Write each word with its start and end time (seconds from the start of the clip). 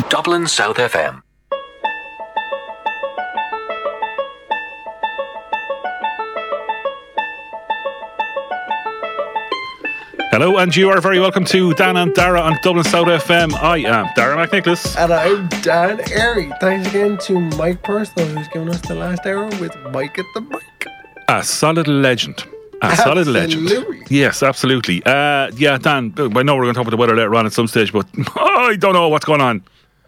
Dublin 0.00 0.46
South 0.46 0.78
FM. 0.78 1.22
Hello, 10.30 10.56
and 10.56 10.74
you 10.74 10.88
are 10.88 10.98
very 11.02 11.20
welcome 11.20 11.44
to 11.44 11.74
Dan 11.74 11.98
and 11.98 12.14
Dara 12.14 12.40
on 12.40 12.56
Dublin 12.62 12.84
South 12.84 13.06
FM. 13.06 13.52
I 13.52 13.78
am 13.80 14.08
Dara 14.16 14.46
McNicholas. 14.46 14.96
And 14.96 15.12
I'm 15.12 15.46
Dan 15.60 16.00
Airy. 16.10 16.50
Thanks 16.58 16.88
again 16.88 17.18
to 17.18 17.38
Mike 17.58 17.82
Personal, 17.82 18.28
who's 18.28 18.48
given 18.48 18.70
us 18.70 18.80
the 18.80 18.94
last 18.94 19.26
hour 19.26 19.44
with 19.60 19.76
Mike 19.92 20.18
at 20.18 20.24
the 20.34 20.40
mic. 20.40 20.86
A 21.28 21.44
solid 21.44 21.86
legend. 21.86 22.44
A 22.80 22.96
solid 22.96 23.26
legend. 23.26 23.70
Yes, 24.08 24.42
absolutely. 24.42 25.04
Uh, 25.04 25.50
yeah, 25.54 25.76
Dan, 25.76 26.14
I 26.16 26.42
know 26.42 26.56
we're 26.56 26.62
going 26.62 26.68
to 26.68 26.78
talk 26.78 26.86
about 26.86 26.90
the 26.92 26.96
weather 26.96 27.14
later 27.14 27.34
on 27.34 27.44
at 27.44 27.52
some 27.52 27.66
stage, 27.66 27.92
but 27.92 28.06
I 28.36 28.76
don't 28.76 28.94
know 28.94 29.10
what's 29.10 29.26
going 29.26 29.42
on. 29.42 29.62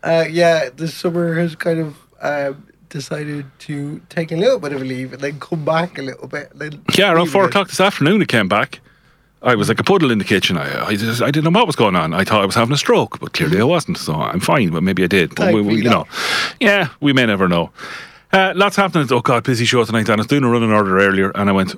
Uh, 0.05 0.25
yeah, 0.31 0.69
the 0.77 0.87
summer 0.87 1.35
has 1.35 1.57
kind 1.57 1.81
of 1.81 1.97
uh, 2.21 2.53
decided 2.91 3.47
to 3.61 4.01
take 4.11 4.31
a 4.33 4.37
little 4.37 4.59
bit 4.59 4.73
of 4.73 4.83
a 4.83 4.85
leave 4.85 5.13
and 5.15 5.23
then 5.23 5.41
come 5.41 5.65
back 5.65 5.99
a 5.99 6.03
little 6.03 6.29
bit. 6.29 6.53
Yeah, 6.97 7.13
around 7.13 7.27
four 7.31 7.45
o'clock 7.47 7.69
this 7.69 7.81
afternoon, 7.81 8.21
it 8.23 8.29
came 8.29 8.49
back. 8.49 8.81
I 9.43 9.55
was 9.55 9.69
like 9.69 9.79
a 9.81 9.85
puddle 9.85 10.11
in 10.11 10.19
the 10.19 10.25
kitchen. 10.25 10.57
I, 10.57 10.87
I, 10.87 10.97
just, 10.97 11.21
I 11.23 11.31
didn't 11.31 11.45
know 11.53 11.59
what 11.59 11.67
was 11.67 11.77
going 11.77 11.97
on. 11.97 12.15
I 12.15 12.25
thought 12.25 12.43
I 12.43 12.47
was 12.47 12.55
having 12.55 12.73
a 12.73 12.79
stroke, 12.79 13.19
but 13.21 13.33
clearly 13.35 13.61
I 13.61 13.65
wasn't. 13.65 13.99
So 13.99 14.15
I'm 14.15 14.41
fine, 14.41 14.71
but 14.71 14.83
maybe 14.83 15.05
I 15.05 15.07
did. 15.07 15.35
But 15.35 15.53
we, 15.55 15.61
we- 15.63 15.77
you 15.83 15.91
know, 15.91 16.07
yeah, 16.61 16.89
we 17.01 17.13
may 17.13 17.27
never 17.27 17.49
know. 17.49 17.71
Uh, 18.33 18.53
lots 18.57 18.77
happening. 18.77 19.07
Oh 19.11 19.21
God, 19.21 19.45
busy 19.45 19.65
show 19.65 19.85
tonight. 19.85 20.07
Dan 20.07 20.19
I 20.19 20.23
was 20.23 20.27
doing 20.27 20.45
a 20.45 20.49
running 20.51 20.73
order 20.73 20.99
earlier, 20.99 21.31
and 21.35 21.49
I 21.49 21.53
went, 21.53 21.75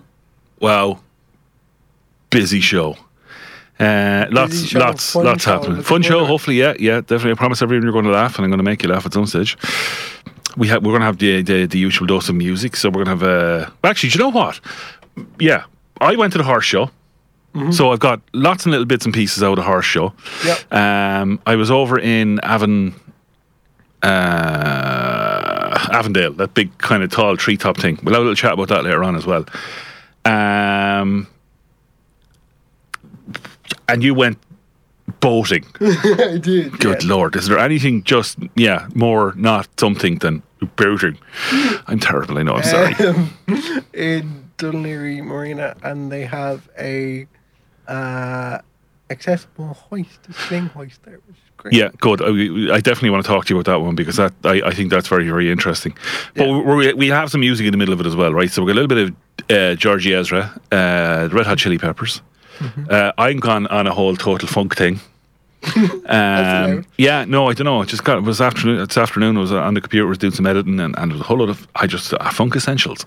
"Wow, 0.61 1.01
busy 2.31 2.61
show." 2.61 2.97
Uh, 3.79 4.27
lots, 4.31 4.73
lots, 4.75 5.15
lots 5.15 5.43
show, 5.45 5.53
happening. 5.61 5.83
Fun 5.83 6.03
show, 6.03 6.25
hopefully. 6.25 6.57
Yeah, 6.57 6.75
yeah, 6.79 7.01
definitely. 7.01 7.33
I 7.33 7.35
promise 7.35 7.61
everyone 7.63 7.83
you're 7.85 7.93
going 7.93 8.07
to 8.07 8.11
laugh, 8.11 8.37
and 8.37 8.45
I'm 8.45 8.51
going 8.51 8.59
to 8.59 8.65
make 8.65 8.83
you 8.83 8.89
laugh 8.89 9.05
at 9.05 9.13
some 9.13 9.27
stage. 9.27 9.57
We 10.57 10.69
have, 10.69 10.83
we're 10.83 10.93
going 10.93 11.03
to 11.03 11.07
have 11.07 11.19
the, 11.19 11.43
the 11.43 11.67
the 11.67 11.79
usual 11.79 12.07
dose 12.07 12.29
of 12.31 12.35
music. 12.37 12.77
So 12.77 12.89
we're 12.89 13.05
going 13.05 13.19
to 13.19 13.27
have. 13.27 13.69
Uh, 13.69 13.71
actually, 13.85 14.11
do 14.11 14.19
you 14.19 14.25
know 14.25 14.31
what? 14.31 14.61
Yeah, 15.39 15.65
I 16.01 16.17
went 16.17 16.33
to 16.33 16.39
the 16.39 16.45
horse 16.45 16.65
show. 16.65 16.91
So 17.71 17.91
I've 17.91 18.01
got 18.01 18.21
lots 18.35 18.67
and 18.67 18.71
little 18.71 18.85
bits 18.85 19.07
and 19.07 19.15
pieces 19.15 19.43
out 19.43 19.53
of 19.53 19.57
the 19.57 19.63
horse 19.63 19.87
show. 19.87 20.13
Yep. 20.45 20.71
Um, 20.75 21.41
I 21.47 21.57
was 21.57 21.71
over 21.71 21.99
in 21.99 22.39
Avon, 22.45 22.95
uh, 24.03 25.89
Avondale, 25.91 26.35
that 26.35 26.53
big 26.53 26.77
kind 26.77 27.03
of 27.03 27.11
tall 27.11 27.35
treetop 27.39 27.79
thing. 27.79 27.99
We'll 28.03 28.13
have 28.13 28.21
a 28.21 28.25
little 28.25 28.35
chat 28.37 28.53
about 28.53 28.69
that 28.69 28.85
later 28.85 29.03
on 29.03 29.17
as 29.17 29.25
well. 29.25 29.47
Um, 30.27 31.29
and 33.89 34.03
you 34.03 34.15
went 34.15 34.39
boating. 35.21 35.65
I 35.81 36.39
did. 36.41 36.79
Good 36.81 37.03
yeah. 37.05 37.09
lord, 37.15 37.37
is 37.37 37.47
there 37.49 37.59
anything 37.59 38.03
just 38.05 38.39
yeah 38.55 38.89
more 38.95 39.33
not 39.37 39.69
something 39.79 40.19
than 40.19 40.43
boating? 40.77 41.19
I'm 41.87 41.99
terrible. 42.01 42.39
I 42.39 42.43
know. 42.43 42.55
I'm 42.57 42.63
sorry. 42.63 42.95
Um, 43.49 43.85
in 43.93 44.51
Dun 44.59 44.83
Laoghaire 44.83 45.23
Marina, 45.25 45.77
and 45.83 46.11
they 46.11 46.25
have 46.25 46.69
a 46.79 47.27
uh, 47.87 48.59
accessible 49.11 49.75
hoist, 49.75 50.19
a 50.29 50.33
sling 50.33 50.67
hoist 50.67 51.03
there, 51.05 51.21
which 51.27 51.37
is 51.37 51.43
great. 51.57 51.75
Yeah, 51.75 51.89
good. 51.99 52.21
I, 52.23 52.75
I 52.75 52.81
definitely 52.81 53.11
want 53.11 53.25
to 53.25 53.29
talk 53.29 53.45
to 53.47 53.55
you 53.55 53.61
about 53.61 53.71
that 53.71 53.81
one 53.81 53.95
because 53.95 54.17
that 54.17 54.33
I, 54.45 54.63
I 54.67 54.75
think 54.75 54.91
that's 54.91 55.09
very 55.09 55.27
very 55.29 55.51
interesting. 55.51 55.97
But 56.35 56.47
Yeah. 56.49 56.75
we 56.75 56.93
we 56.95 57.09
have 57.09 57.31
some 57.31 57.41
music 57.41 57.67
in 57.67 57.73
the 57.73 57.79
middle 57.79 57.95
of 57.95 58.01
it 58.01 58.07
as 58.07 58.17
well, 58.17 58.33
right? 58.35 58.51
So 58.51 58.63
we've 58.63 58.75
got 58.75 58.81
a 58.81 58.83
little 58.83 58.97
bit 58.97 59.09
of 59.09 59.57
uh, 59.57 59.75
George 59.77 60.07
Ezra, 60.07 60.59
uh, 60.73 61.29
the 61.29 61.35
Red 61.35 61.47
Hot 61.47 61.59
Chili 61.59 61.79
Peppers. 61.79 62.23
Mm-hmm. 62.59 62.87
Uh, 62.91 63.13
I'm 63.19 63.39
gone 63.39 63.67
on 63.69 63.87
a 63.87 63.93
whole 63.95 64.17
total 64.17 64.49
funk 64.49 64.77
thing. 64.77 65.01
um, 66.07 66.85
yeah, 66.97 67.25
no, 67.25 67.49
I 67.49 67.55
don't 67.55 67.65
know. 67.65 67.83
It 67.83 67.89
just 67.89 68.05
got 68.05 68.19
it 68.19 68.25
was 68.25 68.41
afternoon. 68.41 68.81
It's 68.81 68.97
afternoon. 68.97 69.37
I 69.37 69.41
was 69.41 69.53
on 69.53 69.75
the 69.75 69.81
computer, 69.81 70.07
was 70.07 70.19
doing 70.19 70.33
some 70.33 70.47
editing, 70.47 70.79
and, 70.79 70.97
and 70.97 71.11
there 71.11 71.15
was 71.17 71.21
a 71.21 71.25
whole 71.25 71.39
lot 71.39 71.49
of 71.49 71.67
I 71.75 71.87
just 71.87 72.13
uh, 72.13 72.31
funk 72.31 72.55
essentials 72.55 73.05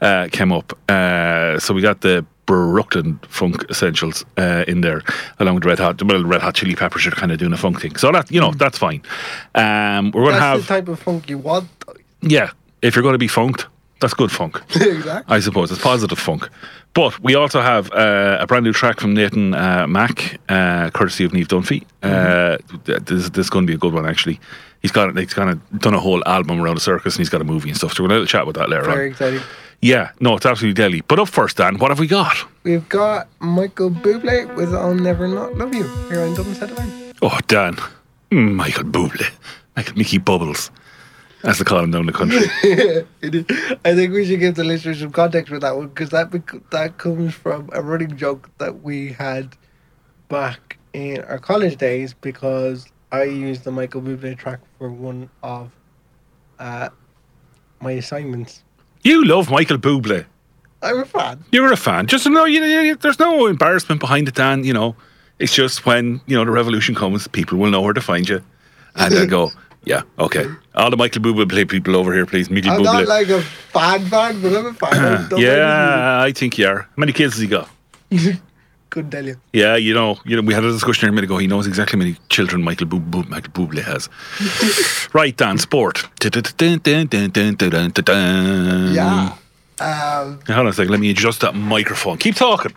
uh, 0.00 0.28
came 0.32 0.52
up. 0.52 0.76
Uh, 0.90 1.58
so 1.60 1.72
we 1.74 1.80
got 1.80 2.00
the 2.00 2.24
Brooklyn 2.46 3.20
funk 3.28 3.64
essentials 3.70 4.24
uh, 4.36 4.64
in 4.66 4.80
there, 4.80 5.02
along 5.38 5.56
with 5.56 5.64
Red 5.64 5.78
Hot. 5.78 6.02
Well, 6.02 6.24
Red 6.24 6.42
Hot 6.42 6.54
Chili 6.54 6.74
Peppers 6.74 7.06
are 7.06 7.12
kind 7.12 7.30
of 7.30 7.38
doing 7.38 7.52
a 7.52 7.56
funk 7.56 7.80
thing, 7.80 7.94
so 7.96 8.10
that 8.10 8.30
you 8.30 8.40
know 8.40 8.52
that's 8.52 8.78
fine. 8.78 9.02
Um, 9.54 10.10
we're 10.10 10.22
going 10.22 10.34
to 10.34 10.40
That's 10.40 10.42
have 10.42 10.60
the 10.60 10.66
type 10.66 10.88
of 10.88 10.98
funk 10.98 11.30
you 11.30 11.38
want. 11.38 11.68
yeah. 12.20 12.50
If 12.80 12.96
you're 12.96 13.04
going 13.04 13.14
to 13.14 13.18
be 13.18 13.28
funked, 13.28 13.66
that's 14.02 14.12
good 14.14 14.30
funk. 14.30 14.60
exactly. 14.74 15.34
I 15.34 15.40
suppose 15.40 15.72
it's 15.72 15.80
positive 15.80 16.18
funk. 16.18 16.48
But 16.94 17.18
we 17.20 17.34
also 17.34 17.62
have 17.62 17.90
uh, 17.92 18.36
a 18.40 18.46
brand 18.46 18.64
new 18.64 18.72
track 18.74 19.00
from 19.00 19.14
Nathan 19.14 19.54
uh, 19.54 19.86
Mack, 19.88 20.38
uh, 20.50 20.90
courtesy 20.90 21.24
of 21.24 21.32
Neve 21.32 21.48
Dunphy. 21.48 21.84
Uh, 22.02 22.58
th- 22.84 23.00
this, 23.06 23.30
this 23.30 23.46
is 23.46 23.50
going 23.50 23.66
to 23.66 23.70
be 23.70 23.74
a 23.74 23.78
good 23.78 23.94
one, 23.94 24.04
actually. 24.06 24.38
He's 24.82 24.92
got 24.92 25.16
he's 25.16 25.32
kind 25.32 25.48
of 25.48 25.80
done 25.80 25.94
a 25.94 25.98
whole 26.00 26.22
album 26.28 26.60
around 26.60 26.74
the 26.74 26.80
circus, 26.82 27.14
and 27.14 27.20
he's 27.20 27.30
got 27.30 27.40
a 27.40 27.44
movie 27.44 27.70
and 27.70 27.78
stuff. 27.78 27.94
So 27.94 28.02
we're 28.02 28.10
going 28.10 28.20
to 28.20 28.26
chat 28.26 28.46
with 28.46 28.56
that 28.56 28.68
later 28.68 28.82
Very 28.84 29.06
on. 29.06 29.10
exciting. 29.12 29.40
Yeah, 29.80 30.10
no, 30.20 30.36
it's 30.36 30.44
absolutely 30.46 30.74
deadly. 30.74 31.00
But 31.00 31.18
up 31.18 31.28
first, 31.28 31.56
Dan, 31.56 31.78
what 31.78 31.90
have 31.90 31.98
we 31.98 32.06
got? 32.06 32.36
We've 32.62 32.88
got 32.88 33.26
Michael 33.40 33.90
Bublé 33.90 34.54
with 34.54 34.74
"I'll 34.74 34.94
Never 34.94 35.26
Not 35.28 35.56
Love 35.56 35.74
You" 35.74 35.84
here 36.08 36.20
on 36.22 36.34
Dublin 36.34 36.54
FM. 36.56 37.14
Oh, 37.22 37.38
Dan, 37.46 37.76
Mm, 38.30 38.54
Michael 38.54 38.84
Bublé, 38.84 39.30
Michael 39.76 39.96
Mickey 39.96 40.18
Bubbles, 40.18 40.70
they 41.42 41.64
call 41.64 41.80
him 41.80 41.90
down 41.90 42.06
the 42.06 42.12
country. 42.12 42.38
I 43.84 43.94
think 43.94 44.12
we 44.12 44.24
should 44.24 44.40
give 44.40 44.54
the 44.54 44.64
listeners 44.64 45.00
some 45.00 45.12
context 45.12 45.50
with 45.50 45.62
that 45.62 45.76
one 45.76 45.88
because 45.88 46.10
that 46.10 46.30
bec- 46.30 46.70
that 46.70 46.98
comes 46.98 47.34
from 47.34 47.68
a 47.72 47.82
running 47.82 48.16
joke 48.16 48.50
that 48.58 48.82
we 48.82 49.12
had 49.12 49.56
back 50.28 50.78
in 50.92 51.20
our 51.22 51.38
college 51.38 51.76
days 51.76 52.14
because 52.14 52.86
I 53.10 53.24
used 53.24 53.64
the 53.64 53.70
Michael 53.70 54.02
Bublé 54.02 54.36
track 54.38 54.60
for 54.78 54.90
one 54.90 55.28
of 55.42 55.70
uh, 56.58 56.88
my 57.80 57.92
assignments. 57.92 58.62
you 59.02 59.24
love 59.24 59.50
Michael 59.50 59.78
Bublé. 59.78 60.24
I'm 60.82 61.00
a 61.00 61.04
fan. 61.04 61.44
You're 61.52 61.72
a 61.72 61.76
fan. 61.76 62.06
Just 62.06 62.24
to 62.24 62.30
know, 62.30 62.44
you 62.44 62.60
know, 62.60 62.94
there's 62.94 63.18
no 63.18 63.46
embarrassment 63.46 64.00
behind 64.00 64.26
it, 64.28 64.34
Dan. 64.34 64.64
You 64.64 64.72
know, 64.72 64.96
it's 65.38 65.54
just 65.54 65.86
when 65.86 66.20
you 66.26 66.36
know 66.36 66.44
the 66.44 66.50
revolution 66.50 66.94
comes, 66.94 67.28
people 67.28 67.58
will 67.58 67.70
know 67.70 67.80
where 67.80 67.92
to 67.92 68.00
find 68.00 68.28
you, 68.28 68.42
and 68.96 69.12
they'll 69.14 69.26
go, 69.26 69.50
"Yeah, 69.84 70.02
okay." 70.18 70.46
All 70.74 70.90
the 70.90 70.96
Michael 70.96 71.22
Bublé 71.22 71.68
people 71.68 71.96
over 71.96 72.12
here, 72.14 72.26
please. 72.26 72.50
Mickey 72.50 72.68
I'm 72.70 72.80
Bublé. 72.80 72.84
not 72.84 73.06
like 73.08 73.28
a 73.28 73.40
fan 73.42 74.06
fan, 74.06 74.40
but 74.42 74.56
I'm 74.56 74.66
a 74.66 74.72
fan. 74.74 75.28
I 75.32 75.36
yeah, 75.38 76.20
I 76.22 76.32
think 76.32 76.58
you 76.58 76.66
are. 76.68 76.82
How 76.82 76.88
many 76.96 77.12
kids 77.12 77.34
has 77.34 77.40
he 77.42 77.46
got? 77.48 77.68
Couldn't 78.90 79.10
tell 79.10 79.24
you. 79.24 79.36
Yeah, 79.54 79.76
you 79.76 79.94
know, 79.94 80.18
you 80.26 80.36
know, 80.36 80.42
we 80.42 80.52
had 80.52 80.64
a 80.64 80.70
discussion 80.70 81.06
here 81.06 81.08
a 81.08 81.12
minute 81.14 81.24
ago. 81.30 81.38
He 81.38 81.46
knows 81.46 81.66
exactly 81.66 81.96
how 81.98 82.04
many 82.04 82.16
children 82.28 82.62
Michael, 82.62 82.86
Bu- 82.86 83.00
Bu- 83.00 83.22
Michael 83.28 83.50
Bublé 83.52 83.82
has. 83.82 84.10
right, 85.14 85.34
Dan, 85.34 85.56
sport. 85.56 86.04
Yeah. 88.92 89.36
Um, 89.80 90.40
Hold 90.46 90.58
on 90.58 90.66
a 90.66 90.72
second. 90.74 90.90
Let 90.90 91.00
me 91.00 91.10
adjust 91.10 91.40
that 91.40 91.54
microphone. 91.54 92.18
Keep 92.18 92.34
talking. 92.36 92.72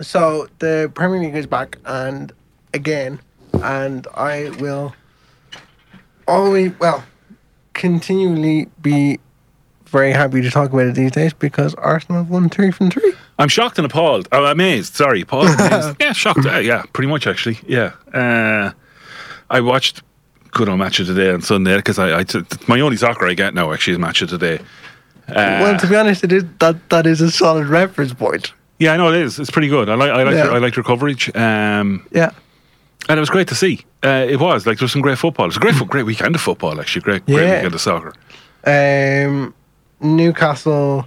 So 0.00 0.48
the 0.60 0.90
Premier 0.94 1.20
League 1.20 1.36
is 1.36 1.46
back, 1.46 1.76
and 1.84 2.32
again, 2.72 3.20
and 3.62 4.06
I 4.14 4.48
will 4.58 4.94
always, 6.26 6.72
well, 6.78 7.04
continually 7.72 8.68
be 8.82 9.18
very 9.86 10.12
happy 10.12 10.40
to 10.42 10.50
talk 10.50 10.72
about 10.72 10.86
it 10.86 10.94
these 10.94 11.12
days 11.12 11.32
because 11.32 11.74
Arsenal 11.76 12.22
have 12.22 12.30
won 12.30 12.48
three 12.48 12.70
from 12.70 12.90
three. 12.90 13.12
I'm 13.38 13.48
shocked 13.48 13.78
and 13.78 13.86
appalled. 13.86 14.28
I'm 14.32 14.44
amazed. 14.44 14.94
Sorry, 14.94 15.20
appalled. 15.22 15.48
amazed. 15.58 15.96
yeah, 16.00 16.12
shocked. 16.12 16.44
Uh, 16.46 16.58
yeah, 16.58 16.82
pretty 16.92 17.08
much 17.08 17.26
actually. 17.26 17.58
Yeah. 17.66 17.92
Uh, 18.12 18.72
I 19.50 19.60
watched 19.60 20.02
good 20.52 20.68
old 20.68 20.78
match 20.78 21.00
of 21.00 21.06
the 21.08 21.14
day 21.14 21.30
on 21.30 21.42
Sunday 21.42 21.76
because 21.76 21.98
I, 21.98 22.20
I 22.20 22.24
t- 22.24 22.40
my 22.68 22.80
only 22.80 22.96
soccer 22.96 23.26
I 23.26 23.34
get 23.34 23.54
now 23.54 23.72
actually 23.72 23.94
is 23.94 23.98
match 23.98 24.22
of 24.22 24.30
the 24.30 24.38
day. 24.38 24.58
Uh, 25.28 25.32
well, 25.34 25.78
to 25.78 25.86
be 25.86 25.96
honest, 25.96 26.22
it 26.24 26.32
is 26.32 26.44
that 26.60 26.88
that 26.90 27.06
is 27.06 27.20
a 27.20 27.30
solid 27.30 27.66
reference 27.66 28.12
point. 28.12 28.52
yeah, 28.78 28.92
I 28.92 28.96
know 28.96 29.08
it 29.08 29.20
is. 29.20 29.38
It's 29.38 29.50
pretty 29.50 29.68
good. 29.68 29.88
I 29.88 29.94
like 29.94 30.10
I 30.10 30.22
like 30.22 30.34
Yeah. 30.34 30.48
I 30.48 30.58
like 30.58 30.76
your 30.76 30.84
coverage. 30.84 31.34
Um, 31.36 32.06
Yeah, 32.12 32.30
and 33.08 33.18
it 33.18 33.20
was 33.20 33.30
great 33.30 33.48
to 33.48 33.54
see. 33.54 33.84
Uh, 34.04 34.26
it 34.28 34.38
was 34.40 34.66
like 34.66 34.78
there 34.78 34.84
was 34.84 34.92
some 34.92 35.02
great 35.02 35.18
football. 35.18 35.44
It 35.46 35.48
was 35.48 35.56
a 35.56 35.60
great, 35.60 35.76
great 35.88 36.06
weekend 36.06 36.34
of 36.34 36.40
football. 36.40 36.80
Actually, 36.80 37.02
great, 37.02 37.26
great 37.26 37.44
Yeah. 37.46 37.54
weekend 37.56 37.74
of 37.74 37.80
soccer. 37.80 38.12
um, 38.66 39.54
Newcastle 40.00 41.06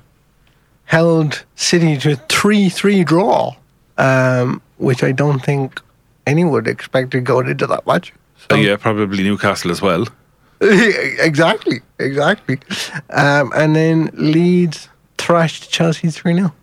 held 0.85 1.44
City 1.55 1.97
to 1.97 2.13
a 2.13 2.15
three-three 2.29 3.03
draw, 3.03 3.55
um, 3.97 4.61
which 4.77 5.03
I 5.03 5.11
don't 5.11 5.39
think 5.39 5.81
anyone 6.25 6.53
would 6.53 6.67
expect 6.67 7.11
to 7.11 7.19
go 7.19 7.39
into 7.41 7.67
that 7.67 7.85
match. 7.88 8.11
Uh, 8.50 8.55
So- 8.55 8.61
yeah, 8.61 8.75
probably 8.77 9.23
Newcastle 9.23 9.71
as 9.71 9.81
well. 9.81 10.05
exactly, 10.61 11.81
exactly. 12.00 12.59
Um, 13.09 13.51
and 13.55 13.75
then 13.75 14.09
Leeds 14.13 14.89
thrashed 15.17 15.71
Chelsea 15.71 16.09
3 16.09 16.33
0. 16.35 16.53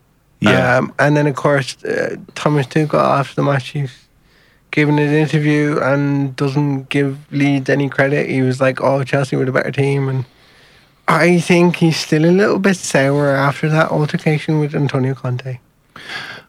Yeah. 0.40 0.76
Um, 0.78 0.92
and 0.98 1.16
then, 1.16 1.26
of 1.26 1.36
course, 1.36 1.76
uh, 1.84 2.16
Thomas 2.34 2.66
Tuchel 2.66 2.94
after 2.94 3.34
the 3.36 3.42
match, 3.42 3.68
he's 3.70 3.92
given 4.74 4.98
an 4.98 5.14
interview 5.14 5.78
and 5.80 6.34
doesn't 6.34 6.88
give 6.88 7.16
Leeds 7.32 7.70
any 7.70 7.88
credit. 7.88 8.28
He 8.28 8.42
was 8.42 8.60
like, 8.60 8.80
oh, 8.80 9.04
Chelsea 9.04 9.36
were 9.36 9.44
the 9.44 9.52
better 9.52 9.70
team. 9.70 10.08
And 10.08 10.24
I 11.06 11.38
think 11.38 11.76
he's 11.76 11.96
still 11.96 12.24
a 12.24 12.32
little 12.32 12.58
bit 12.58 12.76
sour 12.76 13.28
after 13.28 13.68
that 13.68 13.92
altercation 13.92 14.58
with 14.58 14.74
Antonio 14.74 15.14
Conte. 15.14 15.60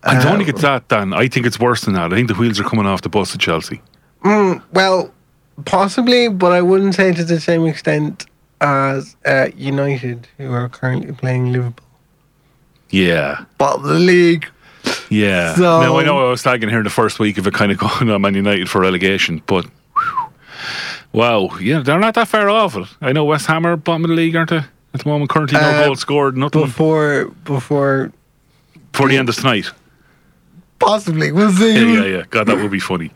I 0.04 0.24
don't 0.24 0.38
think 0.38 0.50
Uh, 0.50 0.54
it's 0.54 0.62
that, 0.64 0.88
Dan. 0.88 1.14
I 1.14 1.28
think 1.28 1.46
it's 1.46 1.60
worse 1.60 1.82
than 1.82 1.94
that. 1.94 2.12
I 2.12 2.16
think 2.16 2.28
the 2.28 2.34
wheels 2.34 2.60
are 2.60 2.64
coming 2.64 2.88
off 2.88 3.04
the 3.04 3.10
bus 3.10 3.36
at 3.36 3.42
Chelsea. 3.42 3.80
Mm, 4.24 4.60
well, 4.74 5.14
possibly, 5.66 6.28
but 6.28 6.52
I 6.52 6.64
wouldn't 6.64 6.96
say 6.96 7.14
to 7.14 7.24
the 7.24 7.40
same 7.40 7.68
extent 7.68 8.26
as 8.60 9.16
uh, 9.24 9.50
United, 9.56 10.28
who 10.40 10.52
are 10.52 10.68
currently 10.68 11.14
playing 11.14 11.52
Liverpool. 11.52 11.86
Yeah. 12.90 13.46
But 13.60 13.84
the 13.84 14.00
league. 14.00 14.48
Yeah. 15.10 15.56
So- 15.56 15.82
now 15.82 15.98
I 15.98 16.04
know 16.04 16.26
I 16.28 16.30
was 16.30 16.44
tagging 16.44 16.70
here 16.70 16.80
in 16.80 16.84
the 16.84 16.90
first 16.90 17.20
week 17.20 17.38
of 17.38 17.48
it 17.48 17.54
kind 17.54 17.72
of 17.72 17.78
going 17.86 18.10
on 18.10 18.22
Man 18.22 18.34
United 18.36 18.70
for 18.70 18.82
relegation, 18.82 19.42
but 19.46 19.66
whew, 19.66 20.26
wow, 21.14 21.50
yeah, 21.60 21.80
they're 21.82 22.00
not 22.00 22.14
that 22.16 22.28
far 22.28 22.50
off 22.50 22.76
it. 22.76 22.88
I 23.02 23.12
know 23.14 23.26
West 23.26 23.46
Ham 23.48 23.66
are 23.66 23.76
bottom 23.78 24.04
of 24.06 24.10
the 24.10 24.16
league, 24.16 24.36
aren't 24.36 24.50
they? 24.50 24.62
At 24.94 25.02
the 25.04 25.10
moment, 25.10 25.30
currently 25.30 25.60
no 25.60 25.68
Uh, 25.68 25.86
goals 25.86 26.00
scored, 26.00 26.38
nothing 26.38 26.62
Before, 26.62 27.26
before, 27.44 28.12
for 28.94 29.10
the 29.10 29.18
end 29.18 29.28
of 29.30 29.36
tonight. 29.36 29.70
possibly, 30.80 31.32
we'll 31.32 31.52
see. 31.52 31.74
Yeah, 31.76 32.02
yeah, 32.02 32.18
yeah. 32.18 32.24
God, 32.30 32.48
that 32.48 32.58
would 32.58 32.72
be 32.72 32.80
funny. 32.80 33.12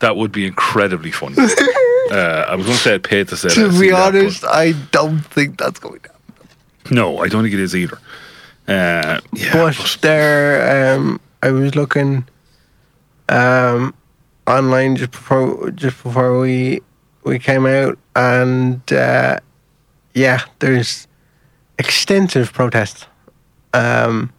That 0.00 0.16
would 0.16 0.32
be 0.32 0.46
incredibly 0.46 1.12
funny. 1.12 1.36
uh, 2.10 2.46
I 2.48 2.56
was 2.56 2.66
going 2.66 2.76
to 2.76 2.82
say 2.82 2.94
I'd 2.94 3.04
pay 3.04 3.22
to 3.22 3.36
say 3.36 3.48
that. 3.48 3.54
To 3.54 3.80
be 3.80 3.90
that, 3.90 4.14
honest, 4.16 4.44
I 4.44 4.72
don't 4.90 5.20
think 5.20 5.58
that's 5.58 5.78
going 5.78 6.00
to 6.00 6.08
happen. 6.08 6.96
no, 6.96 7.18
I 7.18 7.28
don't 7.28 7.42
think 7.42 7.54
it 7.54 7.60
is 7.60 7.76
either. 7.76 7.98
Uh, 8.68 9.20
yeah, 9.32 9.52
but 9.52 9.76
but- 9.76 9.98
there, 10.02 10.94
um, 10.94 11.20
I 11.42 11.50
was 11.50 11.74
looking 11.74 12.24
um, 13.28 13.94
online 14.46 14.96
just 14.96 15.10
before 15.12 15.70
just 15.72 16.02
before 16.02 16.38
we 16.40 16.80
we 17.24 17.38
came 17.38 17.66
out, 17.66 17.98
and 18.14 18.80
uh, 18.92 19.38
yeah, 20.14 20.42
there's 20.60 21.08
extensive 21.78 22.52
protests 22.52 23.06
um, 23.74 24.32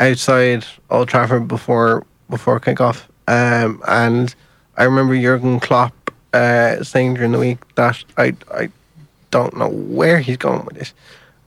outside 0.00 0.64
Old 0.90 1.08
Trafford 1.08 1.46
before 1.46 2.04
before 2.28 2.58
kickoff, 2.58 3.04
um, 3.28 3.82
and 3.86 4.34
I 4.76 4.84
remember 4.84 5.14
Jurgen 5.20 5.60
Klopp 5.60 6.12
uh, 6.32 6.82
saying 6.82 7.14
during 7.14 7.32
the 7.32 7.38
week 7.38 7.58
that 7.76 8.02
I 8.16 8.34
I 8.52 8.70
don't 9.30 9.56
know 9.56 9.68
where 9.68 10.18
he's 10.18 10.36
going 10.36 10.64
with 10.64 10.76
this. 10.76 10.94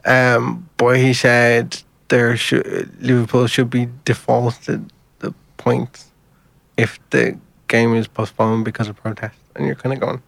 Um, 0.06 0.65
but 0.78 0.98
he 0.98 1.14
said 1.14 1.82
there 2.08 2.36
should 2.38 3.02
Liverpool 3.02 3.48
should 3.48 3.70
be 3.70 3.88
defaulted 4.06 4.92
the 5.20 5.34
points 5.58 6.12
if 6.78 7.00
the 7.10 7.38
game 7.68 7.96
is 7.96 8.08
postponed 8.08 8.66
because 8.66 8.88
of 8.90 8.96
protest, 8.96 9.38
and 9.56 9.66
you're 9.66 9.76
kind 9.76 9.94
of 9.94 10.00
going, 10.00 10.22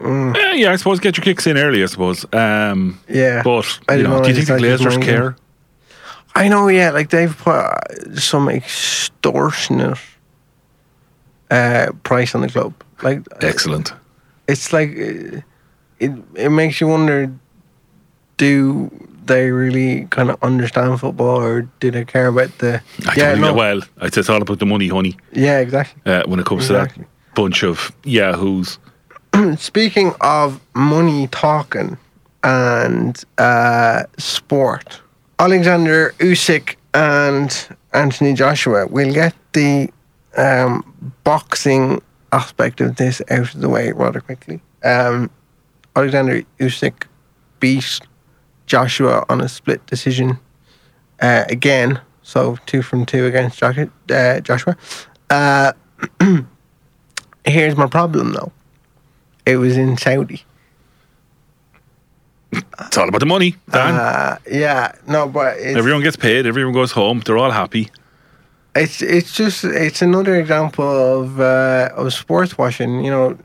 mm, 0.00 0.34
Uh, 0.36 0.52
yeah, 0.54 0.72
I 0.72 0.76
suppose 0.76 1.00
get 1.00 1.16
your 1.16 1.24
kicks 1.24 1.46
in 1.46 1.56
early. 1.56 1.82
I 1.82 1.86
suppose. 1.86 2.24
Um, 2.32 3.00
yeah. 3.08 3.42
but 3.42 3.80
I 3.88 3.96
you 3.96 4.02
know, 4.04 4.18
know, 4.18 4.22
do 4.24 4.28
you 4.30 4.34
think 4.36 4.46
the 4.46 4.66
Glazers 4.66 5.02
care? 5.02 5.36
I 6.34 6.48
know, 6.48 6.68
yeah, 6.68 6.90
like 6.90 7.08
they've 7.08 7.34
put 7.34 7.64
some 8.18 8.50
extortionate 8.50 9.98
uh, 11.50 11.92
price 12.02 12.34
on 12.34 12.42
the 12.42 12.48
club. 12.48 12.74
Like 13.02 13.22
Excellent. 13.40 13.92
it's 14.46 14.72
like 14.72 14.90
it 14.90 15.42
it 16.34 16.50
makes 16.50 16.80
you 16.80 16.88
wonder 16.88 17.32
do 18.36 18.90
they 19.24 19.50
really 19.50 20.06
kind 20.10 20.30
of 20.30 20.36
understand 20.42 21.00
football 21.00 21.42
or 21.42 21.62
do 21.80 21.90
they 21.90 22.04
care 22.04 22.28
about 22.28 22.56
the 22.58 22.80
I 23.08 23.14
yeah 23.16 23.34
no 23.34 23.52
well. 23.54 23.80
It's, 24.02 24.16
it's 24.16 24.28
all 24.30 24.40
about 24.42 24.58
the 24.60 24.66
money, 24.66 24.88
honey. 24.88 25.16
yeah 25.32 25.58
exactly 25.60 26.00
Uh, 26.12 26.22
when 26.26 26.38
it 26.40 26.46
comes 26.46 26.64
Exactly. 26.70 27.04
to 27.04 27.08
that 27.08 27.34
bunch 27.34 27.64
of 27.64 27.92
yahoos. 28.04 28.78
speaking 29.58 30.12
of 30.20 30.60
money 30.74 31.26
talking 31.28 31.96
and 32.44 33.24
uh, 33.38 34.04
sport 34.18 35.00
Alexander 35.38 36.14
Usyk 36.18 36.76
and 36.94 37.68
Anthony 37.92 38.32
Joshua 38.34 38.86
we'll 38.86 39.12
get 39.12 39.34
the 39.52 39.90
um, 40.36 40.84
boxing 41.24 42.00
aspect 42.32 42.80
of 42.80 42.96
this 42.96 43.20
out 43.30 43.54
of 43.54 43.60
the 43.60 43.68
way 43.68 43.92
rather 43.92 44.20
quickly 44.20 44.60
um, 44.84 45.30
Alexander 45.96 46.42
Usyk 46.60 47.04
beat 47.60 48.00
Joshua 48.66 49.24
on 49.28 49.40
a 49.40 49.48
split 49.48 49.84
decision 49.86 50.38
uh, 51.20 51.44
again. 51.48 52.00
So 52.22 52.58
two 52.66 52.82
from 52.82 53.06
two 53.06 53.26
against 53.26 53.58
Joshua. 53.58 53.88
Uh, 54.10 54.40
Joshua. 54.40 54.76
Uh, 55.30 55.72
here's 57.44 57.76
my 57.76 57.86
problem 57.86 58.32
though. 58.32 58.52
It 59.44 59.56
was 59.56 59.76
in 59.76 59.96
Saudi. 59.96 60.44
It's 62.52 62.96
all 62.96 63.08
about 63.08 63.20
the 63.20 63.26
money, 63.26 63.54
Dan. 63.70 63.94
Uh, 63.94 64.38
yeah, 64.50 64.92
no, 65.06 65.28
but 65.28 65.58
it's, 65.58 65.76
everyone 65.76 66.02
gets 66.02 66.16
paid. 66.16 66.46
Everyone 66.46 66.72
goes 66.72 66.92
home. 66.92 67.20
They're 67.20 67.38
all 67.38 67.50
happy. 67.50 67.90
it's 68.74 69.02
it's 69.02 69.32
just 69.32 69.64
it's 69.64 70.02
another 70.02 70.36
example 70.36 70.84
of 70.84 71.40
uh, 71.40 71.90
of 71.94 72.12
sports 72.12 72.56
washing. 72.56 73.04
You 73.04 73.10
know, 73.10 73.38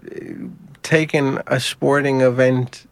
taking 0.84 1.40
a 1.48 1.60
sporting 1.60 2.22
event 2.22 2.86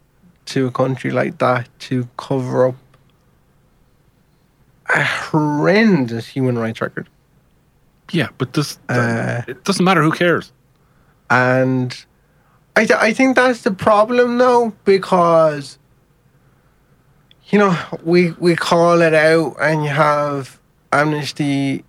to 0.50 0.66
a 0.66 0.70
country 0.70 1.10
like 1.10 1.38
that 1.38 1.68
to 1.80 2.08
cover 2.16 2.68
up 2.68 2.74
a 4.94 5.02
horrendous 5.04 6.26
human 6.26 6.58
rights 6.58 6.80
record. 6.80 7.08
Yeah, 8.12 8.28
but 8.38 8.52
this 8.54 8.78
Uh, 8.88 9.42
it 9.46 9.62
doesn't 9.64 9.84
matter. 9.84 10.02
Who 10.02 10.12
cares? 10.12 10.52
and 11.32 12.04
I 12.74 12.84
th- 12.86 12.98
I 12.98 13.12
think 13.12 13.36
that's 13.36 13.62
the 13.62 13.70
problem 13.70 14.38
though 14.38 14.72
because 14.84 15.78
you 17.50 17.58
know 17.58 17.76
we 18.02 18.32
we 18.32 18.56
call 18.56 19.00
it 19.02 19.14
out 19.14 19.54
and 19.60 19.84
you 19.84 19.90
have 19.90 20.58
Amnesty 20.92 21.84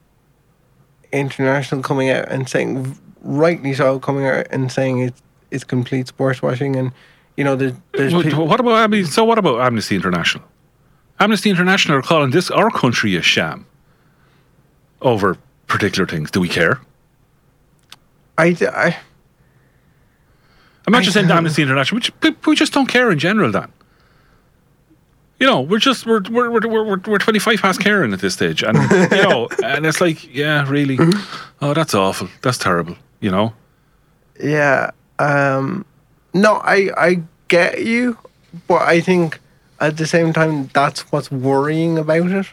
International 1.12 1.82
coming 1.82 2.10
out 2.12 2.30
and 2.32 2.48
saying 2.48 2.98
rightly 3.24 3.74
so 3.74 4.00
coming 4.00 4.28
out 4.28 4.46
and 4.52 4.72
saying 4.72 5.00
it's 5.00 5.22
it's 5.50 5.64
complete 5.64 6.08
sports 6.08 6.42
washing 6.42 6.76
and 6.76 6.92
you 7.38 7.44
know 7.44 7.56
there's 7.56 7.74
there's 7.94 8.14
What, 8.14 8.26
people 8.26 8.48
what 8.48 8.60
about 8.60 8.78
Amnesty? 8.78 9.12
So 9.12 9.24
what 9.24 9.38
about 9.38 9.62
Amnesty 9.62 9.96
International? 9.96 10.44
Amnesty 11.20 11.50
International 11.50 11.98
are 11.98 12.02
calling 12.02 12.32
this 12.32 12.50
our 12.52 12.70
country 12.70 13.16
a 13.16 13.22
sham 13.22 13.66
over 15.02 15.38
particular 15.68 16.08
things. 16.08 16.32
Do 16.32 16.40
we 16.40 16.50
care? 16.50 16.80
I, 18.38 18.56
I 18.62 18.98
I'm 20.88 20.94
not 20.94 21.04
just 21.04 21.14
saying 21.14 21.30
Amnesty 21.30 21.62
International. 21.62 21.98
We 21.98 22.02
just, 22.02 22.46
we 22.48 22.56
just 22.56 22.74
don't 22.74 22.88
care 22.88 23.12
in 23.12 23.20
general, 23.20 23.52
Dan. 23.52 23.72
You 25.40 25.48
know, 25.48 25.62
we're 25.62 25.80
just 25.80 26.06
we're 26.06 26.22
we're 26.30 26.52
we're 26.52 26.68
we're, 26.68 26.84
we're, 26.84 27.02
we're 27.08 27.18
25 27.18 27.62
past 27.62 27.80
caring 27.80 28.14
at 28.14 28.20
this 28.20 28.34
stage, 28.36 28.64
and 28.64 28.78
you 29.12 29.24
know, 29.24 29.48
and 29.64 29.86
it's 29.86 30.00
like, 30.00 30.34
yeah, 30.34 30.68
really, 30.70 30.98
oh, 31.62 31.74
that's 31.74 31.94
awful, 31.96 32.30
that's 32.42 32.58
terrible. 32.60 32.96
You 33.22 33.32
know, 33.32 33.54
Yeah. 34.40 34.92
Um 35.20 35.86
no, 36.34 36.56
I 36.64 36.90
I 36.98 37.22
get 37.48 37.84
you, 37.86 38.18
but 38.68 38.82
I 38.82 39.02
think 39.02 39.40
at 39.80 39.98
the 39.98 40.06
same 40.08 40.32
time 40.34 40.70
that's 40.74 41.12
what's 41.12 41.32
worrying 41.32 41.98
about 41.98 42.32
it. 42.32 42.48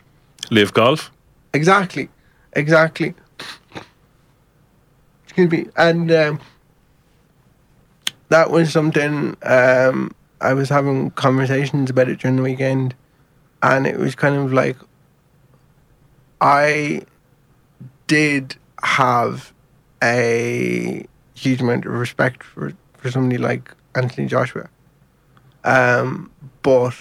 live 0.50 0.72
golf. 0.72 1.10
Exactly. 1.54 2.08
Exactly. 2.54 3.14
Excuse 5.24 5.50
me. 5.50 5.66
And 5.76 6.10
um, 6.10 6.40
that 8.28 8.50
was 8.50 8.72
something 8.72 9.36
um 9.42 10.14
I 10.40 10.54
was 10.54 10.68
having 10.68 11.10
conversations 11.12 11.90
about 11.90 12.08
it 12.08 12.20
during 12.20 12.36
the 12.36 12.42
weekend 12.42 12.94
and 13.62 13.86
it 13.86 13.98
was 13.98 14.14
kind 14.14 14.36
of 14.36 14.52
like 14.52 14.76
I 16.40 17.02
did 18.06 18.56
have 18.82 19.52
a 20.02 21.04
huge 21.34 21.60
amount 21.60 21.86
of 21.86 21.92
respect 21.92 22.42
for, 22.42 22.72
for 22.98 23.10
somebody 23.10 23.38
like 23.38 23.74
Anthony 23.94 24.26
Joshua. 24.26 24.68
Um, 25.64 26.30
but 26.62 26.94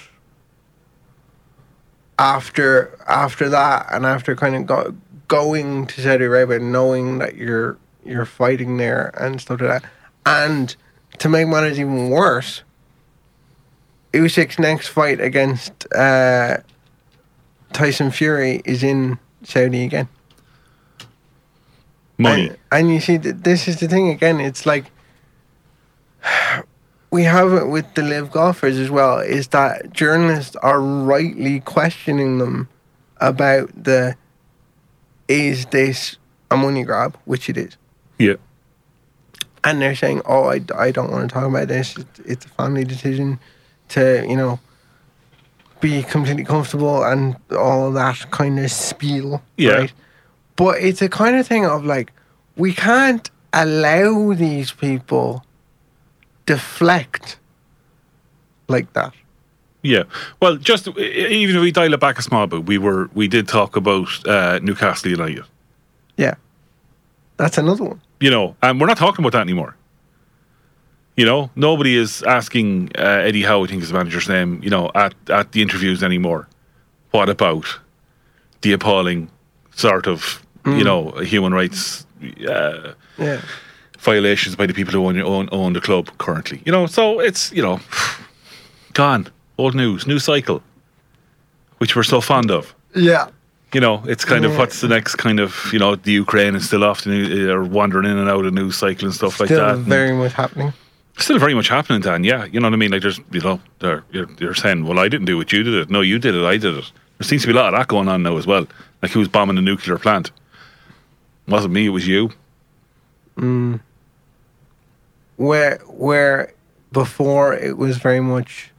after 2.18 2.98
after 3.08 3.50
that 3.50 3.88
and 3.92 4.06
after 4.06 4.36
kind 4.36 4.56
of 4.56 4.66
go, 4.66 4.96
going 5.27 5.86
to 5.88 6.01
Saudi 6.01 6.25
Arabia, 6.25 6.60
knowing 6.60 7.20
that 7.20 7.36
you're 7.36 7.77
you're 8.06 8.25
fighting 8.25 8.77
there 8.77 9.12
and 9.20 9.42
stuff 9.42 9.62
like 9.62 9.82
that, 9.82 9.89
and 10.25 10.75
to 11.20 11.30
make 11.30 11.48
matters 11.48 11.80
even 11.80 12.10
worse, 12.10 12.63
Usyk's 14.13 14.60
next 14.60 14.88
fight 14.88 15.20
against 15.20 15.92
uh, 15.94 16.58
Tyson 17.74 18.12
Fury 18.12 18.62
is 18.66 18.84
in 18.84 19.20
Saudi 19.44 19.84
again. 19.84 20.08
Money. 22.18 22.50
And, 22.50 22.58
and 22.72 22.89
you 22.94 23.00
see, 23.00 23.20
th- 23.20 23.36
this 23.39 23.68
is 23.68 23.80
the 23.80 23.88
thing 23.88 24.10
again. 24.10 24.39
It's 24.39 24.66
like 24.66 24.86
we 27.12 27.24
have 27.24 27.53
it 27.53 27.67
with 27.67 27.93
the 27.96 28.03
live 28.03 28.31
golfers 28.31 28.77
as 28.77 28.89
well. 28.89 29.19
Is 29.19 29.48
that 29.50 29.93
journalists 29.93 30.55
are 30.57 30.81
rightly 30.81 31.60
questioning 31.62 32.38
them 32.38 32.67
about 33.17 33.72
the 33.84 34.15
is 35.27 35.65
this 35.67 36.17
a 36.51 36.57
money 36.57 36.84
grab, 36.84 37.17
which 37.25 37.50
it 37.50 37.57
is, 37.57 37.75
yeah. 38.17 38.36
and 39.63 39.81
they're 39.81 39.96
saying, 39.96 40.22
"Oh, 40.25 40.46
I, 40.46 40.62
I 40.75 40.91
don't 40.91 41.12
want 41.12 41.29
to 41.29 41.34
talk 41.34 41.46
about 41.46 41.67
this. 41.67 41.96
It's, 42.25 42.46
a 42.46 42.50
family 42.50 42.84
decision 42.84 43.39
to 43.89 44.25
you 44.27 44.36
know." 44.36 44.60
Be 45.79 46.01
completely 46.01 46.43
comfortable 46.43 47.03
and 47.03 47.36
all 47.55 47.91
that 47.91 48.31
kind 48.31 48.57
of 48.60 48.72
spiel, 48.72 49.43
Yeah. 49.57 49.72
right? 49.74 49.93
But 50.55 50.79
it's 50.81 51.03
a 51.03 51.07
kind 51.07 51.36
of 51.36 51.46
thing 51.46 51.67
of 51.67 51.86
like, 51.86 52.12
we 52.55 52.74
can't 52.74 53.29
allow 53.53 54.34
these 54.34 54.72
people 54.72 55.46
deflect 56.48 57.38
like 58.68 58.92
that. 58.94 59.13
Yeah. 59.84 60.04
Well, 60.42 60.58
just 60.58 60.88
even 60.88 61.56
if 61.56 61.62
we 61.62 61.72
dial 61.72 61.94
it 61.94 62.00
back 62.00 62.18
a 62.18 62.22
small 62.24 62.48
bit, 62.48 62.66
we 62.66 62.80
were 62.80 63.10
we 63.13 63.27
did 63.27 63.48
talk 63.48 63.75
about 63.75 64.08
uh, 64.27 64.60
Newcastle 64.63 65.12
United. 65.12 65.46
Yeah. 66.18 66.34
That's 67.38 67.60
another 67.60 67.84
one. 67.84 68.01
You 68.20 68.32
know, 68.32 68.56
and 68.63 68.82
we're 68.82 68.88
not 68.88 68.98
talking 68.98 69.24
about 69.24 69.34
that 69.34 69.42
anymore. 69.42 69.75
You 71.16 71.25
know, 71.25 71.51
nobody 71.56 71.96
is 71.96 72.24
asking 72.24 72.92
uh, 72.98 73.01
Eddie 73.27 73.44
Howe, 73.44 73.63
I 73.63 73.68
think 73.68 73.84
is 73.84 73.89
the 73.89 73.94
manager's 73.98 74.27
name, 74.27 74.60
you 74.63 74.70
know, 74.70 74.92
at, 74.94 75.13
at 75.30 75.51
the 75.51 75.62
interviews 75.62 76.04
anymore. 76.04 76.48
What 77.12 77.30
about 77.30 77.66
the 78.62 78.74
appalling 78.74 79.30
sort 79.75 80.08
of, 80.08 80.44
you 80.66 80.84
know, 80.84 81.12
human 81.12 81.54
rights 81.54 82.06
uh, 82.48 82.94
Yeah. 83.18 83.42
Violations 84.00 84.56
by 84.56 84.66
the 84.66 84.74
people 84.74 84.94
who 84.94 85.06
own, 85.06 85.20
own 85.22 85.50
own 85.51 85.74
the 85.74 85.82
club 85.82 86.10
currently? 86.18 86.62
You 86.66 86.72
know, 86.72 86.88
so 86.88 87.20
it's 87.20 87.51
you 87.51 87.62
know, 87.62 87.80
gone, 88.94 89.27
old 89.58 89.75
news, 89.75 90.08
new 90.08 90.20
cycle, 90.20 90.62
which 91.80 91.96
we're 91.96 92.04
so 92.04 92.22
fond 92.22 92.51
of. 92.51 92.74
Yeah. 92.96 93.27
You 93.74 93.82
know, 93.82 94.01
it's 94.08 94.24
kind 94.24 94.46
of 94.46 94.58
what's 94.58 94.80
the 94.80 94.88
next 94.88 95.16
kind 95.16 95.39
of 95.42 95.54
you 95.74 95.80
know 95.80 95.96
the 95.96 96.13
Ukraine 96.13 96.56
is 96.56 96.66
still 96.68 96.84
often 96.86 97.12
uh, 97.50 97.63
wandering 97.66 98.10
in 98.10 98.18
and 98.18 98.30
out 98.30 98.46
of 98.46 98.54
news 98.54 98.77
cycle 98.77 99.06
and 99.06 99.13
stuff 99.13 99.39
like 99.39 99.48
Still 99.50 99.60
that. 99.60 99.75
and- 99.75 99.86
very 99.86 100.13
much 100.13 100.34
happening. 100.34 100.72
Still 101.20 101.39
very 101.39 101.56
much 101.56 101.68
happening, 101.68 102.00
Dan. 102.01 102.24
Yeah, 102.24 102.46
you 102.46 102.60
know 102.60 102.68
what 102.68 102.74
I 102.74 102.77
mean. 102.77 102.92
Like 102.92 103.01
there's, 103.01 103.20
you 103.32 103.42
know, 103.42 103.60
they're, 103.80 104.04
you're, 104.12 104.30
you're 104.39 104.54
saying, 104.54 104.86
well, 104.86 105.00
I 105.00 105.08
didn't 105.10 105.25
do 105.25 105.42
it, 105.42 105.51
you 105.51 105.63
did 105.63 105.74
it. 105.74 105.89
No, 105.89 106.01
you 106.01 106.20
did 106.20 106.36
it, 106.36 106.44
I 106.46 106.58
did 106.58 106.77
it. 106.77 106.92
There 107.18 107.27
seems 107.27 107.42
to 107.42 107.48
be 107.48 107.54
a 107.54 107.56
lot 107.56 107.74
of 107.74 107.80
that 107.80 107.88
going 107.88 108.08
on 108.08 108.22
now 108.22 108.38
as 108.38 108.46
well. 108.46 108.68
Like 109.01 109.12
who's 109.12 109.27
bombing 109.27 109.56
the 109.56 109.63
nuclear 109.63 109.98
plant? 109.98 110.30
wasn't 111.48 111.74
me, 111.74 111.88
it 111.88 111.89
was 111.89 112.08
you. 112.08 112.30
Where 115.38 115.77
where 115.88 116.53
before 116.91 117.53
it 117.53 117.77
was 117.77 117.98
very 117.98 118.20
much 118.20 118.72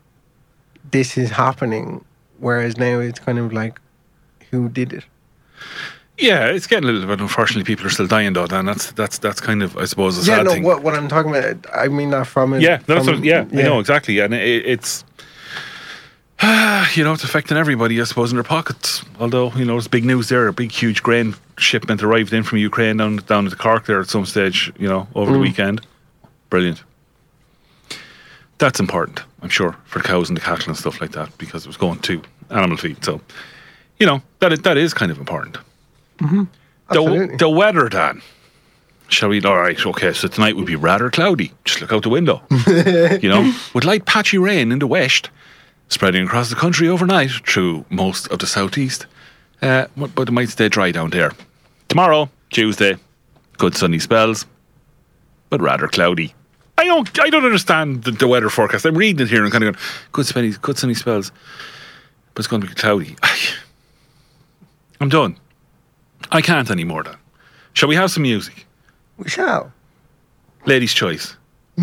this 0.90 1.16
is 1.16 1.30
happening, 1.30 2.04
whereas 2.38 2.76
now 2.76 3.00
it's 3.00 3.18
kind 3.18 3.38
of 3.38 3.52
like 3.52 3.80
who 4.50 4.68
did 4.68 4.92
it? 4.92 5.04
Yeah, 6.18 6.46
it's 6.46 6.66
getting 6.66 6.88
a 6.88 6.92
little 6.92 7.08
bit. 7.08 7.20
Unfortunately, 7.20 7.62
people 7.62 7.86
are 7.86 7.90
still 7.90 8.08
dying 8.08 8.32
though, 8.32 8.46
Dan. 8.46 8.66
That's 8.66 8.90
that's 8.92 9.18
that's 9.18 9.40
kind 9.40 9.62
of, 9.62 9.76
I 9.76 9.84
suppose, 9.84 10.18
a 10.18 10.28
yeah, 10.28 10.38
sad 10.38 10.46
no. 10.46 10.52
thing. 10.52 10.64
What 10.64 10.82
what 10.82 10.94
I'm 10.94 11.08
talking 11.08 11.34
about, 11.34 11.64
I 11.72 11.88
mean 11.88 12.10
that 12.10 12.26
from 12.26 12.54
it. 12.54 12.62
Yeah, 12.62 12.78
that's 12.86 13.06
from, 13.06 13.16
what, 13.16 13.24
yeah, 13.24 13.46
I 13.52 13.62
know 13.62 13.78
exactly, 13.78 14.18
and 14.18 14.34
it, 14.34 14.66
it's 14.66 15.04
you 16.96 17.04
know 17.04 17.12
it's 17.12 17.22
affecting 17.22 17.56
everybody, 17.56 18.00
I 18.00 18.04
suppose, 18.04 18.32
in 18.32 18.36
their 18.36 18.44
pockets. 18.44 19.04
Although 19.20 19.52
you 19.52 19.64
know 19.64 19.74
there's 19.74 19.86
big 19.86 20.04
news 20.04 20.28
there, 20.28 20.48
a 20.48 20.52
big 20.52 20.72
huge 20.72 21.04
grain 21.04 21.36
shipment 21.56 22.02
arrived 22.02 22.32
in 22.32 22.42
from 22.42 22.58
Ukraine 22.58 22.96
down 22.96 23.16
down 23.18 23.44
to 23.44 23.50
the 23.50 23.56
Cork 23.56 23.86
there 23.86 24.00
at 24.00 24.08
some 24.08 24.26
stage, 24.26 24.72
you 24.76 24.88
know, 24.88 25.06
over 25.14 25.30
the 25.30 25.38
mm. 25.38 25.42
weekend. 25.42 25.86
Brilliant. 26.50 26.82
That's 28.58 28.80
important, 28.80 29.22
I'm 29.42 29.48
sure, 29.48 29.76
for 29.84 30.00
the 30.00 30.08
cows 30.08 30.28
and 30.28 30.36
the 30.36 30.40
cattle 30.40 30.68
and 30.68 30.76
stuff 30.76 31.00
like 31.00 31.12
that, 31.12 31.36
because 31.38 31.64
it 31.64 31.68
was 31.68 31.76
going 31.76 32.00
to 32.00 32.20
animal 32.50 32.76
feed. 32.76 33.04
So, 33.04 33.20
you 34.00 34.06
know, 34.06 34.20
that 34.40 34.52
is, 34.52 34.60
that 34.62 34.76
is 34.76 34.92
kind 34.92 35.12
of 35.12 35.18
important. 35.18 35.58
The, 36.18 36.46
Absolutely. 36.90 37.36
the 37.36 37.48
weather, 37.48 37.88
Dan. 37.88 38.22
Shall 39.08 39.28
we? 39.30 39.40
All 39.42 39.56
right, 39.56 39.86
okay. 39.86 40.12
So 40.12 40.28
tonight 40.28 40.56
would 40.56 40.66
be 40.66 40.76
rather 40.76 41.10
cloudy. 41.10 41.52
Just 41.64 41.80
look 41.80 41.92
out 41.92 42.02
the 42.02 42.08
window. 42.10 42.42
you 43.22 43.28
know, 43.28 43.54
with 43.74 43.84
light 43.84 44.04
patchy 44.04 44.38
rain 44.38 44.70
in 44.72 44.80
the 44.80 44.86
west, 44.86 45.30
spreading 45.88 46.26
across 46.26 46.50
the 46.50 46.56
country 46.56 46.88
overnight 46.88 47.30
through 47.30 47.84
most 47.90 48.28
of 48.28 48.40
the 48.40 48.46
southeast. 48.46 49.06
Uh, 49.62 49.86
but 49.96 50.28
it 50.28 50.32
might 50.32 50.48
stay 50.50 50.68
dry 50.68 50.90
down 50.92 51.10
there. 51.10 51.32
Tomorrow, 51.88 52.28
Tuesday, 52.50 52.96
good 53.56 53.74
sunny 53.76 53.98
spells, 53.98 54.46
but 55.48 55.60
rather 55.60 55.88
cloudy. 55.88 56.34
I 56.78 56.84
don't 56.84 57.20
I 57.20 57.28
don't 57.28 57.44
understand 57.44 58.04
the, 58.04 58.12
the 58.12 58.28
weather 58.28 58.48
forecast. 58.48 58.86
I'm 58.86 58.96
reading 58.96 59.26
it 59.26 59.28
here 59.30 59.42
and 59.42 59.50
kind 59.52 59.64
of 59.64 59.74
going, 59.74 59.84
good 60.12 60.26
sunny, 60.26 60.50
good 60.62 60.78
sunny 60.78 60.94
spells, 60.94 61.32
but 62.34 62.40
it's 62.40 62.46
going 62.46 62.62
to 62.62 62.68
be 62.68 62.74
cloudy. 62.74 63.16
I'm 65.00 65.08
done. 65.08 65.36
I 66.30 66.40
can't 66.40 66.70
anymore. 66.70 67.02
Dan. 67.02 67.16
Shall 67.72 67.88
we 67.88 67.96
have 67.96 68.10
some 68.10 68.22
music? 68.22 68.66
We 69.16 69.28
shall. 69.28 69.72
Ladies' 70.66 70.94
choice. 70.94 71.36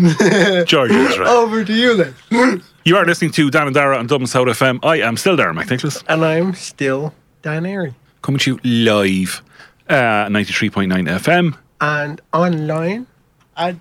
George 0.66 0.90
Ezra. 0.90 1.26
Over 1.28 1.64
to 1.64 1.72
you 1.72 1.96
then. 1.96 2.62
You 2.84 2.96
are 2.96 3.04
listening 3.04 3.32
to 3.32 3.50
Dan 3.50 3.66
and 3.66 3.74
Dara 3.74 3.98
on 3.98 4.06
Dublin 4.06 4.26
South 4.26 4.46
FM. 4.48 4.78
I 4.82 5.00
am 5.00 5.16
still 5.16 5.36
Darren 5.36 5.58
McNicholas, 5.60 6.04
and 6.08 6.24
I'm 6.24 6.54
still 6.54 7.12
Dan 7.42 7.66
Airy. 7.66 7.94
coming 8.22 8.38
to 8.40 8.52
you 8.52 8.60
live, 8.64 9.42
uh, 9.88 10.26
93.9 10.28 11.08
FM. 11.20 11.56
And 11.80 12.20
online 12.32 13.06
at 13.56 13.76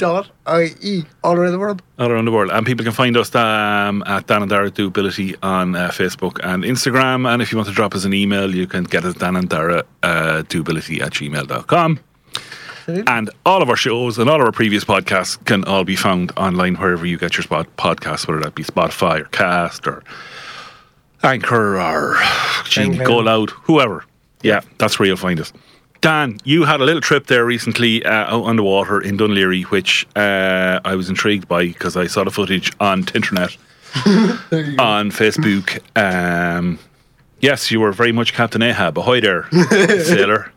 wzfm.ie 0.00 1.04
all 1.22 1.34
around 1.36 1.52
the 1.52 1.58
world. 1.58 1.82
all 1.98 2.10
around 2.10 2.24
the 2.24 2.32
world. 2.32 2.50
And 2.50 2.66
people 2.66 2.84
can 2.84 2.92
find 2.92 3.16
us 3.16 3.34
um, 3.34 4.02
at 4.06 4.26
Dan 4.26 4.42
and 4.42 4.50
Dara 4.50 4.70
Do 4.70 4.86
Ability 4.86 5.36
on 5.42 5.76
uh, 5.76 5.88
Facebook 5.88 6.40
and 6.42 6.64
Instagram. 6.64 7.28
And 7.32 7.42
if 7.42 7.52
you 7.52 7.58
want 7.58 7.68
to 7.68 7.74
drop 7.74 7.94
us 7.94 8.04
an 8.04 8.14
email, 8.14 8.54
you 8.54 8.66
can 8.66 8.84
get 8.84 9.04
us 9.04 9.14
Dan 9.14 9.36
and 9.36 9.48
Dara 9.48 9.84
uh, 10.02 10.42
Do 10.48 10.60
Ability 10.60 11.00
at 11.00 11.12
gmail.com. 11.12 12.00
Absolutely. 12.80 13.12
And 13.12 13.30
all 13.46 13.62
of 13.62 13.68
our 13.68 13.76
shows 13.76 14.18
and 14.18 14.28
all 14.28 14.40
of 14.40 14.46
our 14.46 14.52
previous 14.52 14.84
podcasts 14.84 15.42
can 15.44 15.64
all 15.64 15.84
be 15.84 15.96
found 15.96 16.32
online 16.36 16.74
wherever 16.76 17.06
you 17.06 17.18
get 17.18 17.36
your 17.36 17.42
spot 17.42 17.68
podcasts, 17.76 18.26
whether 18.26 18.40
that 18.40 18.54
be 18.54 18.64
Spotify 18.64 19.20
or 19.20 19.24
Cast 19.26 19.86
or 19.86 20.02
Anchor 21.22 21.78
or 21.78 22.16
SoundCloud. 22.64 23.04
Go 23.06 23.18
Loud, 23.18 23.50
whoever. 23.50 24.04
Yeah, 24.42 24.62
that's 24.78 24.98
where 24.98 25.06
you'll 25.06 25.18
find 25.18 25.38
us. 25.38 25.52
Dan, 26.00 26.40
you 26.44 26.64
had 26.64 26.80
a 26.80 26.84
little 26.84 27.02
trip 27.02 27.26
there 27.26 27.44
recently 27.44 28.02
uh, 28.04 28.10
out 28.34 28.44
on 28.44 28.56
the 28.56 28.62
water 28.62 29.00
in 29.00 29.18
Dun 29.18 29.30
Laoghaire, 29.30 29.64
which 29.64 30.06
uh, 30.16 30.80
I 30.82 30.94
was 30.94 31.10
intrigued 31.10 31.46
by 31.46 31.66
because 31.66 31.96
I 31.96 32.06
saw 32.06 32.24
the 32.24 32.30
footage 32.30 32.72
on 32.80 33.04
Tinternet, 33.04 33.56
on 34.78 35.10
Facebook. 35.10 35.78
Um, 35.98 36.78
yes, 37.40 37.70
you 37.70 37.80
were 37.80 37.92
very 37.92 38.12
much 38.12 38.32
Captain 38.32 38.62
Ahab. 38.62 38.96
Ahoy 38.96 39.20
there, 39.20 39.50
sailor. 40.04 40.50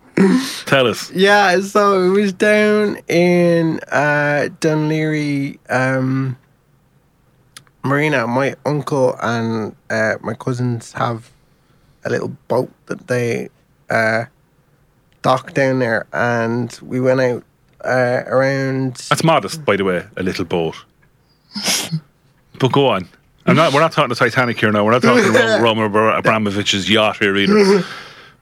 Tell 0.65 0.87
us. 0.87 1.11
Yeah, 1.11 1.59
so 1.59 2.01
it 2.03 2.09
was 2.09 2.31
down 2.31 2.99
in 3.09 3.81
uh, 3.91 4.47
Dun 4.61 4.87
Laoghaire 4.87 5.57
um, 5.69 6.37
Marina. 7.83 8.27
My 8.27 8.55
uncle 8.65 9.17
and 9.21 9.75
uh, 9.89 10.15
my 10.21 10.35
cousins 10.35 10.93
have 10.93 11.31
a 12.05 12.09
little 12.09 12.31
boat 12.47 12.71
that 12.85 13.07
they 13.07 13.49
uh, 13.89 14.25
dock 15.23 15.53
down 15.53 15.79
there, 15.79 16.05
and 16.13 16.77
we 16.83 16.99
went 16.99 17.19
out 17.19 17.43
uh, 17.83 18.23
around. 18.27 18.95
That's 19.09 19.23
modest, 19.23 19.65
by 19.65 19.75
the 19.75 19.83
way, 19.83 20.05
a 20.15 20.21
little 20.21 20.45
boat. 20.45 20.75
but 22.59 22.71
go 22.71 22.87
on. 22.87 23.09
I'm 23.45 23.55
not. 23.55 23.73
We're 23.73 23.81
not 23.81 23.91
talking 23.91 24.09
the 24.09 24.15
Titanic 24.15 24.59
here 24.59 24.71
now. 24.71 24.85
We're 24.85 24.91
not 24.91 25.01
talking 25.01 25.33
Ro- 25.33 25.61
Roman 25.61 25.91
Abramovich's 25.91 26.89
yacht 26.89 27.17
here 27.17 27.35
either. 27.35 27.83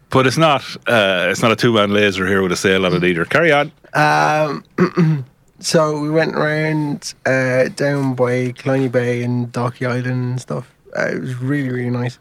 But 0.09 0.27
it's 0.27 0.38
not. 0.38 0.61
Uh, 0.85 1.29
it's 1.31 1.41
not 1.41 1.51
a 1.51 1.55
two-man 1.55 1.91
laser 1.91 2.27
here 2.27 2.43
with 2.43 2.51
a 2.51 2.57
sail 2.57 2.85
on 2.85 2.93
it 2.93 3.03
either. 3.03 3.25
Carry 3.25 3.51
on. 3.51 3.71
Um, 3.93 5.25
so 5.59 6.00
we 6.00 6.09
went 6.09 6.35
around 6.35 7.13
uh, 7.25 7.69
down 7.69 8.13
by 8.13 8.51
Killiney 8.51 8.89
Bay 8.89 9.23
and 9.23 9.51
Dalkey 9.51 9.88
Island 9.88 10.07
and 10.07 10.41
stuff. 10.41 10.71
Uh, 10.95 11.07
it 11.13 11.21
was 11.21 11.35
really, 11.35 11.69
really 11.69 11.89
nice. 11.89 12.19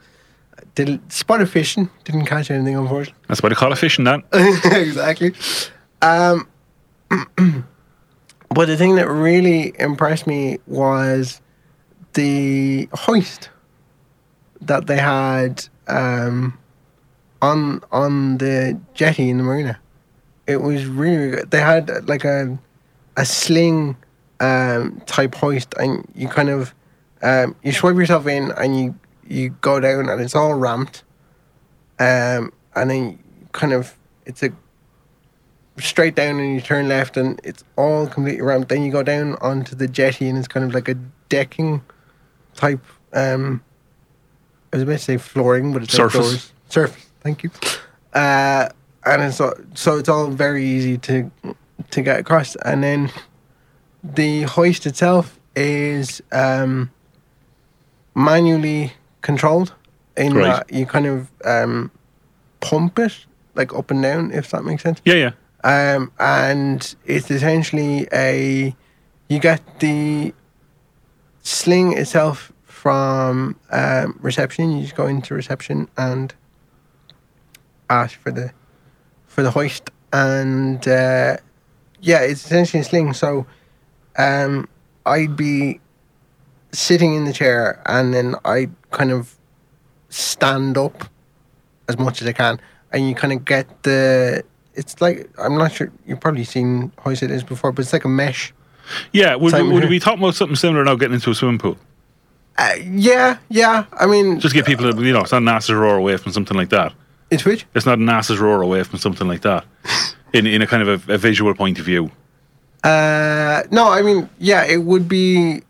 Did 0.84 1.12
spotted 1.12 1.50
fishing. 1.50 1.90
Didn't 2.04 2.24
catch 2.24 2.50
anything, 2.50 2.74
unfortunately. 2.74 3.20
That's 3.28 3.42
why 3.42 3.50
they 3.50 3.54
call 3.54 3.70
it 3.70 3.76
fishing, 3.76 4.06
then. 4.06 4.22
exactly. 4.32 5.34
Um, 6.00 6.48
but 8.48 8.64
the 8.64 8.78
thing 8.78 8.96
that 8.96 9.06
really 9.06 9.74
impressed 9.78 10.26
me 10.26 10.58
was 10.66 11.42
the 12.14 12.88
hoist 12.94 13.50
that 14.62 14.86
they 14.86 14.96
had 14.96 15.66
um, 15.86 16.58
on 17.42 17.82
on 17.92 18.38
the 18.38 18.80
jetty 18.94 19.28
in 19.28 19.36
the 19.36 19.42
marina. 19.42 19.78
It 20.46 20.62
was 20.62 20.86
really, 20.86 21.32
good. 21.32 21.50
They 21.50 21.60
had 21.60 22.08
like 22.08 22.24
a 22.24 22.58
a 23.18 23.26
sling 23.26 23.98
um, 24.40 25.02
type 25.04 25.34
hoist, 25.34 25.74
and 25.78 26.10
you 26.14 26.28
kind 26.28 26.48
of 26.48 26.74
um, 27.20 27.54
you 27.62 27.72
swipe 27.72 27.96
yourself 27.96 28.26
in, 28.26 28.50
and 28.52 28.80
you 28.80 28.94
you 29.30 29.50
go 29.60 29.80
down, 29.80 30.08
and 30.08 30.20
it's 30.20 30.34
all 30.34 30.54
ramped. 30.54 31.04
Um, 31.98 32.52
and 32.74 32.90
then 32.90 33.18
kind 33.52 33.72
of 33.72 33.94
it's 34.26 34.42
a 34.42 34.50
straight 35.78 36.14
down 36.14 36.38
and 36.38 36.54
you 36.54 36.60
turn 36.60 36.88
left 36.88 37.16
and 37.16 37.40
it's 37.42 37.64
all 37.76 38.06
completely 38.06 38.42
ramped. 38.42 38.68
Then 38.68 38.82
you 38.82 38.92
go 38.92 39.02
down 39.02 39.34
onto 39.40 39.74
the 39.74 39.88
jetty 39.88 40.28
and 40.28 40.38
it's 40.38 40.48
kind 40.48 40.64
of 40.64 40.74
like 40.74 40.88
a 40.88 40.94
decking 41.28 41.82
type 42.54 42.84
um 43.12 43.62
I 44.72 44.76
was 44.76 44.82
about 44.82 44.92
to 44.92 44.98
say 44.98 45.16
flooring, 45.16 45.72
but 45.72 45.82
it's 45.82 45.92
Surface. 45.94 46.20
outdoors. 46.20 46.52
Surface, 46.68 47.06
thank 47.20 47.42
you. 47.42 47.50
Uh 48.12 48.68
and 49.06 49.22
it's 49.22 49.40
all, 49.40 49.54
so 49.74 49.96
it's 49.96 50.08
all 50.08 50.28
very 50.28 50.64
easy 50.64 50.98
to 50.98 51.30
to 51.90 52.02
get 52.02 52.20
across. 52.20 52.56
And 52.56 52.82
then 52.84 53.10
the 54.04 54.42
hoist 54.42 54.86
itself 54.86 55.38
is 55.56 56.22
um 56.30 56.90
manually 58.14 58.92
controlled 59.22 59.74
in 60.16 60.34
Right. 60.34 60.66
that 60.68 60.72
you 60.74 60.86
kind 60.86 61.06
of 61.06 61.30
um 61.44 61.90
pump 62.60 62.98
it 62.98 63.26
like 63.54 63.72
up 63.74 63.90
and 63.90 64.02
down 64.02 64.30
if 64.32 64.50
that 64.50 64.64
makes 64.64 64.82
sense 64.82 65.00
Yeah, 65.04 65.14
yeah. 65.64 65.94
um, 65.94 66.12
and 66.18 66.94
it's 67.06 67.30
essentially 67.30 68.06
a 68.12 68.74
you 69.28 69.38
get 69.38 69.60
the 69.80 70.32
sling 71.42 71.96
itself 71.96 72.52
from 72.64 73.56
um, 73.70 74.18
reception. 74.22 74.72
You 74.72 74.82
just 74.82 74.96
go 74.96 75.06
into 75.06 75.34
reception 75.34 75.88
and 75.96 76.34
ask 77.88 78.18
for 78.18 78.30
the 78.32 78.52
for 79.26 79.42
the 79.42 79.50
hoist, 79.50 79.90
and 80.12 80.86
uh, 80.88 81.36
yeah, 82.00 82.20
it's 82.20 82.44
essentially 82.44 82.80
a 82.80 82.84
sling. 82.84 83.12
So 83.12 83.46
um, 84.18 84.68
I'd 85.06 85.36
be 85.36 85.80
sitting 86.72 87.14
in 87.14 87.24
the 87.24 87.32
chair, 87.32 87.80
and 87.86 88.12
then 88.14 88.34
I 88.44 88.68
kind 88.90 89.10
of 89.10 89.36
stand 90.08 90.76
up 90.78 91.04
as 91.88 91.98
much 91.98 92.22
as 92.22 92.28
I 92.28 92.32
can, 92.32 92.60
and 92.92 93.08
you 93.08 93.14
kind 93.14 93.32
of 93.32 93.44
get 93.44 93.82
the. 93.82 94.44
It's 94.74 95.00
like 95.00 95.28
I'm 95.38 95.58
not 95.58 95.72
sure 95.72 95.92
you've 96.06 96.20
probably 96.20 96.44
seen 96.44 96.92
hoist 96.98 97.22
it 97.22 97.30
is 97.30 97.42
before, 97.42 97.72
but 97.72 97.82
it's 97.82 97.92
like 97.92 98.04
a 98.04 98.08
mesh. 98.08 98.52
Yeah, 99.12 99.34
would, 99.36 99.52
would 99.52 99.88
we 99.88 100.00
talking 100.00 100.20
about 100.20 100.34
something 100.34 100.56
similar 100.56 100.84
now 100.84 100.96
getting 100.96 101.14
into 101.14 101.30
a 101.30 101.34
swimming 101.34 101.58
pool? 101.58 101.76
Uh, 102.58 102.74
yeah, 102.82 103.38
yeah. 103.48 103.84
I 103.92 104.06
mean, 104.06 104.40
Just 104.40 104.54
get 104.54 104.66
people, 104.66 104.84
you 105.04 105.12
know, 105.12 105.20
it's 105.20 105.32
not 105.32 105.42
an 105.42 105.48
ass's 105.48 105.72
roar 105.72 105.96
away 105.96 106.16
from 106.16 106.32
something 106.32 106.56
like 106.56 106.70
that. 106.70 106.92
it's 107.30 107.44
which 107.44 107.66
It's 107.74 107.86
not 107.86 107.98
an 107.98 108.08
ass's 108.08 108.38
roar 108.38 108.60
away 108.62 108.82
from 108.82 108.98
something 108.98 109.28
like 109.28 109.42
that. 109.42 109.64
In, 110.32 110.46
in 110.46 110.62
a 110.62 110.66
kind 110.66 110.86
of 110.88 111.08
a, 111.08 111.14
a 111.14 111.18
visual 111.18 111.52
point 111.54 111.80
of 111.80 111.84
view. 111.84 112.08
Uh, 112.84 113.64
no, 113.72 113.88
I 113.88 114.00
mean, 114.00 114.30
yeah, 114.38 114.64
it 114.64 114.76
would 114.84 115.08
be. 115.08 115.62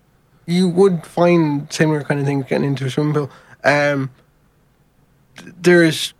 You 0.51 0.67
would 0.69 1.05
find 1.05 1.71
similar 1.71 2.03
kind 2.03 2.19
of 2.19 2.25
things 2.25 2.45
getting 2.47 2.65
into 2.67 2.85
a 2.85 2.89
swimming 2.89 3.13
pool. 3.13 3.31
Um, 3.63 4.09
there's 5.61 6.13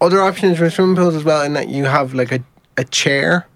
other 0.00 0.20
options 0.20 0.58
for 0.58 0.68
swimming 0.70 0.96
pools 0.96 1.14
as 1.14 1.24
well, 1.24 1.42
in 1.42 1.52
that 1.52 1.68
you 1.68 1.84
have 1.84 2.14
like 2.14 2.32
a, 2.32 2.42
a 2.76 2.84
chair, 2.84 3.46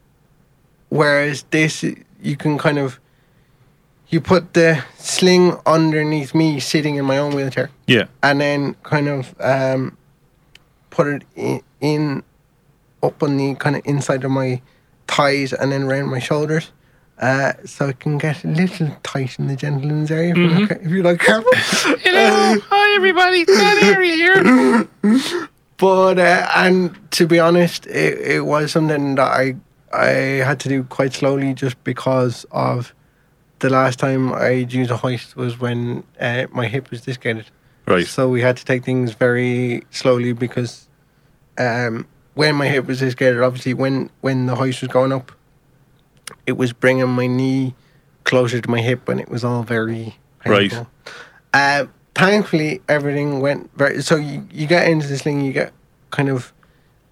whereas 0.89 1.43
this 1.51 1.83
you 2.23 2.37
can 2.37 2.59
kind 2.59 2.79
of 2.79 3.01
you 4.09 4.21
put 4.21 4.55
the 4.55 4.85
sling 4.97 5.57
underneath 5.67 6.35
me 6.35 6.61
sitting 6.61 6.95
in 6.97 7.05
my 7.05 7.19
own 7.19 7.35
wheelchair, 7.35 7.71
Yeah. 7.89 8.05
and 8.23 8.41
then 8.41 8.75
kind 8.85 9.09
of 9.09 9.35
um, 9.41 9.97
put 10.91 11.09
it 11.09 11.23
in, 11.35 11.61
in 11.81 12.23
up 13.03 13.21
on 13.23 13.37
the 13.37 13.55
kind 13.57 13.75
of 13.75 13.83
inside 13.85 14.23
of 14.25 14.31
my 14.31 14.63
thighs 15.09 15.53
and 15.53 15.73
then 15.73 15.83
around 15.83 16.09
my 16.11 16.21
shoulders. 16.21 16.71
Uh, 17.19 17.53
so 17.65 17.89
it 17.89 18.01
can 18.01 18.19
get 18.19 18.43
a 18.45 18.49
little 18.49 18.89
tight 19.05 19.39
in 19.39 19.47
the 19.47 19.55
gentleman's 19.57 20.11
area 20.11 20.31
if, 20.33 20.37
you're, 20.37 20.51
not, 20.51 20.69
ca- 20.69 20.79
if 20.83 20.91
you're 20.91 21.03
not 21.05 21.19
careful. 21.21 21.51
Hello. 22.01 22.59
Hi, 22.69 22.97
everybody. 22.97 23.45
That 23.45 23.81
area 23.83 24.15
here. 24.15 25.49
But 25.77 26.19
uh, 26.21 26.49
and 26.55 26.97
to 27.13 27.27
be 27.27 27.41
honest, 27.41 27.87
it, 27.89 28.19
it 28.21 28.41
was 28.47 28.71
something 28.71 29.17
that 29.17 29.27
I 29.27 29.57
I 29.93 30.07
had 30.45 30.61
to 30.61 30.69
do 30.69 30.85
quite 30.85 31.13
slowly 31.13 31.53
just 31.53 31.83
because 31.83 32.47
of 32.53 32.95
the 33.59 33.69
last 33.71 33.99
time 33.99 34.33
I 34.33 34.51
used 34.51 34.93
a 34.93 34.97
hoist 34.97 35.35
was 35.37 35.59
when 35.59 36.05
uh, 36.21 36.47
my 36.53 36.69
hip 36.69 36.91
was 36.91 37.01
dislocated. 37.01 37.47
Right. 37.87 38.07
So 38.07 38.29
we 38.29 38.41
had 38.41 38.57
to 38.57 38.65
take 38.65 38.85
things 38.85 39.15
very 39.15 39.85
slowly 39.91 40.33
because 40.33 40.89
um, 41.59 42.07
when 42.35 42.55
my 42.55 42.69
hip 42.69 42.87
was 42.87 43.01
dislocated, 43.01 43.41
obviously 43.43 43.75
when 43.75 44.11
when 44.21 44.47
the 44.47 44.55
hoist 44.55 44.81
was 44.81 44.89
going 44.93 45.13
up, 45.13 45.33
it 46.47 46.53
was 46.53 46.73
bringing 46.73 47.09
my 47.09 47.27
knee 47.27 47.75
closer 48.25 48.61
to 48.61 48.71
my 48.71 48.81
hip, 48.81 49.09
and 49.09 49.21
it 49.21 49.29
was 49.29 49.45
all 49.45 49.63
very 49.63 50.17
Right. 50.47 50.71
painful. 50.71 50.89
Uh, 51.53 51.87
thankfully, 52.15 52.81
everything 52.89 53.41
went 53.41 53.71
very. 53.77 54.03
So 54.03 54.17
you, 54.17 54.47
you 54.53 54.67
get 54.67 54.89
into 54.89 55.07
this 55.07 55.23
thing, 55.23 55.41
you 55.41 55.53
get 55.53 55.73
kind 56.11 56.29
of 56.29 56.53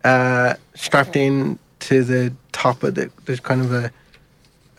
uh, 0.04 0.54
strapped 0.74 1.16
in 1.16 1.58
to 1.80 2.04
the 2.04 2.32
top 2.52 2.82
of 2.82 2.94
the. 2.94 3.10
There's 3.24 3.40
kind 3.40 3.60
of 3.62 3.72
a 3.72 3.90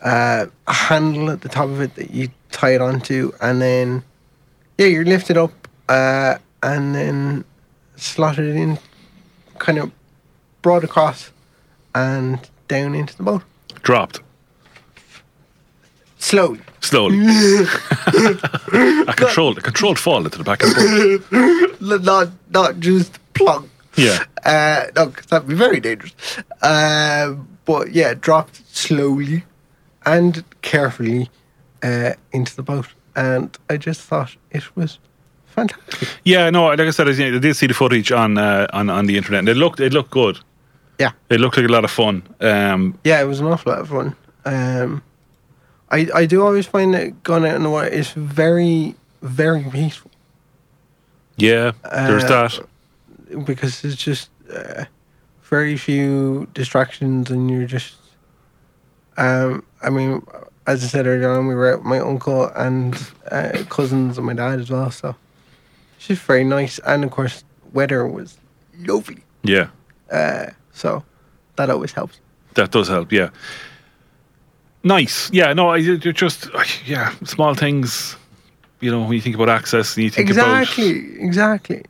uh, 0.02 0.46
a 0.66 0.72
handle 0.72 1.30
at 1.30 1.40
the 1.40 1.48
top 1.48 1.64
of 1.68 1.80
it 1.80 1.94
that 1.96 2.10
you 2.10 2.28
tie 2.52 2.74
it 2.74 2.80
onto, 2.80 3.32
and 3.40 3.60
then 3.60 4.04
yeah, 4.78 4.86
you're 4.86 5.04
lifted 5.04 5.36
up 5.36 5.66
uh, 5.88 6.38
and 6.62 6.94
then 6.94 7.44
slotted 7.96 8.44
it 8.44 8.56
in, 8.56 8.78
kind 9.58 9.78
of 9.78 9.90
brought 10.62 10.84
across 10.84 11.30
and 11.94 12.38
down 12.68 12.94
into 12.94 13.16
the 13.16 13.22
boat 13.22 13.42
Dropped. 13.84 14.20
slowly. 16.18 16.60
Slowly. 16.80 17.18
a 19.08 19.14
controlled, 19.14 19.58
a 19.58 19.60
controlled 19.62 19.98
fall 19.98 20.24
into 20.24 20.38
the 20.38 20.44
back 20.44 20.62
of 20.62 20.70
the 20.70 21.22
boat. 21.80 22.02
Not 22.02 22.28
not 22.50 22.80
just 22.80 23.18
plunk. 23.34 23.70
Yeah. 23.96 24.24
Uh, 24.44 24.86
no, 24.96 25.08
'cause 25.08 25.26
that'd 25.26 25.48
be 25.48 25.54
very 25.54 25.80
dangerous. 25.80 26.14
Uh, 26.62 27.34
but 27.64 27.92
yeah, 27.92 28.14
dropped 28.14 28.60
slowly 28.74 29.44
and 30.04 30.44
carefully 30.62 31.30
uh, 31.82 32.12
into 32.32 32.54
the 32.56 32.62
boat, 32.62 32.86
and 33.16 33.56
I 33.70 33.76
just 33.76 34.00
thought 34.02 34.36
it 34.50 34.64
was 34.76 34.98
fantastic. 35.46 36.08
Yeah, 36.24 36.50
no, 36.50 36.66
like 36.66 36.80
I 36.80 36.90
said, 36.90 37.08
I 37.08 37.12
did 37.12 37.56
see 37.56 37.66
the 37.66 37.74
footage 37.74 38.12
on 38.12 38.36
uh, 38.38 38.66
on 38.72 38.90
on 38.90 39.06
the 39.06 39.16
internet, 39.16 39.38
and 39.40 39.48
it 39.48 39.56
looked 39.56 39.80
it 39.80 39.92
looked 39.92 40.10
good. 40.10 40.38
Yeah. 40.98 41.12
It 41.28 41.40
looked 41.40 41.56
like 41.56 41.66
a 41.68 41.72
lot 41.72 41.84
of 41.84 41.90
fun. 41.90 42.22
Um, 42.40 42.98
Yeah, 43.04 43.20
it 43.20 43.26
was 43.26 43.40
an 43.40 43.46
awful 43.46 43.72
lot 43.72 43.80
of 43.82 43.88
fun. 43.88 44.14
Um, 44.44 45.02
I 45.90 46.08
I 46.14 46.26
do 46.26 46.42
always 46.44 46.66
find 46.66 46.94
that 46.94 47.22
going 47.22 47.44
out 47.44 47.56
in 47.56 47.62
the 47.62 47.70
water 47.70 47.88
is 47.88 48.10
very 48.12 48.94
very 49.22 49.64
peaceful 49.70 50.10
yeah, 51.36 51.72
there's 51.92 52.24
Uh, 52.24 52.48
that. 52.48 53.44
because 53.44 53.80
there's 53.82 53.96
just 53.96 54.30
uh, 54.54 54.84
very 55.50 55.76
few 55.76 56.46
distractions 56.54 57.30
and 57.30 57.50
you're 57.50 57.66
just. 57.66 57.94
Um, 59.16 59.64
I 59.82 59.90
mean, 59.90 60.22
as 60.66 60.84
I 60.84 60.86
said 60.86 61.06
earlier 61.06 61.30
on, 61.30 61.46
we 61.48 61.54
were 61.54 61.72
out 61.72 61.78
with 61.78 61.86
my 61.86 61.98
uncle 61.98 62.46
and 62.54 62.94
uh, 63.32 63.64
cousins 63.68 64.16
and 64.18 64.26
my 64.26 64.34
dad 64.34 64.60
as 64.60 64.70
well, 64.70 64.90
so 64.90 65.16
it's 65.96 66.06
just 66.06 66.22
very 66.22 66.44
nice. 66.44 66.78
And 66.86 67.02
of 67.04 67.10
course, 67.10 67.42
weather 67.72 68.06
was 68.06 68.38
lovely, 68.78 69.24
Yeah, 69.42 69.68
uh, 70.12 70.46
so 70.74 71.02
that 71.56 71.70
always 71.70 71.92
helps. 71.92 72.20
that 72.54 72.70
does 72.70 72.88
help. 72.88 73.10
Yeah. 73.12 73.30
Nice. 74.82 75.30
Yeah. 75.32 75.52
No, 75.54 75.70
I 75.70 75.76
you're 75.78 76.12
just 76.12 76.48
yeah 76.86 77.12
small 77.24 77.54
things. 77.54 78.16
You 78.80 78.90
know, 78.90 79.00
when 79.02 79.12
you 79.12 79.20
think 79.22 79.34
about 79.34 79.48
access, 79.48 79.96
and 79.96 80.04
you 80.04 80.10
think 80.10 80.28
about 80.30 80.60
Exactly, 80.60 81.20
exactly. 81.24 81.82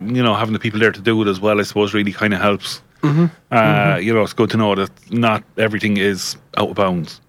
you 0.00 0.22
know 0.22 0.34
having 0.34 0.52
the 0.52 0.58
people 0.58 0.78
there 0.80 0.92
to 0.92 1.00
do 1.00 1.22
it 1.22 1.28
as 1.28 1.40
well. 1.40 1.58
I 1.60 1.62
suppose 1.64 1.94
really 1.94 2.12
kind 2.12 2.34
of 2.34 2.40
helps. 2.40 2.82
hmm 3.02 3.26
Uh, 3.50 3.98
You 4.02 4.12
know, 4.12 4.22
it's 4.22 4.34
good 4.34 4.50
to 4.50 4.56
know 4.58 4.74
that 4.74 4.90
not 5.10 5.42
everything 5.56 5.96
is 5.96 6.36
out 6.58 6.68
of 6.70 6.74
bounds. 6.76 7.20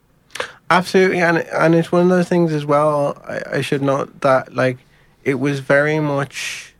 Absolutely, 0.69 1.21
and 1.21 1.37
and 1.37 1.75
it's 1.75 1.91
one 1.91 2.03
of 2.03 2.09
those 2.09 2.27
things 2.27 2.51
as 2.53 2.65
well. 2.65 3.15
I, 3.27 3.57
I 3.59 3.61
should 3.61 3.81
note 3.81 4.09
that 4.21 4.53
like 4.55 4.77
it 5.23 5.39
was 5.39 5.59
very 5.61 5.99
much. 5.99 6.73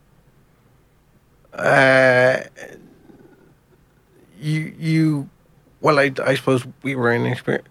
Uh, 1.53 2.37
you 4.41 4.73
you, 4.79 5.29
well, 5.81 5.99
I, 5.99 6.11
I 6.25 6.35
suppose 6.35 6.65
we 6.83 6.95
were 6.95 7.11
in 7.11 7.23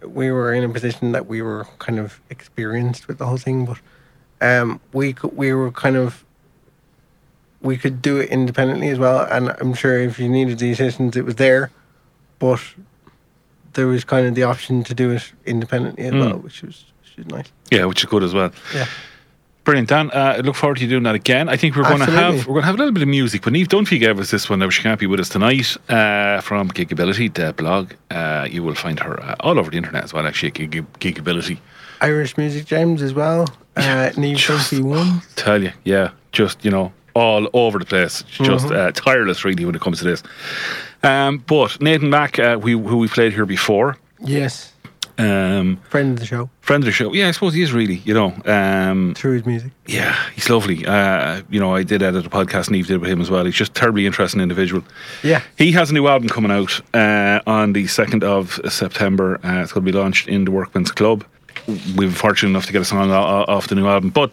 we 0.07 0.31
were 0.31 0.53
in 0.55 0.65
a 0.65 0.69
position 0.69 1.13
that 1.13 1.27
we 1.27 1.43
were 1.43 1.67
kind 1.79 1.99
of 1.99 2.21
experienced 2.31 3.09
with 3.09 3.19
the 3.19 3.27
whole 3.27 3.37
thing, 3.37 3.67
but 3.67 3.79
um, 4.41 4.81
we 4.93 5.13
could, 5.13 5.37
we 5.37 5.53
were 5.53 5.71
kind 5.71 5.97
of. 5.97 6.25
We 7.63 7.77
could 7.77 8.01
do 8.01 8.17
it 8.17 8.31
independently 8.31 8.89
as 8.89 8.99
well, 8.99 9.21
and 9.31 9.51
I'm 9.61 9.75
sure 9.75 9.99
if 9.99 10.19
you 10.19 10.31
needed 10.31 10.59
the 10.61 10.71
assistance, 10.73 11.15
it 11.15 11.27
was 11.27 11.35
there, 11.35 11.71
but 12.39 12.59
there 13.75 13.87
was 13.87 14.03
kind 14.03 14.27
of 14.27 14.35
the 14.35 14.45
option 14.45 14.83
to 14.85 14.95
do 14.95 15.11
it 15.11 15.31
independently 15.45 16.07
as 16.07 16.15
Mm. 16.15 16.21
well, 16.21 16.39
which 16.39 16.63
was 16.63 16.85
which 17.03 17.17
was 17.19 17.27
nice. 17.27 17.53
Yeah, 17.71 17.85
which 17.85 18.03
is 18.03 18.09
good 18.09 18.23
as 18.23 18.33
well. 18.33 18.51
Yeah. 18.75 18.87
Brilliant, 19.71 19.89
Dan. 19.89 20.11
Uh, 20.11 20.35
I 20.37 20.41
look 20.41 20.57
forward 20.57 20.79
to 20.79 20.83
you 20.83 20.89
doing 20.89 21.05
that 21.05 21.15
again. 21.15 21.49
I 21.49 21.57
think 21.57 21.77
we're 21.77 21.85
going 21.85 22.01
to 22.01 22.07
have 22.11 22.47
we're 22.47 22.55
going 22.55 22.63
to 22.63 22.67
have 22.67 22.75
a 22.75 22.79
little 22.79 22.93
bit 22.93 23.03
of 23.03 23.09
music. 23.09 23.43
But 23.43 23.53
Neve 23.53 23.69
Dunphy 23.69 24.01
gave 24.01 24.19
us 24.19 24.31
this 24.31 24.51
one. 24.51 24.59
Now 24.59 24.69
she 24.71 24.83
can't 24.83 24.99
be 24.99 25.07
with 25.07 25.21
us 25.21 25.29
tonight 25.29 25.77
uh, 25.89 26.41
from 26.41 26.71
Gigability, 26.71 27.33
the 27.33 27.53
blog. 27.53 27.93
Uh, 28.11 28.49
you 28.51 28.65
will 28.65 28.75
find 28.75 28.99
her 28.99 29.23
uh, 29.23 29.37
all 29.41 29.59
over 29.61 29.71
the 29.71 29.77
internet 29.77 30.03
as 30.03 30.13
well. 30.13 30.27
Actually, 30.27 30.49
at 30.49 30.55
Gig- 30.71 30.93
Gigability. 30.99 31.59
Irish 32.01 32.37
Music 32.37 32.65
Gems 32.65 33.01
as 33.03 33.15
well. 33.15 33.47
Uh, 33.77 34.11
Neve 34.17 34.39
Dunphy 34.39 34.83
one. 34.83 35.23
Tell 35.37 35.63
you, 35.63 35.73
yeah, 35.85 36.11
just 36.33 36.65
you 36.65 36.71
know, 36.73 36.93
all 37.15 37.49
over 37.53 37.79
the 37.79 37.85
place. 37.85 38.23
Just 38.25 38.67
Mm-hmm. 38.67 38.75
uh, 38.77 38.91
tireless, 38.93 39.45
really, 39.45 39.65
when 39.65 39.75
it 39.77 39.81
comes 39.81 39.99
to 39.99 40.05
this. 40.05 40.23
Um, 41.05 41.39
but 41.47 41.81
Nathan 41.81 42.11
Mack, 42.11 42.39
uh, 42.39 42.59
we, 42.61 42.73
who 42.73 42.97
we 42.99 43.07
played 43.09 43.33
here 43.35 43.47
before, 43.47 43.97
Yes, 44.23 44.73
um, 45.19 45.77
friend 45.89 46.15
of 46.15 46.19
the 46.21 46.27
show 46.27 46.51
friend 46.71 46.85
of 46.85 46.87
the 46.87 46.93
show. 46.93 47.13
Yeah, 47.13 47.27
I 47.27 47.33
suppose 47.33 47.53
he 47.55 47.63
is 47.63 47.73
really. 47.73 47.97
You 48.05 48.15
know, 48.15 48.33
um, 48.47 49.15
through 49.17 49.33
his 49.33 49.45
music. 49.47 49.73
Yeah, 49.87 50.17
he's 50.37 50.49
lovely. 50.49 50.87
Uh, 50.87 51.43
you 51.51 51.59
know, 51.59 51.75
I 51.75 51.83
did 51.83 52.01
edit 52.01 52.25
a 52.25 52.31
podcast 52.31 52.69
and 52.69 52.77
Eve 52.77 52.87
did 52.87 53.01
with 53.01 53.11
him 53.11 53.21
as 53.21 53.29
well. 53.29 53.45
He's 53.45 53.57
just 53.57 53.73
a 53.73 53.75
terribly 53.75 54.07
interesting 54.07 54.41
individual. 54.41 54.85
Yeah, 55.25 55.43
He 55.59 55.73
has 55.73 55.91
a 55.91 55.95
new 55.95 56.07
album 56.07 56.29
coming 56.29 56.53
out 56.53 56.81
uh, 56.95 57.41
on 57.47 57.73
the 57.73 57.85
2nd 57.87 58.23
of 58.23 58.61
September. 58.73 59.41
Uh, 59.45 59.63
it's 59.63 59.73
going 59.73 59.85
to 59.85 59.93
be 59.93 59.99
launched 59.99 60.29
in 60.29 60.45
the 60.45 60.53
Workman's 60.53 60.93
Club. 60.93 61.25
We 61.97 62.07
were 62.07 62.13
fortunate 62.13 62.51
enough 62.51 62.67
to 62.67 62.73
get 62.73 62.83
a 62.83 62.85
song 62.85 63.11
off 63.11 63.67
the 63.67 63.75
new 63.75 63.89
album. 63.89 64.11
But 64.11 64.31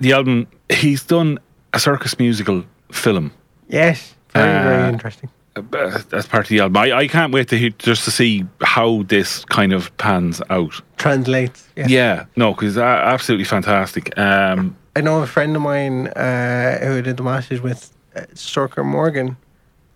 the 0.00 0.12
album, 0.12 0.46
he's 0.70 1.02
done 1.04 1.38
a 1.74 1.78
circus 1.78 2.18
musical 2.18 2.64
film. 2.90 3.30
yes, 3.68 4.14
very 4.32 4.50
Uh, 4.58 4.62
very 4.62 4.88
interesting. 4.92 5.28
Uh, 5.56 6.00
as 6.12 6.26
part 6.26 6.44
of 6.44 6.48
the 6.48 6.60
album. 6.60 6.76
I, 6.76 6.92
I 6.92 7.08
can't 7.08 7.32
wait 7.32 7.48
to 7.48 7.58
hear, 7.58 7.70
just 7.78 8.04
to 8.04 8.10
see 8.10 8.44
how 8.60 9.02
this 9.04 9.44
kind 9.46 9.72
of 9.72 9.96
pans 9.96 10.42
out. 10.50 10.80
Translates. 10.96 11.68
Yeah. 11.76 11.86
Yeah, 11.88 12.24
no, 12.36 12.52
because 12.52 12.76
uh, 12.76 12.82
absolutely 12.82 13.44
fantastic. 13.44 14.16
Um, 14.18 14.76
I 14.94 15.00
know 15.00 15.22
a 15.22 15.26
friend 15.26 15.54
of 15.56 15.62
mine 15.62 16.08
uh, 16.08 16.78
who 16.78 17.02
did 17.02 17.16
the 17.16 17.22
masters 17.22 17.60
with, 17.60 17.92
uh, 18.14 18.82
Morgan, 18.82 19.36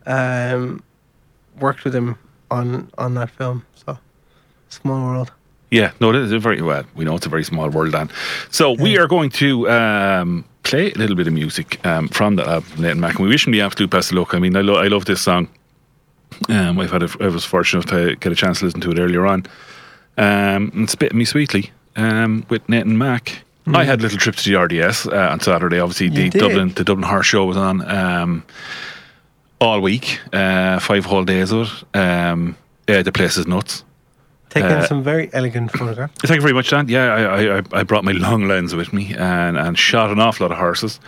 um, 0.07 0.83
worked 1.59 1.85
with 1.85 1.95
him 1.95 2.19
on 2.51 2.91
on 2.99 3.15
that 3.15 3.31
film. 3.31 3.65
So, 3.75 3.99
small 4.69 5.07
world. 5.07 5.33
yeah, 5.71 5.93
no, 6.01 6.11
it 6.11 6.17
is 6.17 6.33
a 6.33 6.39
very 6.39 6.63
well. 6.63 6.85
We 6.95 7.05
know 7.05 7.17
it's 7.17 7.27
a 7.27 7.31
very 7.31 7.45
small 7.45 7.69
world, 7.71 7.93
Dan. 7.93 8.11
So 8.51 8.73
we 8.73 8.99
are 8.99 9.07
going 9.07 9.31
to 9.31 9.71
um, 9.71 10.45
play 10.63 10.93
a 10.93 10.95
little 10.99 11.17
bit 11.17 11.27
of 11.27 11.33
music 11.33 11.85
um, 11.87 12.09
from 12.09 12.37
the 12.37 12.47
album, 12.49 12.71
Nathan 12.83 13.01
Mack. 13.01 13.15
And 13.17 13.25
we 13.25 13.29
wish 13.29 13.47
him 13.47 13.53
the 13.53 13.61
absolute 13.63 13.91
best 13.91 14.11
of 14.13 14.19
luck. 14.19 14.35
I 14.35 14.39
mean, 14.39 14.57
I, 14.57 14.61
lo- 14.61 14.77
I 14.77 14.89
love 14.89 15.05
this 15.07 15.21
song. 15.21 15.49
Um, 16.49 16.79
I've 16.79 16.91
had 16.93 17.03
a, 17.03 17.09
I 17.21 17.29
was 17.29 17.45
fortunate 17.45 17.89
to 17.89 18.17
get 18.17 18.33
a 18.33 18.35
chance 18.37 18.61
to 18.61 18.65
listen 18.67 18.81
to 18.83 18.91
it 18.93 18.99
earlier 18.99 19.27
on. 19.27 19.45
Um, 20.17 20.71
and 20.75 20.89
Spit 20.91 21.15
Me 21.15 21.25
Sweetly 21.25 21.71
um, 21.97 22.45
with 22.49 22.69
Nathan 22.69 22.97
Mack. 22.99 23.43
I 23.73 23.85
had 23.85 24.01
a 24.01 24.03
little 24.03 24.19
trip 24.19 24.35
to 24.37 24.51
the 24.51 24.57
RDS 24.59 25.07
uh, 25.07 25.29
on 25.31 25.41
Saturday. 25.41 25.79
Obviously, 25.79 26.07
You 26.07 26.13
the 26.13 26.31
did. 26.31 26.39
Dublin 26.41 26.69
the 26.75 26.83
Dublin 26.83 27.09
Horse 27.09 27.27
Show 27.27 27.45
was 27.45 27.57
on 27.57 27.89
um, 27.89 28.43
all 29.61 29.81
week, 29.81 30.19
uh, 30.33 30.81
five 30.81 31.05
whole 31.05 31.25
days 31.25 31.53
of 31.53 31.85
it. 31.93 31.97
Um, 31.97 32.57
yeah, 32.89 33.03
the 33.03 33.13
place 33.13 33.37
is 33.37 33.47
nuts. 33.47 33.85
Taking 34.51 34.71
Uh, 34.71 34.87
some 34.87 35.03
very 35.03 35.31
elegant 35.33 35.71
photographs. 35.79 36.13
Thank 36.23 36.37
you 36.37 36.43
very 36.43 36.53
much, 36.55 36.71
Dan. 36.71 36.89
Yeah, 36.89 37.15
I, 37.15 37.59
I, 37.59 37.63
I- 37.81 37.83
brought 37.85 38.05
my 38.05 38.13
long 38.13 38.47
lens 38.49 38.75
with 38.75 38.93
me 38.93 39.15
and, 39.17 39.57
and 39.57 39.79
shot 39.79 40.11
an 40.11 40.19
awful 40.21 40.45
lot 40.47 40.53
of 40.53 40.59
horses, 40.59 41.01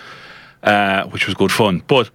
uh, 0.62 1.04
which 1.10 1.26
was 1.26 1.34
good 1.34 1.50
fun. 1.52 1.82
But 1.86 2.10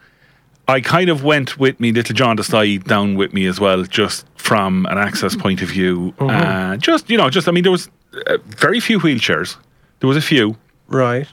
I 0.69 0.81
kind 0.81 1.09
of 1.09 1.23
went 1.23 1.57
with 1.59 1.79
me 1.79 1.91
little 1.91 2.15
John 2.15 2.37
Desai 2.37 2.83
down 2.83 3.15
with 3.15 3.33
me 3.33 3.45
as 3.45 3.59
well, 3.59 3.83
just 3.83 4.25
from 4.35 4.85
an 4.87 4.97
access 4.97 5.35
point 5.35 5.61
of 5.61 5.69
view. 5.69 6.13
Uh, 6.19 6.75
just 6.77 7.09
you 7.09 7.17
know, 7.17 7.29
just 7.29 7.47
I 7.47 7.51
mean, 7.51 7.63
there 7.63 7.71
was 7.71 7.89
uh, 8.27 8.37
very 8.45 8.79
few 8.79 8.99
wheelchairs. 8.99 9.57
There 9.99 10.07
was 10.07 10.17
a 10.17 10.21
few, 10.21 10.55
Right. 10.87 11.27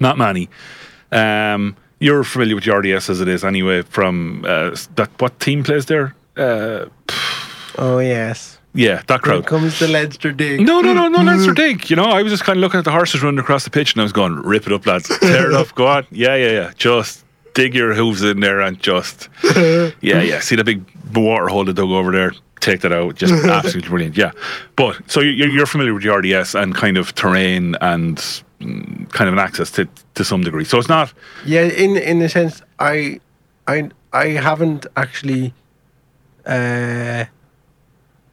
not 0.00 0.16
many. 0.18 0.48
Um, 1.12 1.76
you're 2.00 2.24
familiar 2.24 2.54
with 2.54 2.64
the 2.64 2.72
RDS 2.76 3.10
as 3.10 3.20
it 3.20 3.28
is 3.28 3.44
anyway. 3.44 3.82
From 3.82 4.44
uh, 4.46 4.74
that, 4.96 5.10
what 5.20 5.38
team 5.40 5.62
plays 5.64 5.86
there? 5.86 6.14
Uh, 6.36 6.86
Oh 7.78 7.98
yes. 7.98 8.53
Yeah, 8.74 8.96
that 9.06 9.08
Here 9.08 9.18
crowd. 9.18 9.46
comes 9.46 9.78
the 9.78 9.88
Leinster 9.88 10.32
dig. 10.32 10.60
No, 10.60 10.80
no, 10.80 10.92
no, 10.92 11.08
no, 11.08 11.22
Leinster 11.22 11.52
Dig. 11.54 11.88
You 11.90 11.96
know, 11.96 12.04
I 12.06 12.22
was 12.22 12.32
just 12.32 12.44
kind 12.44 12.56
of 12.58 12.60
looking 12.60 12.78
at 12.78 12.84
the 12.84 12.90
horses 12.90 13.22
running 13.22 13.38
across 13.38 13.64
the 13.64 13.70
pitch 13.70 13.92
and 13.92 14.00
I 14.00 14.04
was 14.04 14.12
going, 14.12 14.34
rip 14.42 14.66
it 14.66 14.72
up, 14.72 14.84
lads. 14.86 15.08
Tear 15.20 15.50
it 15.50 15.54
up, 15.54 15.74
go 15.74 15.86
on. 15.86 16.06
Yeah, 16.10 16.34
yeah, 16.34 16.50
yeah. 16.50 16.72
Just 16.76 17.24
dig 17.54 17.74
your 17.74 17.94
hooves 17.94 18.22
in 18.22 18.40
there 18.40 18.60
and 18.60 18.78
just, 18.80 19.28
yeah, 19.56 19.90
yeah. 20.00 20.40
See 20.40 20.56
the 20.56 20.64
big 20.64 20.84
water 21.14 21.48
hole 21.48 21.64
that 21.64 21.74
dug 21.74 21.88
over 21.90 22.10
there? 22.10 22.32
Take 22.60 22.80
that 22.80 22.92
out. 22.92 23.14
Just 23.14 23.32
absolutely 23.44 23.88
brilliant. 23.88 24.16
Yeah. 24.16 24.32
But 24.74 24.98
so 25.10 25.20
you're, 25.20 25.48
you're 25.48 25.66
familiar 25.66 25.94
with 25.94 26.02
the 26.02 26.12
RDS 26.12 26.54
and 26.54 26.74
kind 26.74 26.96
of 26.96 27.14
terrain 27.14 27.76
and 27.80 28.16
mm, 28.60 29.08
kind 29.12 29.28
of 29.28 29.34
an 29.34 29.38
access 29.38 29.70
to, 29.72 29.86
to 30.14 30.24
some 30.24 30.40
degree. 30.42 30.64
So 30.64 30.78
it's 30.78 30.88
not, 30.88 31.12
Yeah, 31.44 31.62
in 31.62 31.96
in 31.96 32.20
a 32.22 32.28
sense, 32.28 32.60
I, 32.80 33.20
I, 33.68 33.90
I 34.12 34.26
haven't 34.28 34.86
actually, 34.96 35.52
uh, 36.46 37.24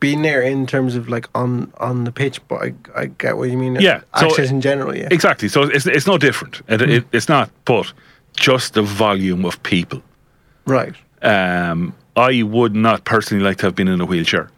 been 0.02 0.22
there 0.24 0.42
in 0.42 0.66
terms 0.68 0.96
of 0.98 1.08
like 1.08 1.28
on 1.34 1.72
on 1.78 2.04
the 2.04 2.12
pitch, 2.12 2.42
but 2.50 2.62
I 2.62 2.74
I 3.02 3.06
get 3.06 3.38
what 3.38 3.50
you 3.50 3.58
mean. 3.58 3.76
Yeah, 3.80 4.02
so- 4.20 4.28
access 4.28 4.52
in 4.52 4.60
general. 4.60 4.94
Yeah. 4.98 5.08
exactly. 5.12 5.48
So 5.48 5.62
it's, 5.64 5.86
it's 5.86 6.06
no 6.08 6.18
different. 6.18 6.62
It, 6.68 6.82
it, 6.82 7.06
it's 7.14 7.30
not, 7.30 7.50
but 7.64 7.94
just 8.36 8.74
the 8.74 8.82
volume 8.82 9.46
of 9.46 9.62
people. 9.64 10.02
right. 10.68 10.96
Um, 11.24 11.94
I 12.18 12.42
would 12.44 12.76
not 12.76 13.04
personally 13.06 13.44
like 13.44 13.58
to 13.60 13.68
have 13.68 13.76
been 13.76 13.88
in 13.88 14.02
a 14.02 14.06
wheelchair 14.06 14.50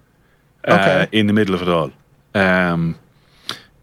uh, 0.68 0.74
Okay. 0.74 1.08
in 1.20 1.28
the 1.28 1.34
middle 1.34 1.54
of 1.56 1.62
it 1.62 1.68
all. 1.70 1.92
Um, 2.34 2.96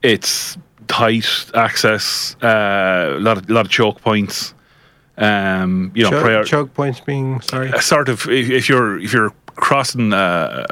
it's 0.03 0.57
tight 0.89 1.27
access, 1.55 2.37
uh, 2.43 3.17
a 3.17 3.21
lot 3.21 3.37
of 3.37 3.49
lot 3.51 3.67
of 3.67 3.71
choke 3.71 4.01
points. 4.01 4.55
Um, 5.19 5.93
you 5.95 6.05
know, 6.05 6.11
Choke, 6.11 6.23
prior, 6.23 6.45
choke 6.45 6.73
points 6.75 7.01
being 7.01 7.43
sorry. 7.43 7.69
a 7.71 7.83
sort 7.83 8.09
of 8.09 8.27
if, 8.29 8.49
if 8.49 8.69
you're 8.71 8.99
if 8.99 9.13
you're 9.13 9.35
crossing, 9.57 10.13
uh, 10.15 10.65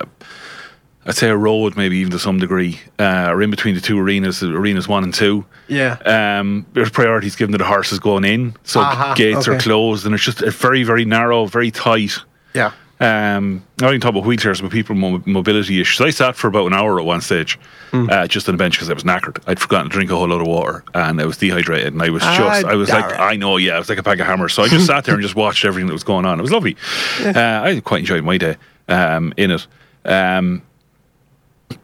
I'd 1.08 1.16
say 1.16 1.28
a 1.30 1.36
road, 1.36 1.74
maybe 1.76 1.96
even 1.96 2.12
to 2.12 2.18
some 2.18 2.38
degree, 2.38 2.78
uh, 2.98 3.28
or 3.30 3.40
in 3.42 3.50
between 3.50 3.74
the 3.74 3.80
two 3.80 3.98
arenas, 3.98 4.42
arenas 4.42 4.86
one 4.86 5.02
and 5.04 5.12
two. 5.14 5.44
Yeah. 5.66 5.96
Um, 6.04 6.66
there's 6.74 6.90
priorities 6.90 7.34
given 7.34 7.52
to 7.52 7.58
the 7.58 7.64
horses 7.64 7.98
going 7.98 8.24
in, 8.24 8.54
so 8.62 8.80
Aha, 8.80 9.14
gates 9.14 9.48
are 9.48 9.58
closed, 9.58 10.04
and 10.04 10.14
it's 10.14 10.22
just 10.22 10.42
a 10.42 10.50
very 10.50 10.82
very 10.84 11.04
narrow, 11.06 11.46
very 11.46 11.70
tight. 11.70 12.18
Yeah. 12.54 12.72
Um, 13.00 13.62
not 13.80 13.90
even 13.90 14.00
talk 14.00 14.10
about 14.10 14.24
wheelchairs, 14.24 14.60
but 14.60 14.72
people 14.72 14.96
with 15.12 15.24
mobility 15.24 15.80
issues. 15.80 16.00
I 16.00 16.10
sat 16.10 16.34
for 16.34 16.48
about 16.48 16.66
an 16.66 16.74
hour 16.74 16.98
at 16.98 17.06
one 17.06 17.20
stage, 17.20 17.56
Hmm. 17.92 18.10
uh, 18.10 18.26
just 18.26 18.48
on 18.48 18.56
a 18.56 18.58
bench 18.58 18.74
because 18.74 18.90
I 18.90 18.92
was 18.92 19.04
knackered. 19.04 19.38
I'd 19.46 19.60
forgotten 19.60 19.88
to 19.88 19.94
drink 19.94 20.10
a 20.10 20.16
whole 20.16 20.28
lot 20.28 20.40
of 20.40 20.46
water, 20.48 20.82
and 20.94 21.20
I 21.20 21.24
was 21.24 21.36
dehydrated, 21.38 21.92
and 21.94 22.02
I 22.02 22.10
was 22.10 22.22
Ah, 22.24 22.36
just, 22.36 22.64
I 22.66 22.74
was 22.74 22.90
like, 22.90 23.04
Darren. 23.04 23.20
I 23.20 23.36
know, 23.36 23.56
yeah, 23.56 23.76
I 23.76 23.78
was 23.78 23.88
like 23.88 23.98
a 23.98 24.02
bag 24.02 24.20
of 24.20 24.26
hammers. 24.26 24.52
So 24.52 24.64
I 24.64 24.68
just 24.76 24.86
sat 24.86 25.04
there 25.04 25.14
and 25.14 25.22
just 25.22 25.36
watched 25.36 25.64
everything 25.64 25.86
that 25.86 25.92
was 25.92 26.02
going 26.04 26.26
on. 26.26 26.38
It 26.38 26.42
was 26.42 26.50
lovely. 26.50 26.76
Uh, 27.24 27.32
I 27.64 27.80
quite 27.84 28.00
enjoyed 28.00 28.24
my 28.24 28.36
day 28.36 28.56
um, 28.88 29.32
in 29.36 29.52
it. 29.52 29.66
Um, 30.04 30.62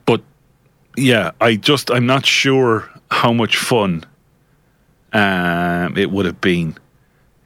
but 0.07 0.23
yeah, 0.97 1.33
I 1.41 1.57
just, 1.57 1.91
I'm 1.91 2.07
not 2.07 2.27
sure 2.27 2.89
how 3.11 3.33
much 3.33 3.57
fun 3.57 4.05
um, 5.13 5.97
it 5.97 6.11
would 6.11 6.27
have 6.27 6.41
been 6.41 6.77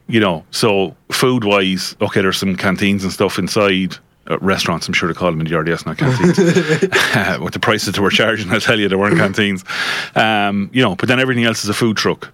you 0.09 0.21
know, 0.21 0.45
so 0.51 0.97
food 1.11 1.45
wise, 1.45 1.95
okay, 2.01 2.23
there's 2.23 2.39
some 2.39 2.57
canteens 2.57 3.05
and 3.05 3.13
stuff 3.13 3.39
inside. 3.39 3.97
Uh, 4.31 4.39
restaurants, 4.41 4.87
I'm 4.89 4.95
sure 4.95 5.09
they 5.09 5.19
call 5.19 5.31
them 5.31 5.41
in 5.41 5.47
the 5.47 5.57
RDS, 5.57 5.87
not 5.87 5.97
canteens. 5.97 6.39
With 7.41 7.53
the 7.53 7.61
prices 7.61 7.95
that 7.95 8.01
we're 8.01 8.11
charging, 8.11 8.51
I 8.51 8.59
tell 8.59 8.79
you, 8.79 8.89
there 8.89 8.99
weren't 8.99 9.17
canteens. 9.17 9.65
Um, 10.15 10.71
you 10.73 10.83
know, 10.83 10.97
but 10.97 11.09
then 11.09 11.21
everything 11.21 11.45
else 11.45 11.63
is 11.63 11.71
a 11.71 11.75
food 11.75 11.97
truck. 11.97 12.31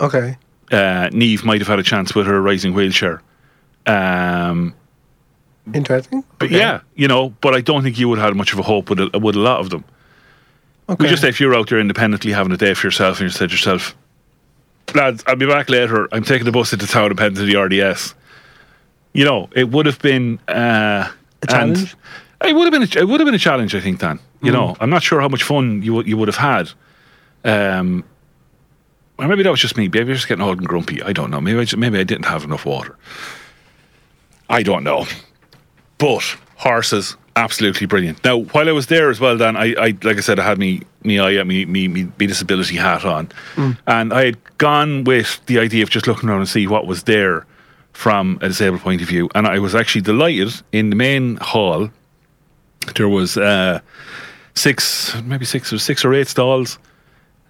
Okay. 0.00 0.36
Uh, 0.72 1.10
Neve 1.12 1.44
might 1.44 1.60
have 1.60 1.68
had 1.68 1.78
a 1.78 1.82
chance 1.82 2.14
with 2.14 2.26
her 2.26 2.40
rising 2.40 2.72
wheelchair. 2.72 3.22
Um, 3.86 4.74
Interesting. 5.72 6.24
but 6.38 6.46
Okay. 6.46 6.58
yeah, 6.58 6.80
you 6.94 7.08
know, 7.08 7.30
but 7.40 7.54
I 7.54 7.60
don't 7.62 7.82
think 7.82 7.98
you 7.98 8.08
would 8.08 8.18
have 8.18 8.28
had 8.28 8.36
much 8.36 8.52
of 8.52 8.58
a 8.58 8.62
hope 8.62 8.90
with 8.90 9.00
a, 9.00 9.18
with 9.18 9.34
a 9.36 9.38
lot 9.40 9.60
of 9.60 9.70
them. 9.70 9.84
Okay. 10.88 11.04
We 11.04 11.08
just 11.08 11.22
say 11.22 11.28
if 11.30 11.40
you're 11.40 11.54
out 11.54 11.68
there 11.70 11.80
independently 11.80 12.32
having 12.32 12.52
a 12.52 12.56
day 12.58 12.74
for 12.74 12.86
yourself 12.86 13.18
and 13.20 13.24
you 13.26 13.30
said 13.30 13.48
to 13.48 13.54
yourself, 13.54 13.96
lads, 14.94 15.24
I'll 15.26 15.36
be 15.36 15.46
back 15.46 15.70
later. 15.70 16.06
I'm 16.12 16.22
taking 16.24 16.44
the 16.44 16.52
bus 16.52 16.72
into 16.74 16.86
town 16.86 17.10
and 17.10 17.18
heading 17.18 17.36
to 17.36 17.44
the 17.44 17.56
RDS. 17.56 18.14
You 19.14 19.24
know, 19.24 19.48
it 19.56 19.70
would 19.70 19.86
have 19.86 19.98
been 20.00 20.38
uh, 20.48 21.08
A 21.42 21.46
challenge? 21.46 21.96
It 22.44 22.54
would 22.54 22.64
have 22.64 22.72
been. 22.72 22.82
A, 22.82 23.02
it 23.02 23.08
would 23.08 23.20
have 23.20 23.26
been 23.26 23.34
a 23.34 23.38
challenge, 23.38 23.74
I 23.74 23.80
think. 23.80 24.00
Dan, 24.00 24.18
you 24.42 24.50
Mm. 24.50 24.54
know, 24.54 24.76
I'm 24.80 24.90
not 24.90 25.02
sure 25.02 25.20
how 25.20 25.28
much 25.28 25.44
fun 25.44 25.82
you 25.82 25.94
would 25.94 26.06
you 26.06 26.18
would 26.18 26.28
have 26.28 26.36
had. 26.36 26.70
Um, 27.44 28.04
or 29.16 29.26
maybe 29.28 29.42
that 29.44 29.50
was 29.50 29.60
just 29.60 29.76
me. 29.78 29.84
Maybe 29.84 30.00
I 30.00 30.04
was 30.04 30.18
just 30.18 30.28
getting 30.28 30.42
old 30.44 30.58
and 30.58 30.66
grumpy. 30.68 31.02
I 31.02 31.12
don't 31.14 31.30
know. 31.30 31.40
Maybe 31.40 31.58
I 31.58 31.62
just, 31.64 31.76
maybe 31.78 31.98
I 31.98 32.02
didn't 32.04 32.26
have 32.26 32.44
enough 32.44 32.66
water. 32.66 32.96
I 34.50 34.62
don't 34.62 34.82
know. 34.84 35.06
But 35.98 36.22
horses, 36.56 37.16
absolutely 37.36 37.86
brilliant. 37.86 38.22
Now, 38.24 38.38
while 38.38 38.68
I 38.68 38.72
was 38.72 38.86
there 38.86 39.10
as 39.10 39.20
well, 39.20 39.36
Dan, 39.36 39.56
I, 39.56 39.74
I 39.74 39.86
like 40.02 40.16
I 40.16 40.20
said, 40.20 40.38
I 40.38 40.44
had 40.44 40.58
me 40.58 40.82
me 41.02 41.20
eye 41.20 41.42
me 41.44 41.64
me 41.64 41.88
me, 41.88 42.04
me 42.18 42.26
disability 42.26 42.76
hat 42.76 43.04
on, 43.04 43.30
and 43.86 44.12
I 44.12 44.24
had 44.26 44.58
gone 44.58 45.04
with 45.04 45.44
the 45.46 45.58
idea 45.58 45.82
of 45.82 45.90
just 45.90 46.06
looking 46.06 46.28
around 46.28 46.40
and 46.40 46.48
see 46.48 46.66
what 46.66 46.86
was 46.86 47.04
there 47.04 47.46
from 47.92 48.38
a 48.42 48.48
disabled 48.48 48.82
point 48.82 49.02
of 49.02 49.08
view, 49.08 49.30
and 49.34 49.46
I 49.46 49.58
was 49.58 49.74
actually 49.74 50.02
delighted 50.02 50.52
in 50.72 50.90
the 50.90 50.96
main 50.96 51.36
hall. 51.36 51.90
There 52.96 53.08
was 53.08 53.36
uh, 53.36 53.80
six, 54.54 55.14
maybe 55.22 55.44
six 55.44 55.72
or 55.72 55.78
six 55.78 56.04
or 56.04 56.12
eight 56.12 56.28
stalls 56.28 56.78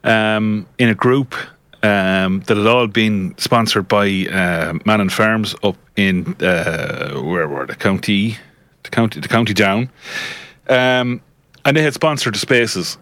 um, 0.04 0.66
in 0.78 0.88
a 0.88 0.94
group 0.94 1.34
um, 1.84 2.40
that 2.46 2.56
had 2.56 2.66
all 2.66 2.86
been 2.86 3.34
sponsored 3.36 3.86
by 3.88 4.06
uh, 4.32 4.72
Mannon 4.86 5.10
Farms 5.10 5.54
up 5.62 5.76
in 5.96 6.34
uh, 6.42 7.20
where 7.20 7.46
were 7.46 7.66
the 7.66 7.76
county, 7.76 8.38
the 8.84 8.90
county, 8.90 9.20
the 9.20 9.28
county 9.28 9.52
down, 9.52 9.90
um, 10.70 11.20
and 11.66 11.76
they 11.76 11.82
had 11.82 11.92
sponsored 11.92 12.34
the 12.34 12.38
spaces 12.38 12.96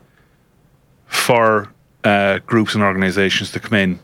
for 1.06 1.72
uh, 2.02 2.40
groups 2.40 2.74
and 2.74 2.82
organisations 2.82 3.52
to 3.52 3.60
come 3.60 3.78
in 3.78 4.00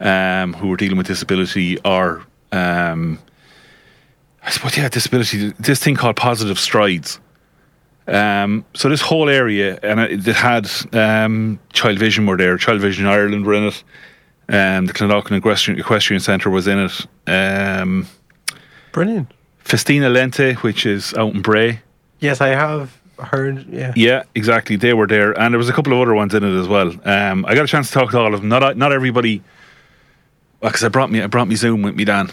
um, 0.00 0.52
who 0.52 0.68
were 0.68 0.76
dealing 0.76 0.98
with 0.98 1.06
disability 1.06 1.78
or 1.80 2.22
um, 2.52 3.18
I 4.42 4.50
suppose 4.50 4.76
yeah 4.76 4.90
disability. 4.90 5.54
This 5.58 5.82
thing 5.82 5.94
called 5.94 6.16
positive 6.16 6.58
strides. 6.58 7.18
Um, 8.06 8.64
so 8.74 8.88
this 8.88 9.00
whole 9.00 9.28
area, 9.28 9.78
and 9.82 10.00
it, 10.00 10.26
it 10.26 10.36
had 10.36 10.68
um, 10.92 11.58
Child 11.72 11.98
Vision 11.98 12.26
were 12.26 12.36
there. 12.36 12.56
Child 12.58 12.80
Vision 12.80 13.06
Ireland 13.06 13.46
were 13.46 13.54
in 13.54 13.64
it. 13.64 13.84
Um, 14.48 14.86
the 14.86 14.92
Clondalkin 14.92 15.36
Equestrian, 15.36 15.78
Equestrian 15.78 16.20
Centre 16.20 16.50
was 16.50 16.66
in 16.66 16.78
it. 16.78 17.06
Um, 17.26 18.06
Brilliant. 18.92 19.32
Festina 19.64 20.10
Lente, 20.10 20.56
which 20.56 20.84
is 20.84 21.14
out 21.14 21.34
in 21.34 21.42
Bray. 21.42 21.80
Yes, 22.18 22.40
I 22.40 22.48
have 22.48 22.98
heard. 23.18 23.66
Yeah. 23.68 23.92
Yeah, 23.96 24.24
exactly. 24.34 24.76
They 24.76 24.94
were 24.94 25.06
there, 25.06 25.38
and 25.38 25.54
there 25.54 25.58
was 25.58 25.68
a 25.68 25.72
couple 25.72 25.92
of 25.92 26.00
other 26.00 26.14
ones 26.14 26.34
in 26.34 26.42
it 26.42 26.60
as 26.60 26.68
well. 26.68 26.92
Um, 27.04 27.44
I 27.46 27.54
got 27.54 27.64
a 27.64 27.68
chance 27.68 27.88
to 27.88 27.94
talk 27.94 28.10
to 28.10 28.18
all 28.18 28.34
of 28.34 28.40
them. 28.40 28.48
Not 28.48 28.76
not 28.76 28.92
everybody, 28.92 29.42
because 30.60 30.84
I 30.84 30.88
brought 30.88 31.10
me 31.10 31.22
I 31.22 31.26
brought 31.28 31.48
me 31.48 31.54
Zoom 31.54 31.82
with 31.82 31.94
me, 31.94 32.04
Dan. 32.04 32.30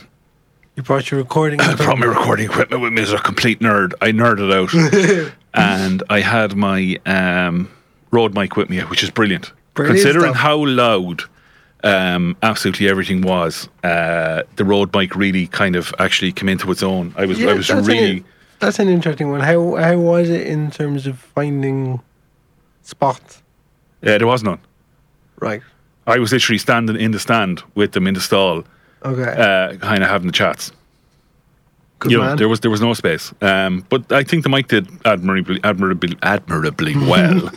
You 0.76 0.84
brought 0.84 1.12
your 1.12 1.20
recording. 1.20 1.60
I 1.62 1.76
brought 1.76 2.00
my 2.00 2.06
recording 2.06 2.46
equipment 2.46 2.82
with 2.82 2.94
me 2.94 3.02
as 3.02 3.12
a 3.14 3.20
complete 3.20 3.60
nerd. 3.60 3.94
I 4.02 4.12
nerded 4.12 4.52
out, 4.54 5.32
and 5.54 6.04
I 6.10 6.20
had 6.22 6.56
my 6.56 6.98
um, 7.06 7.70
Rode 8.12 8.34
mic 8.34 8.56
with 8.56 8.70
me, 8.70 8.80
which 8.82 9.04
is 9.04 9.10
brilliant. 9.10 9.52
Brilliant 9.74 9.98
Considering 10.02 10.34
stuff. 10.34 10.44
how 10.44 10.66
loud 10.66 11.24
um, 11.84 12.36
absolutely 12.44 12.90
everything 12.90 13.22
was, 13.22 13.70
uh, 13.84 14.44
the 14.58 14.66
Rode 14.66 14.94
mic 14.96 15.16
really 15.16 15.48
kind 15.48 15.76
of 15.76 15.94
actually 16.00 16.32
came 16.32 16.50
into 16.50 16.70
its 16.72 16.84
own. 16.84 17.14
I 17.18 17.26
was, 17.26 17.42
I 17.44 17.54
was 17.54 17.68
that's 17.68 17.88
really. 17.88 18.18
An, 18.18 18.26
that's 18.60 18.80
an 18.80 18.90
interesting 18.90 19.32
one. 19.32 19.40
How 19.40 19.76
how 19.76 19.98
was 19.98 20.30
it 20.30 20.46
in 20.48 20.70
terms 20.72 21.08
of 21.08 21.18
finding 21.20 22.02
spots? 22.82 23.42
Yeah, 24.02 24.18
there 24.18 24.28
was 24.28 24.44
none. 24.44 24.60
Right. 25.40 25.62
I 26.08 26.20
was 26.20 26.32
literally 26.34 26.58
standing 26.58 26.96
in 26.98 27.12
the 27.12 27.20
stand 27.20 27.64
with 27.76 27.92
them 27.94 28.08
in 28.08 28.16
the 28.16 28.20
stall, 28.20 28.64
Okay. 29.06 29.22
uh, 29.32 29.78
kind 29.78 30.04
of 30.04 30.10
having 30.10 30.28
the 30.28 30.34
chats. 30.34 30.72
Good 32.00 32.12
you 32.12 32.18
know, 32.18 32.36
there 32.36 32.48
was 32.48 32.62
there 32.62 32.72
was 32.72 32.82
no 32.82 32.94
space. 32.94 33.34
Um, 33.42 33.86
but 33.90 34.12
I 34.12 34.24
think 34.24 34.44
the 34.44 34.50
mic 34.50 34.68
did 34.68 34.88
admirably 35.06 35.60
admirably 35.64 36.18
admirably 36.24 36.96
well. 37.12 37.50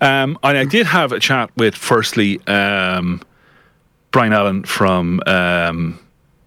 um, 0.00 0.38
and 0.42 0.58
I 0.58 0.64
did 0.64 0.86
have 0.86 1.12
a 1.12 1.18
chat 1.20 1.50
with 1.56 1.74
firstly 1.74 2.40
um, 2.46 3.20
Brian 4.12 4.32
Allen 4.32 4.62
from 4.64 5.20
um, 5.26 5.98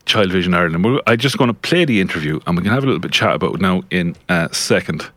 Child 0.05 0.31
Vision 0.31 0.53
Ireland. 0.53 0.85
We're, 0.85 1.01
I'm 1.05 1.17
just 1.17 1.37
going 1.37 1.49
to 1.49 1.53
play 1.53 1.83
the 1.83 1.99
interview, 1.99 2.39
and 2.47 2.55
we 2.55 2.63
can 2.63 2.71
have 2.71 2.83
a 2.83 2.85
little 2.85 2.99
bit 2.99 3.09
of 3.11 3.13
chat 3.13 3.35
about 3.35 3.55
it 3.55 3.61
now 3.61 3.83
in 3.91 4.15
a 4.29 4.47
second. 4.53 5.09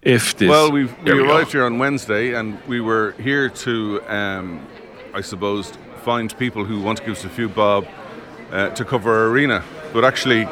If 0.00 0.36
this, 0.36 0.48
Well, 0.50 0.70
we've, 0.72 0.96
we 0.98 1.04
There 1.04 1.16
we 1.16 1.22
go. 1.26 1.34
arrived 1.34 1.52
here 1.52 1.64
on 1.64 1.78
Wednesday, 1.78 2.34
and 2.34 2.58
we 2.66 2.80
were 2.80 3.12
here 3.20 3.48
to, 3.48 4.02
um, 4.06 4.66
I 5.14 5.20
suppose, 5.22 5.72
find 6.02 6.36
people 6.38 6.64
who 6.64 6.80
want 6.80 6.98
to 6.98 7.04
give 7.04 7.16
us 7.16 7.24
a 7.24 7.28
few 7.30 7.48
bob 7.48 7.86
uh, 8.52 8.68
to 8.70 8.84
cover 8.84 9.10
our 9.14 9.28
arena. 9.28 9.62
But 9.94 10.04
actually, 10.04 10.46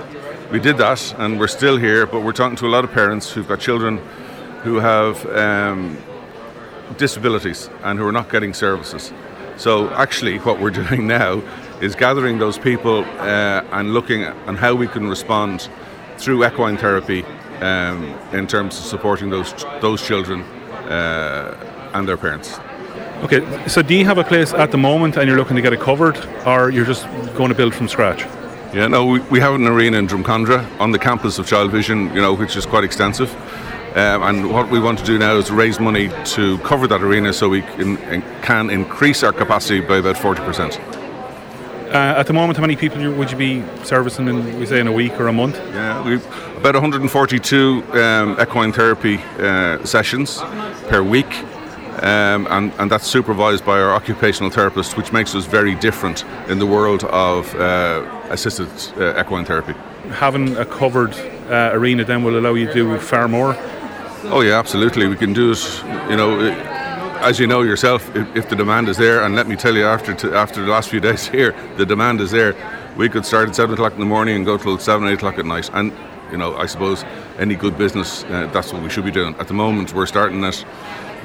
we 0.52 0.60
did 0.60 0.76
that, 0.76 1.14
and 1.18 1.40
we're 1.40 1.48
still 1.48 1.78
here. 1.78 2.06
But 2.06 2.20
we're 2.20 2.32
talking 2.32 2.56
to 2.56 2.66
a 2.66 2.68
lot 2.68 2.84
of 2.84 2.92
parents 2.92 3.32
who've 3.32 3.48
got 3.48 3.58
children 3.58 3.96
who 4.62 4.76
have 4.76 5.26
um, 5.34 5.96
disabilities 6.98 7.70
and 7.82 7.98
who 7.98 8.06
are 8.06 8.12
not 8.12 8.30
getting 8.30 8.52
services. 8.52 9.12
So 9.56 9.88
actually, 9.90 10.38
what 10.38 10.60
we're 10.60 10.70
doing 10.84 11.06
now 11.06 11.42
is 11.80 11.94
gathering 11.94 12.38
those 12.38 12.58
people 12.58 13.04
uh, 13.18 13.64
and 13.72 13.94
looking 13.94 14.24
at 14.24 14.56
how 14.56 14.74
we 14.74 14.86
can 14.86 15.08
respond 15.08 15.68
through 16.18 16.44
equine 16.44 16.76
therapy 16.76 17.24
um, 17.60 18.04
in 18.32 18.46
terms 18.46 18.78
of 18.78 18.84
supporting 18.84 19.30
those 19.30 19.54
those 19.80 20.06
children 20.06 20.42
uh, 20.90 21.90
and 21.94 22.06
their 22.06 22.18
parents. 22.18 22.58
okay. 23.22 23.40
So, 23.68 23.80
do 23.80 23.94
you 23.94 24.04
have 24.04 24.18
a 24.18 24.24
place 24.24 24.52
at 24.52 24.70
the 24.70 24.78
moment, 24.78 25.16
and 25.16 25.26
you're 25.26 25.38
looking 25.38 25.56
to 25.56 25.62
get 25.62 25.72
it 25.72 25.80
covered, 25.80 26.18
or 26.44 26.70
you're 26.70 26.84
just 26.84 27.06
going 27.36 27.48
to 27.48 27.54
build 27.54 27.74
from 27.74 27.88
scratch? 27.88 28.26
Yeah, 28.72 28.86
no, 28.86 29.04
we, 29.04 29.20
we 29.20 29.38
have 29.40 29.52
an 29.52 29.66
arena 29.66 29.98
in 29.98 30.06
Drumcondra 30.06 30.80
on 30.80 30.92
the 30.92 30.98
campus 30.98 31.38
of 31.38 31.46
Child 31.46 31.70
Vision, 31.70 32.06
you 32.14 32.22
know, 32.22 32.32
which 32.32 32.56
is 32.56 32.64
quite 32.64 32.84
extensive. 32.84 33.30
Um, 33.94 34.22
and 34.22 34.50
what 34.50 34.70
we 34.70 34.80
want 34.80 34.98
to 35.00 35.04
do 35.04 35.18
now 35.18 35.36
is 35.36 35.50
raise 35.50 35.78
money 35.78 36.08
to 36.24 36.56
cover 36.60 36.86
that 36.86 37.02
arena 37.02 37.34
so 37.34 37.50
we 37.50 37.60
can, 37.60 37.98
can 38.40 38.70
increase 38.70 39.22
our 39.22 39.32
capacity 39.32 39.80
by 39.80 39.98
about 39.98 40.16
40%. 40.16 40.78
Uh, 40.78 42.18
at 42.18 42.26
the 42.26 42.32
moment, 42.32 42.56
how 42.56 42.62
many 42.62 42.74
people 42.74 43.12
would 43.12 43.30
you 43.30 43.36
be 43.36 43.62
servicing 43.84 44.26
in, 44.26 44.58
we 44.58 44.64
say, 44.64 44.80
in 44.80 44.86
a 44.86 44.92
week 44.92 45.20
or 45.20 45.28
a 45.28 45.32
month? 45.34 45.56
Yeah, 45.56 46.02
we've 46.02 46.24
about 46.56 46.74
142 46.74 47.84
um, 47.92 48.40
equine 48.40 48.72
therapy 48.72 49.18
uh, 49.38 49.84
sessions 49.84 50.38
per 50.88 51.02
week, 51.02 51.36
um, 52.02 52.46
and, 52.48 52.72
and 52.78 52.90
that's 52.90 53.06
supervised 53.06 53.66
by 53.66 53.78
our 53.78 53.92
occupational 53.92 54.50
therapist, 54.50 54.96
which 54.96 55.12
makes 55.12 55.34
us 55.34 55.44
very 55.44 55.74
different 55.74 56.24
in 56.48 56.58
the 56.58 56.66
world 56.66 57.04
of 57.04 57.54
uh, 57.56 58.21
assisted 58.32 58.68
uh, 59.00 59.20
equine 59.20 59.44
therapy. 59.44 59.74
Having 60.10 60.56
a 60.56 60.64
covered 60.64 61.14
uh, 61.50 61.70
arena 61.72 62.04
then 62.04 62.24
will 62.24 62.38
allow 62.38 62.54
you 62.54 62.66
to 62.66 62.72
do 62.72 62.98
far 62.98 63.28
more. 63.28 63.54
Oh 64.24 64.40
yeah, 64.40 64.58
absolutely. 64.58 65.06
We 65.06 65.16
can 65.16 65.32
do 65.32 65.52
it. 65.52 65.82
You 66.10 66.16
know, 66.16 66.40
uh, 66.40 66.50
as 67.22 67.38
you 67.38 67.46
know 67.46 67.62
yourself, 67.62 68.14
if, 68.16 68.36
if 68.36 68.48
the 68.48 68.56
demand 68.56 68.88
is 68.88 68.96
there, 68.96 69.24
and 69.24 69.34
let 69.34 69.46
me 69.46 69.56
tell 69.56 69.76
you, 69.76 69.84
after 69.84 70.14
t- 70.14 70.28
after 70.28 70.64
the 70.64 70.70
last 70.70 70.88
few 70.88 71.00
days 71.08 71.26
here, 71.28 71.54
the 71.76 71.86
demand 71.86 72.20
is 72.20 72.30
there. 72.30 72.54
We 72.96 73.08
could 73.08 73.24
start 73.24 73.48
at 73.48 73.56
seven 73.56 73.74
o'clock 73.74 73.94
in 73.94 74.00
the 74.00 74.06
morning 74.06 74.36
and 74.36 74.44
go 74.44 74.58
till 74.58 74.78
seven, 74.78 75.08
eight 75.08 75.14
o'clock 75.14 75.38
at 75.38 75.46
night. 75.46 75.70
And 75.72 75.92
you 76.30 76.38
know, 76.38 76.56
I 76.56 76.66
suppose 76.66 77.04
any 77.38 77.54
good 77.54 77.76
business, 77.76 78.24
uh, 78.24 78.48
that's 78.52 78.72
what 78.72 78.82
we 78.82 78.88
should 78.88 79.04
be 79.04 79.10
doing. 79.10 79.34
At 79.36 79.48
the 79.48 79.54
moment, 79.54 79.92
we're 79.92 80.06
starting 80.06 80.42
at 80.44 80.64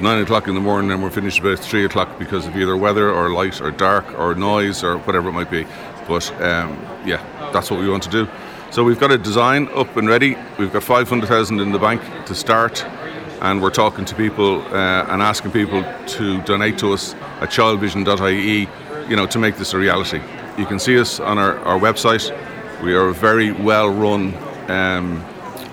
nine 0.00 0.22
o'clock 0.22 0.46
in 0.46 0.54
the 0.54 0.60
morning 0.60 0.92
and 0.92 1.02
we're 1.02 1.10
finished 1.10 1.40
about 1.40 1.58
three 1.58 1.84
o'clock 1.84 2.18
because 2.18 2.46
of 2.46 2.56
either 2.56 2.76
weather 2.76 3.10
or 3.10 3.30
light 3.30 3.60
or 3.60 3.70
dark 3.70 4.06
or 4.18 4.34
noise 4.34 4.84
or 4.84 4.98
whatever 4.98 5.30
it 5.30 5.32
might 5.32 5.50
be. 5.50 5.66
But 6.08 6.32
um, 6.42 6.76
yeah, 7.04 7.22
that's 7.52 7.70
what 7.70 7.78
we 7.80 7.88
want 7.88 8.02
to 8.04 8.10
do. 8.10 8.26
So 8.70 8.82
we've 8.82 8.98
got 8.98 9.10
a 9.10 9.18
design 9.18 9.68
up 9.74 9.96
and 9.96 10.08
ready. 10.08 10.36
We've 10.58 10.72
got 10.72 10.82
500,000 10.82 11.60
in 11.60 11.72
the 11.72 11.78
bank 11.78 12.02
to 12.26 12.34
start, 12.34 12.84
and 13.40 13.62
we're 13.62 13.70
talking 13.70 14.04
to 14.04 14.14
people 14.14 14.62
uh, 14.74 15.06
and 15.08 15.22
asking 15.22 15.52
people 15.52 15.84
to 16.06 16.42
donate 16.42 16.78
to 16.78 16.92
us 16.92 17.14
at 17.40 17.50
childvision.ie, 17.50 18.68
you 19.08 19.16
know, 19.16 19.26
to 19.26 19.38
make 19.38 19.56
this 19.56 19.74
a 19.74 19.78
reality. 19.78 20.20
You 20.58 20.66
can 20.66 20.78
see 20.78 20.98
us 20.98 21.20
on 21.20 21.38
our, 21.38 21.58
our 21.60 21.78
website. 21.78 22.30
We 22.82 22.94
are 22.94 23.08
a 23.08 23.14
very 23.14 23.52
well 23.52 23.88
run 23.88 24.34
um, 24.68 25.24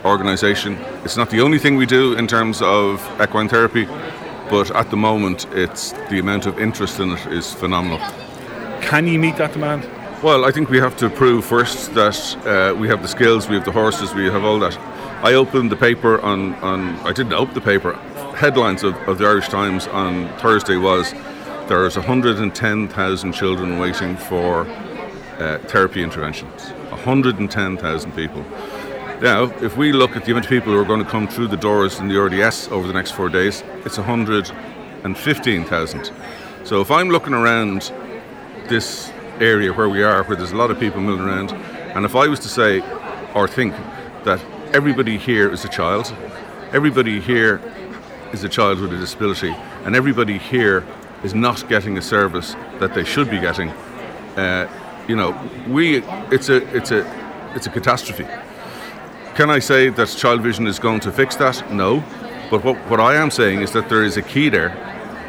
organisation. 0.06 0.78
It's 1.04 1.18
not 1.18 1.30
the 1.30 1.42
only 1.42 1.60
thing 1.60 1.76
we 1.76 1.86
do 1.86 2.14
in 2.14 2.28
terms 2.28 2.62
of 2.62 3.02
equine 3.22 3.50
therapy, 3.50 3.86
but 4.50 4.72
at 4.72 4.90
the 4.90 4.98
moment, 4.98 5.48
it's 5.52 5.92
the 6.10 6.20
amount 6.20 6.46
of 6.46 6.60
interest 6.60 7.00
in 7.00 7.12
it 7.12 7.26
is 7.28 7.54
phenomenal. 7.54 8.00
Can 8.82 9.08
you 9.08 9.20
meet 9.20 9.36
that 9.38 9.52
demand? 9.54 9.84
Well, 10.24 10.46
I 10.46 10.52
think 10.52 10.70
we 10.70 10.80
have 10.80 10.96
to 10.98 11.10
prove 11.10 11.44
first 11.44 11.94
that 11.94 12.38
uh, 12.46 12.74
we 12.74 12.88
have 12.88 13.02
the 13.02 13.08
skills, 13.08 13.50
we 13.50 13.56
have 13.56 13.66
the 13.66 13.72
horses, 13.72 14.16
we 14.16 14.26
have 14.26 14.46
all 14.46 14.58
that. 14.60 14.78
I 15.24 15.34
opened 15.34 15.72
the 15.72 15.76
paper 15.76 16.22
on, 16.22 16.56
on 16.56 16.96
I 17.00 17.12
didn't 17.12 17.34
open 17.34 17.54
the 17.54 17.62
paper. 17.62 17.94
Headlines 18.38 18.84
of, 18.84 18.96
of 19.10 19.18
the 19.18 19.26
Irish 19.26 19.50
Times 19.50 19.88
on 19.88 20.30
Thursday 20.40 20.78
was 20.78 21.12
there's 21.68 21.98
110,000 21.98 23.34
children 23.34 23.78
waiting 23.78 24.16
for 24.16 24.62
uh, 25.38 25.60
therapy 25.68 26.02
interventions. 26.02 26.70
110,000 26.92 28.12
people. 28.14 28.42
Now, 29.22 29.52
if 29.62 29.76
we 29.76 29.92
look 29.92 30.16
at 30.16 30.24
the 30.24 30.32
amount 30.32 30.46
of 30.46 30.50
people 30.50 30.72
who 30.72 30.80
are 30.80 30.86
going 30.86 31.04
to 31.04 31.10
come 31.10 31.28
through 31.28 31.50
the 31.50 31.58
doors 31.58 32.00
in 32.00 32.08
the 32.08 32.18
RDS 32.18 32.70
over 32.70 32.88
the 32.88 32.94
next 32.94 33.12
four 33.12 33.28
days, 33.28 33.66
it's 33.84 33.98
115,000. 33.98 36.12
So 36.64 36.80
if 36.80 36.90
I'm 36.90 37.10
looking 37.10 37.34
around 37.34 37.92
this 38.70 39.12
area 39.40 39.74
where 39.74 39.90
we 39.90 40.04
are, 40.04 40.24
where 40.24 40.36
there's 40.36 40.52
a 40.52 40.56
lot 40.56 40.72
of 40.72 40.80
people 40.80 41.02
milling 41.02 41.22
around, 41.22 41.52
and 41.96 42.06
if 42.06 42.16
I 42.16 42.28
was 42.28 42.40
to 42.42 42.50
say 42.50 42.82
or 43.34 43.48
think 43.48 43.74
that 44.24 44.44
everybody 44.74 45.18
here 45.18 45.52
is 45.52 45.66
a 45.66 45.70
child, 45.70 46.14
everybody 46.72 47.20
here 47.20 47.62
is 48.34 48.44
a 48.44 48.50
child 48.50 48.80
with 48.80 48.94
a 48.94 48.98
disability, 48.98 49.56
and 49.84 49.96
everybody 49.96 50.38
here 50.38 50.86
is 51.24 51.34
not 51.34 51.68
getting 51.70 51.98
a 51.98 52.02
service 52.02 52.54
that 52.80 52.94
they 52.94 53.04
should 53.04 53.30
be 53.30 53.40
getting, 53.40 53.70
uh, 54.38 54.70
you 55.08 55.16
know, 55.16 55.32
we 55.68 56.04
it's 56.32 56.50
a 56.50 56.58
it's 56.76 56.92
a 56.92 57.06
it's 57.56 57.68
a 57.68 57.70
catastrophe. 57.70 58.26
Can 59.36 59.50
I 59.50 59.60
say 59.60 59.90
that 59.90 60.08
Child 60.08 60.42
Vision 60.42 60.66
is 60.66 60.80
going 60.80 61.02
to 61.02 61.12
fix 61.12 61.36
that? 61.36 61.72
No. 61.72 62.04
But 62.50 62.64
what, 62.64 62.78
what 62.90 63.00
I 63.00 63.16
am 63.16 63.32
saying 63.32 63.62
is 63.62 63.72
that 63.72 63.90
there 63.90 64.04
is 64.04 64.18
a 64.18 64.22
key 64.22 64.50
there 64.50 64.72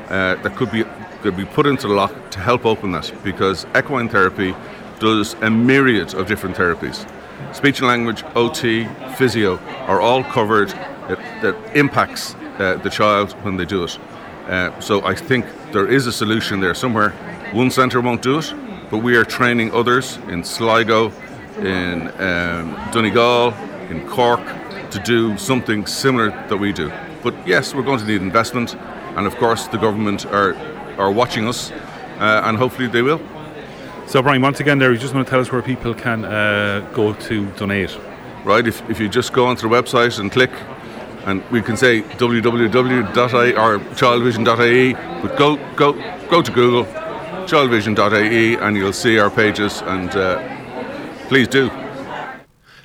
uh, 0.08 0.40
that 0.42 0.54
could 0.54 0.70
be 0.70 0.84
could 1.26 1.36
be 1.36 1.44
put 1.44 1.66
into 1.66 1.88
the 1.88 1.92
lock 1.92 2.30
to 2.30 2.38
help 2.38 2.64
open 2.64 2.92
that 2.92 3.12
because 3.24 3.66
equine 3.76 4.08
therapy 4.08 4.54
does 5.00 5.34
a 5.42 5.50
myriad 5.50 6.14
of 6.14 6.28
different 6.28 6.54
therapies. 6.54 7.04
Speech 7.52 7.80
and 7.80 7.88
language, 7.88 8.22
OT, 8.36 8.86
physio 9.16 9.58
are 9.88 10.00
all 10.00 10.22
covered 10.22 10.68
that, 11.08 11.18
that 11.42 11.76
impacts 11.76 12.36
uh, 12.36 12.78
the 12.84 12.88
child 12.88 13.32
when 13.42 13.56
they 13.56 13.64
do 13.64 13.82
it. 13.82 13.98
Uh, 14.46 14.78
so 14.78 15.04
I 15.04 15.16
think 15.16 15.46
there 15.72 15.88
is 15.88 16.06
a 16.06 16.12
solution 16.12 16.60
there 16.60 16.74
somewhere. 16.74 17.10
One 17.52 17.72
centre 17.72 18.00
won't 18.00 18.22
do 18.22 18.38
it, 18.38 18.54
but 18.88 18.98
we 18.98 19.16
are 19.16 19.24
training 19.24 19.72
others 19.72 20.18
in 20.28 20.44
Sligo, 20.44 21.10
in 21.58 22.06
um, 22.20 22.78
Donegal, 22.92 23.52
in 23.90 24.06
Cork 24.06 24.46
to 24.92 25.00
do 25.00 25.36
something 25.36 25.86
similar 25.86 26.30
that 26.30 26.56
we 26.56 26.72
do. 26.72 26.92
But 27.24 27.34
yes, 27.48 27.74
we're 27.74 27.82
going 27.82 27.98
to 27.98 28.06
need 28.06 28.22
investment, 28.22 28.76
and 29.16 29.26
of 29.26 29.34
course 29.38 29.66
the 29.66 29.78
government 29.78 30.24
are 30.26 30.54
are 30.98 31.10
watching 31.10 31.46
us, 31.46 31.70
uh, 31.70 32.42
and 32.44 32.56
hopefully 32.56 32.88
they 32.88 33.02
will. 33.02 33.20
So, 34.06 34.22
Brian, 34.22 34.40
once 34.40 34.60
again, 34.60 34.78
there, 34.78 34.92
you 34.92 34.98
just 34.98 35.14
want 35.14 35.26
to 35.26 35.30
tell 35.30 35.40
us 35.40 35.50
where 35.50 35.62
people 35.62 35.92
can 35.92 36.24
uh, 36.24 36.88
go 36.94 37.12
to 37.12 37.46
donate. 37.52 37.98
Right? 38.44 38.66
If, 38.66 38.88
if 38.88 39.00
you 39.00 39.08
just 39.08 39.32
go 39.32 39.46
onto 39.46 39.68
the 39.68 39.74
website 39.74 40.20
and 40.20 40.30
click, 40.30 40.52
and 41.24 41.42
we 41.50 41.60
can 41.60 41.76
say 41.76 42.02
www.i 42.02 43.52
or 43.52 43.78
childvision.ie, 43.96 44.92
but 45.22 45.36
go 45.36 45.56
go 45.74 45.92
go 46.28 46.40
to 46.40 46.52
Google, 46.52 46.84
childvision.ie, 47.46 48.54
and 48.54 48.76
you'll 48.76 48.92
see 48.92 49.18
our 49.18 49.30
pages, 49.30 49.82
and 49.82 50.10
uh, 50.10 50.40
please 51.26 51.48
do. 51.48 51.68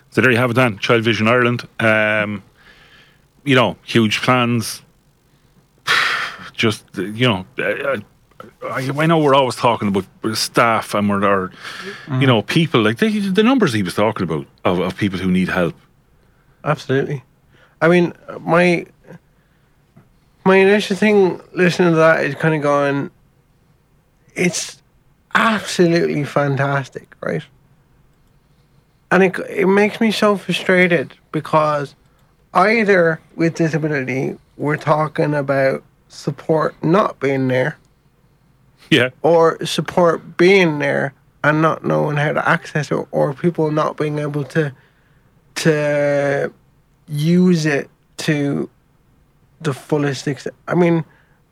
So 0.10 0.22
there 0.22 0.32
you 0.32 0.38
have 0.38 0.52
it 0.52 0.56
then, 0.56 0.80
Child 0.80 1.04
Vision 1.04 1.28
Ireland. 1.28 1.68
Um, 1.80 2.44
you 3.44 3.56
know, 3.56 3.78
huge 3.84 4.22
plans. 4.22 4.82
Just, 6.62 6.84
uh, 6.96 7.02
you 7.02 7.28
know, 7.28 7.46
uh, 7.58 7.64
uh, 7.64 9.02
I 9.02 9.08
know 9.08 9.18
we're 9.18 9.34
always 9.34 9.56
talking 9.56 9.88
about 9.88 10.06
staff 10.38 10.94
and 10.94 11.10
we're, 11.10 11.26
or, 11.26 11.52
you 12.20 12.28
know, 12.28 12.44
people 12.44 12.84
like 12.84 12.98
they, 13.00 13.10
the 13.40 13.42
numbers 13.42 13.74
he 13.74 13.82
was 13.82 13.96
talking 13.96 14.24
about 14.30 14.46
of, 14.64 14.80
of 14.80 14.96
people 14.96 15.18
who 15.18 15.32
need 15.32 15.50
help. 15.50 15.76
Absolutely. 16.64 17.24
I 17.82 17.88
mean, 17.88 18.14
my 18.40 18.86
my 20.46 20.58
initial 20.58 20.96
thing 20.96 21.42
listening 21.54 21.94
to 21.94 21.96
that 21.96 22.24
is 22.26 22.36
kind 22.36 22.54
of 22.54 22.62
going, 22.62 23.10
it's 24.36 24.84
absolutely 25.34 26.24
fantastic, 26.26 27.08
right? 27.22 27.46
And 29.10 29.24
it 29.24 29.34
it 29.50 29.68
makes 29.68 30.00
me 30.00 30.12
so 30.12 30.38
frustrated 30.38 31.08
because 31.32 31.96
either 32.54 33.20
with 33.36 33.56
disability 33.56 34.38
we're 34.58 34.78
talking 34.78 35.34
about 35.34 35.82
support 36.12 36.76
not 36.84 37.20
being 37.20 37.48
there 37.48 37.78
Yeah. 38.90 39.10
or 39.22 39.64
support 39.66 40.36
being 40.38 40.80
there 40.80 41.14
and 41.44 41.62
not 41.62 41.84
knowing 41.86 42.18
how 42.18 42.34
to 42.34 42.48
access 42.48 42.92
it 42.92 43.08
or 43.12 43.34
people 43.34 43.72
not 43.72 43.96
being 43.98 44.20
able 44.20 44.44
to 44.44 44.74
to 45.56 46.52
use 47.08 47.66
it 47.66 47.90
to 48.18 48.70
the 49.62 49.74
fullest 49.74 50.28
extent. 50.28 50.56
I 50.68 50.76
mean, 50.76 51.06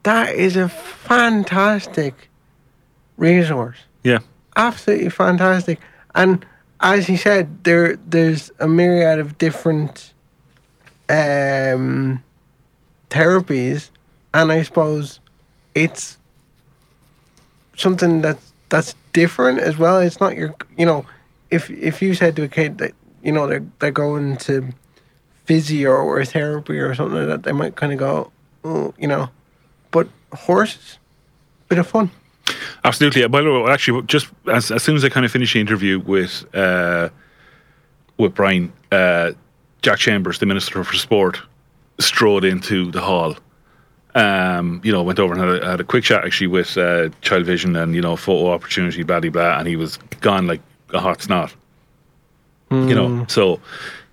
that 0.04 0.34
is 0.36 0.56
a 0.56 0.68
fantastic 0.70 2.30
resource. 3.18 3.78
Yeah. 4.04 4.20
Absolutely 4.56 5.10
fantastic. 5.10 5.80
And 6.16 6.46
as 6.82 7.08
he 7.08 7.16
said, 7.18 7.64
there 7.64 7.96
there's 8.08 8.52
a 8.60 8.68
myriad 8.68 9.20
of 9.20 9.38
different 9.38 10.14
um 11.10 12.24
therapies 13.10 13.90
and 14.34 14.52
I 14.52 14.64
suppose 14.64 15.20
it's 15.76 16.18
something 17.76 18.22
that's 18.22 18.54
that's 18.70 18.96
different 19.14 19.60
as 19.60 19.78
well. 19.78 20.00
It's 20.00 20.20
not 20.20 20.36
your 20.36 20.56
you 20.78 20.86
know, 20.86 21.06
if 21.50 21.70
if 21.70 22.02
you 22.02 22.14
said 22.14 22.36
to 22.36 22.44
a 22.44 22.48
kid 22.48 22.78
that 22.80 22.94
you 23.24 23.32
know 23.32 23.48
they're 23.48 23.66
they're 23.80 23.92
going 23.92 24.38
to 24.38 24.70
physio 25.46 25.92
or 25.92 26.24
therapy 26.26 26.78
or 26.78 26.94
something 26.94 27.18
like 27.18 27.28
that, 27.28 27.44
they 27.44 27.52
might 27.52 27.76
kind 27.76 27.92
of 27.92 27.98
go, 27.98 28.32
oh, 28.64 28.94
you 29.00 29.08
know, 29.08 29.30
but 29.90 30.08
horses, 30.32 31.00
bit 31.68 31.80
of 31.80 31.88
fun. 31.88 32.12
Absolutely. 32.84 33.28
By 33.28 33.42
the 33.42 33.52
way, 33.52 33.72
actually, 33.72 34.04
just 34.04 34.28
as, 34.52 34.72
as 34.72 34.84
soon 34.84 34.96
as 34.96 35.04
I 35.04 35.10
kind 35.10 35.26
of 35.26 35.32
finished 35.32 35.54
the 35.54 35.60
interview 35.60 36.00
with 36.00 36.46
uh, 36.56 37.10
with 38.18 38.36
Brian, 38.36 38.72
uh, 38.92 39.32
Jack 39.82 40.00
Chambers, 40.00 40.40
the 40.40 40.46
Minister 40.46 40.84
for 40.84 40.96
Sport, 40.96 41.40
strode 42.00 42.44
into 42.44 42.92
the 42.92 43.02
hall. 43.02 43.36
Um, 44.20 44.82
you 44.84 44.92
know, 44.92 45.02
went 45.02 45.20
over 45.20 45.34
and 45.34 45.42
had 45.42 45.64
a, 45.64 45.70
had 45.72 45.80
a 45.80 45.84
quick 45.84 46.04
chat 46.04 46.26
actually 46.26 46.48
with 46.48 46.78
uh, 46.78 47.10
Child 47.22 47.46
Vision 47.46 47.76
and 47.76 47.96
you 47.96 48.02
know 48.02 48.16
photo 48.16 48.52
opportunity, 48.52 49.04
blah 49.04 49.20
blah 49.20 49.30
blah, 49.30 49.60
and 49.60 49.68
he 49.68 49.76
was 49.76 49.98
gone 50.20 50.46
like 50.46 50.62
a 50.94 51.00
hot 51.00 51.22
snot. 51.22 51.54
You 52.72 52.94
know, 52.96 53.26
so 53.28 53.60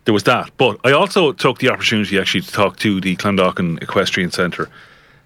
there 0.05 0.15
was 0.15 0.23
that. 0.25 0.51
But 0.57 0.79
I 0.85 0.93
also 0.93 1.33
took 1.33 1.59
the 1.59 1.69
opportunity 1.69 2.19
actually 2.19 2.43
to 2.43 2.53
talk 2.53 2.79
to 2.79 3.01
the 3.01 3.17
Clondalkin 3.17 3.83
Equestrian 3.83 4.31
Centre 4.31 4.71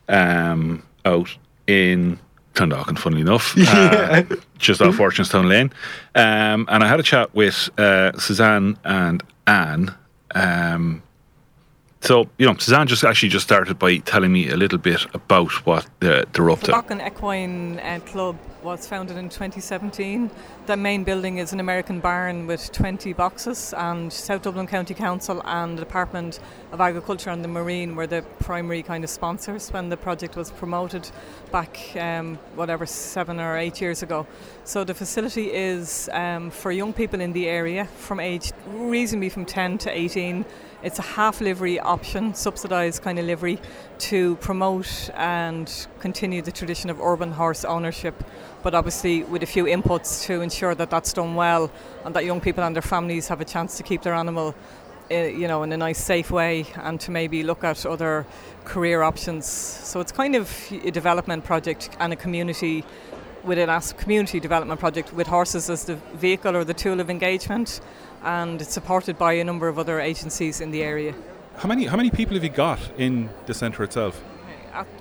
um, 0.08 0.82
out 1.04 1.36
in 1.66 2.18
Clondalkin, 2.54 2.98
funnily 2.98 3.22
enough, 3.22 3.54
uh, 3.58 4.22
just 4.58 4.82
off 4.82 4.96
Fortunestown 4.96 5.48
Lane. 5.48 5.72
Um, 6.14 6.66
and 6.68 6.82
I 6.82 6.88
had 6.88 6.98
a 6.98 7.04
chat 7.04 7.32
with 7.34 7.70
uh, 7.78 8.18
Suzanne 8.18 8.76
and 8.84 9.22
Anne. 9.46 9.94
Um, 10.34 11.02
so, 12.02 12.28
you 12.38 12.46
know, 12.46 12.56
Suzanne 12.56 12.86
just 12.86 13.04
actually 13.04 13.28
just 13.28 13.44
started 13.44 13.78
by 13.78 13.98
telling 13.98 14.32
me 14.32 14.48
a 14.48 14.56
little 14.56 14.78
bit 14.78 15.04
about 15.14 15.50
what 15.66 15.86
they're, 16.00 16.24
they're 16.32 16.50
up 16.50 16.60
The 16.60 16.68
to. 16.68 16.72
Bakken 16.72 17.06
Equine 17.06 17.78
uh, 17.78 18.00
Club 18.06 18.38
was 18.62 18.86
founded 18.86 19.18
in 19.18 19.28
2017. 19.28 20.30
The 20.66 20.76
main 20.76 21.04
building 21.04 21.38
is 21.38 21.52
an 21.52 21.60
American 21.60 22.00
barn 22.00 22.46
with 22.46 22.72
20 22.72 23.12
boxes, 23.12 23.74
and 23.76 24.10
South 24.10 24.42
Dublin 24.42 24.66
County 24.66 24.94
Council 24.94 25.42
and 25.44 25.76
the 25.76 25.82
Department 25.82 26.40
of 26.72 26.80
Agriculture 26.80 27.30
and 27.30 27.44
the 27.44 27.48
Marine 27.48 27.96
were 27.96 28.06
the 28.06 28.22
primary 28.38 28.82
kind 28.82 29.04
of 29.04 29.10
sponsors 29.10 29.70
when 29.70 29.90
the 29.90 29.96
project 29.96 30.36
was 30.36 30.50
promoted 30.50 31.10
back, 31.52 31.78
um, 31.96 32.36
whatever, 32.54 32.86
seven 32.86 33.38
or 33.40 33.58
eight 33.58 33.80
years 33.80 34.02
ago. 34.02 34.26
So 34.64 34.84
the 34.84 34.94
facility 34.94 35.52
is 35.52 36.08
um, 36.12 36.50
for 36.50 36.72
young 36.72 36.94
people 36.94 37.20
in 37.20 37.32
the 37.32 37.46
area 37.46 37.84
from 37.84 38.20
age 38.20 38.52
reasonably 38.68 39.28
from 39.28 39.44
10 39.44 39.78
to 39.78 39.90
18. 39.90 40.46
It's 40.82 40.98
a 40.98 41.02
half 41.02 41.42
livery 41.42 41.78
option, 41.78 42.32
subsidised 42.32 43.02
kind 43.02 43.18
of 43.18 43.26
livery, 43.26 43.60
to 43.98 44.36
promote 44.36 45.10
and 45.14 45.86
continue 45.98 46.40
the 46.40 46.52
tradition 46.52 46.88
of 46.88 46.98
urban 47.02 47.32
horse 47.32 47.66
ownership, 47.66 48.24
but 48.62 48.74
obviously 48.74 49.22
with 49.24 49.42
a 49.42 49.46
few 49.46 49.64
inputs 49.64 50.24
to 50.24 50.40
ensure 50.40 50.74
that 50.74 50.88
that's 50.88 51.12
done 51.12 51.34
well 51.34 51.70
and 52.06 52.14
that 52.16 52.24
young 52.24 52.40
people 52.40 52.64
and 52.64 52.74
their 52.74 52.80
families 52.82 53.28
have 53.28 53.42
a 53.42 53.44
chance 53.44 53.76
to 53.76 53.82
keep 53.82 54.00
their 54.00 54.14
animal, 54.14 54.54
uh, 55.10 55.16
you 55.16 55.46
know, 55.46 55.62
in 55.64 55.72
a 55.72 55.76
nice, 55.76 56.02
safe 56.02 56.30
way, 56.30 56.64
and 56.76 56.98
to 57.00 57.10
maybe 57.10 57.42
look 57.42 57.62
at 57.62 57.84
other 57.84 58.24
career 58.64 59.02
options. 59.02 59.44
So 59.44 60.00
it's 60.00 60.12
kind 60.12 60.34
of 60.34 60.50
a 60.82 60.90
development 60.90 61.44
project 61.44 61.90
and 62.00 62.14
a 62.14 62.16
community 62.16 62.86
with 63.44 63.58
an 63.58 63.80
community 63.98 64.40
development 64.40 64.80
project 64.80 65.12
with 65.12 65.26
horses 65.26 65.70
as 65.70 65.84
the 65.84 65.96
vehicle 66.14 66.56
or 66.56 66.64
the 66.64 66.74
tool 66.74 67.00
of 67.00 67.10
engagement, 67.10 67.80
and 68.22 68.60
it's 68.60 68.72
supported 68.72 69.18
by 69.18 69.34
a 69.34 69.44
number 69.44 69.68
of 69.68 69.78
other 69.78 70.00
agencies 70.00 70.60
in 70.60 70.70
the 70.70 70.82
area. 70.82 71.14
How 71.56 71.68
many 71.68 71.86
how 71.86 71.96
many 71.96 72.10
people 72.10 72.34
have 72.34 72.44
you 72.44 72.50
got 72.50 72.80
in 72.96 73.28
the 73.46 73.54
centre 73.54 73.82
itself? 73.82 74.22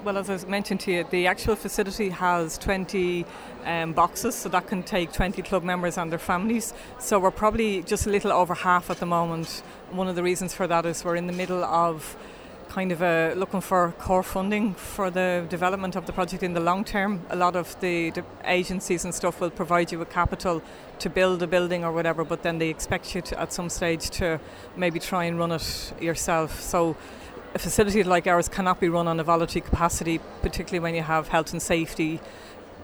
Well, 0.04 0.18
as 0.18 0.30
I 0.30 0.48
mentioned 0.48 0.80
to 0.82 0.92
you, 0.92 1.06
the 1.10 1.28
actual 1.28 1.56
facility 1.56 2.10
has 2.10 2.58
20 2.58 3.24
um, 3.66 3.94
boxes, 3.94 4.34
so 4.34 4.50
that 4.50 4.66
can 4.66 4.82
take 4.82 5.14
20 5.14 5.44
club 5.44 5.64
members 5.64 5.98
and 5.98 6.12
their 6.12 6.20
families. 6.20 6.74
So 6.98 7.20
we're 7.20 7.30
probably 7.30 7.84
just 7.84 8.08
a 8.08 8.10
little 8.10 8.32
over 8.32 8.56
half 8.56 8.90
at 8.90 8.98
the 8.98 9.06
moment. 9.06 9.62
One 9.92 10.08
of 10.08 10.16
the 10.16 10.24
reasons 10.24 10.56
for 10.56 10.66
that 10.66 10.88
is 10.88 11.06
we're 11.06 11.18
in 11.18 11.28
the 11.28 11.34
middle 11.34 11.64
of 11.64 12.18
kind 12.70 12.92
of 12.92 13.02
uh, 13.02 13.34
looking 13.36 13.62
for 13.62 13.94
core 14.00 14.24
funding 14.24 14.74
for 14.74 15.10
the 15.10 15.46
development 15.50 15.96
of 15.96 16.06
the 16.06 16.14
project 16.14 16.44
in 16.44 16.54
the 16.54 16.60
long 16.60 16.84
term. 16.84 17.22
A 17.30 17.36
lot 17.36 17.56
of 17.56 17.80
the, 17.80 18.12
the 18.12 18.24
agencies 18.46 19.06
and 19.06 19.14
stuff 19.14 19.40
will 19.40 19.50
provide 19.50 19.92
you 19.92 20.00
with 20.00 20.10
capital 20.10 20.62
to 21.00 21.10
build 21.10 21.42
a 21.44 21.48
building 21.48 21.84
or 21.84 21.92
whatever, 21.92 22.24
but 22.24 22.44
then 22.44 22.60
they 22.60 22.70
expect 22.70 23.16
you 23.16 23.22
to, 23.22 23.40
at 23.40 23.54
some 23.54 23.70
stage 23.70 24.10
to 24.12 24.40
maybe 24.76 25.00
try 25.00 25.26
and 25.26 25.38
run 25.40 25.52
it 25.52 25.94
yourself. 26.02 26.62
So 26.62 26.96
a 27.54 27.60
facility 27.60 28.04
like 28.04 28.28
ours 28.28 28.48
cannot 28.48 28.80
be 28.80 28.90
run 28.90 29.08
on 29.08 29.20
a 29.20 29.24
voluntary 29.24 29.62
capacity, 29.62 30.20
particularly 30.42 30.80
when 30.80 30.96
you 30.96 31.02
have 31.02 31.30
health 31.30 31.52
and 31.52 31.62
safety, 31.62 32.20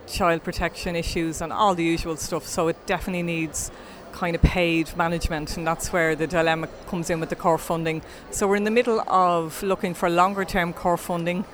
child 0.08 0.43
protection 0.43 0.95
issues, 0.95 1.41
and 1.41 1.54
all 1.54 1.75
the 1.75 1.84
usual 1.84 2.17
stuff. 2.17 2.45
So 2.47 2.67
it 2.67 2.86
definitely 2.86 3.23
needs 3.23 3.71
kind 4.12 4.36
of 4.36 4.41
paid 4.41 4.95
management, 4.95 5.58
and 5.58 5.67
that's 5.67 5.91
where 5.91 6.15
the 6.15 6.25
dilemma 6.25 6.67
comes 6.88 7.10
in 7.10 7.19
with 7.19 7.30
the 7.30 7.36
core 7.36 7.58
funding. 7.58 8.01
So 8.32 8.47
we're 8.47 8.56
in 8.56 8.63
the 8.63 8.71
middle 8.71 9.01
of 9.10 9.62
looking 9.62 9.93
for 9.93 10.10
longer 10.10 10.45
term 10.45 10.73
core 10.73 10.97
funding, 10.97 11.45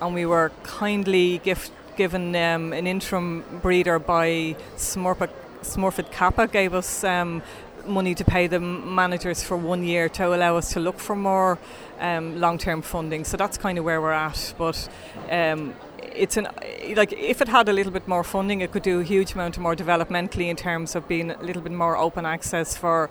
and 0.00 0.14
we 0.14 0.26
were 0.26 0.50
kindly 0.64 1.38
gift, 1.38 1.72
given 1.96 2.34
um, 2.36 2.72
an 2.72 2.86
interim 2.86 3.44
breeder 3.62 3.98
by 3.98 4.56
Smurfit, 4.76 5.30
Smurfit 5.62 6.10
Kappa, 6.10 6.46
gave 6.46 6.74
us 6.74 7.04
um, 7.04 7.42
money 7.86 8.14
to 8.14 8.24
pay 8.24 8.46
the 8.46 8.60
managers 8.60 9.42
for 9.42 9.56
one 9.56 9.82
year 9.82 10.08
to 10.10 10.34
allow 10.34 10.56
us 10.56 10.72
to 10.72 10.80
look 10.80 10.98
for 10.98 11.16
more 11.16 11.58
um, 12.00 12.40
long-term 12.40 12.82
funding. 12.82 13.24
So 13.24 13.36
that's 13.36 13.58
kind 13.58 13.78
of 13.78 13.84
where 13.84 14.00
we're 14.00 14.12
at. 14.12 14.54
But 14.58 14.88
um, 15.30 15.74
it's 16.14 16.36
an 16.36 16.48
like 16.96 17.12
if 17.12 17.40
it 17.40 17.48
had 17.48 17.68
a 17.68 17.72
little 17.72 17.92
bit 17.92 18.06
more 18.06 18.24
funding, 18.24 18.60
it 18.60 18.72
could 18.72 18.82
do 18.82 19.00
a 19.00 19.04
huge 19.04 19.32
amount 19.32 19.58
more 19.58 19.74
developmentally 19.74 20.48
in 20.48 20.56
terms 20.56 20.94
of 20.94 21.06
being 21.08 21.30
a 21.30 21.42
little 21.42 21.62
bit 21.62 21.72
more 21.72 21.96
open 21.96 22.26
access 22.26 22.76
for 22.76 23.10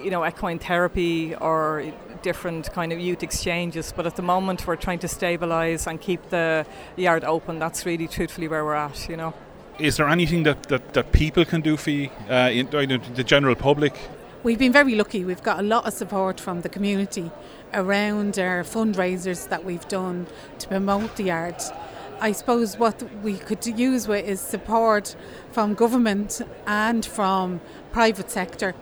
you 0.00 0.10
know 0.10 0.26
equine 0.26 0.58
therapy 0.58 1.34
or 1.36 1.92
different 2.22 2.72
kind 2.72 2.92
of 2.92 2.98
youth 2.98 3.22
exchanges. 3.22 3.92
But 3.94 4.06
at 4.06 4.16
the 4.16 4.22
moment, 4.22 4.66
we're 4.66 4.76
trying 4.76 5.00
to 5.00 5.06
stabilise 5.06 5.86
and 5.86 6.00
keep 6.00 6.30
the 6.30 6.66
yard 6.96 7.24
open. 7.24 7.58
That's 7.58 7.86
really 7.86 8.08
truthfully 8.08 8.48
where 8.48 8.64
we're 8.64 8.74
at. 8.74 9.08
You 9.08 9.16
know. 9.16 9.34
Is 9.78 9.96
there 9.96 10.08
anything 10.08 10.42
that, 10.42 10.64
that, 10.64 10.92
that 10.92 11.12
people 11.12 11.44
can 11.44 11.62
do 11.62 11.76
for 11.76 11.90
you, 11.90 12.10
uh, 12.28 12.50
in, 12.52 12.68
the 13.14 13.24
general 13.24 13.54
public? 13.54 13.94
We've 14.42 14.58
been 14.58 14.72
very 14.72 14.94
lucky. 14.94 15.24
We've 15.24 15.42
got 15.42 15.60
a 15.60 15.62
lot 15.62 15.86
of 15.86 15.94
support 15.94 16.38
from 16.38 16.60
the 16.60 16.68
community 16.68 17.30
around 17.72 18.38
our 18.38 18.64
fundraisers 18.64 19.48
that 19.48 19.64
we've 19.64 19.86
done 19.88 20.26
to 20.58 20.68
promote 20.68 21.16
the 21.16 21.30
art. 21.30 21.62
I 22.20 22.32
suppose 22.32 22.76
what 22.76 23.02
we 23.22 23.38
could 23.38 23.66
use 23.66 24.06
with 24.06 24.26
is 24.26 24.40
support 24.40 25.16
from 25.52 25.74
government 25.74 26.42
and 26.66 27.04
from 27.04 27.60
private 27.92 28.30
sector 28.30 28.74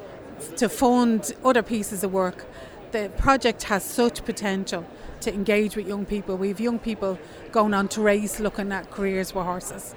to 0.56 0.68
fund 0.68 1.32
other 1.44 1.62
pieces 1.62 2.02
of 2.02 2.12
work. 2.12 2.46
The 2.92 3.10
project 3.16 3.64
has 3.64 3.84
such 3.84 4.24
potential 4.24 4.84
to 5.20 5.32
engage 5.32 5.76
with 5.76 5.86
young 5.86 6.04
people. 6.04 6.36
We 6.36 6.48
have 6.48 6.60
young 6.60 6.78
people 6.78 7.18
going 7.52 7.74
on 7.74 7.88
to 7.88 8.00
race 8.00 8.40
looking 8.40 8.72
at 8.72 8.90
careers 8.90 9.34
with 9.34 9.44
horses. 9.44 9.94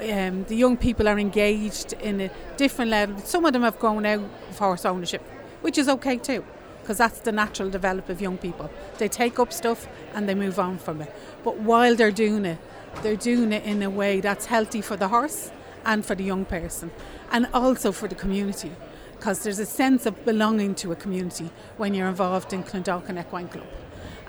Um, 0.00 0.44
the 0.44 0.56
young 0.56 0.78
people 0.78 1.08
are 1.08 1.18
engaged 1.18 1.92
in 1.92 2.22
a 2.22 2.30
different 2.56 2.90
level. 2.90 3.18
Some 3.18 3.44
of 3.44 3.52
them 3.52 3.62
have 3.62 3.78
grown 3.78 4.06
out 4.06 4.20
of 4.48 4.58
horse 4.58 4.86
ownership, 4.86 5.20
which 5.60 5.76
is 5.76 5.90
okay 5.90 6.16
too, 6.16 6.42
because 6.80 6.96
that's 6.96 7.20
the 7.20 7.32
natural 7.32 7.68
development 7.68 8.08
of 8.08 8.20
young 8.20 8.38
people. 8.38 8.70
They 8.96 9.08
take 9.08 9.38
up 9.38 9.52
stuff 9.52 9.86
and 10.14 10.26
they 10.26 10.34
move 10.34 10.58
on 10.58 10.78
from 10.78 11.02
it. 11.02 11.14
But 11.44 11.58
while 11.58 11.94
they're 11.96 12.10
doing 12.10 12.46
it, 12.46 12.58
they're 13.02 13.14
doing 13.14 13.52
it 13.52 13.64
in 13.64 13.82
a 13.82 13.90
way 13.90 14.20
that's 14.20 14.46
healthy 14.46 14.80
for 14.80 14.96
the 14.96 15.08
horse 15.08 15.50
and 15.84 16.04
for 16.04 16.14
the 16.14 16.24
young 16.24 16.46
person, 16.46 16.90
and 17.30 17.46
also 17.52 17.92
for 17.92 18.08
the 18.08 18.14
community. 18.14 18.72
Because 19.16 19.42
there's 19.42 19.58
a 19.58 19.66
sense 19.66 20.06
of 20.06 20.24
belonging 20.24 20.74
to 20.76 20.92
a 20.92 20.96
community 20.96 21.50
when 21.76 21.92
you're 21.92 22.08
involved 22.08 22.54
in 22.54 22.64
Clondalkin 22.64 23.20
Equine 23.20 23.48
Club. 23.48 23.66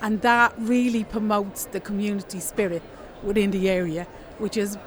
And 0.01 0.21
that 0.21 0.53
really 0.57 1.05
promotes 1.05 1.65
the 1.65 1.79
community 1.79 2.41
spirit 2.41 2.81
within 3.23 3.51
the 3.51 3.69
area, 3.69 4.05
which 4.37 4.57
is, 4.57 4.77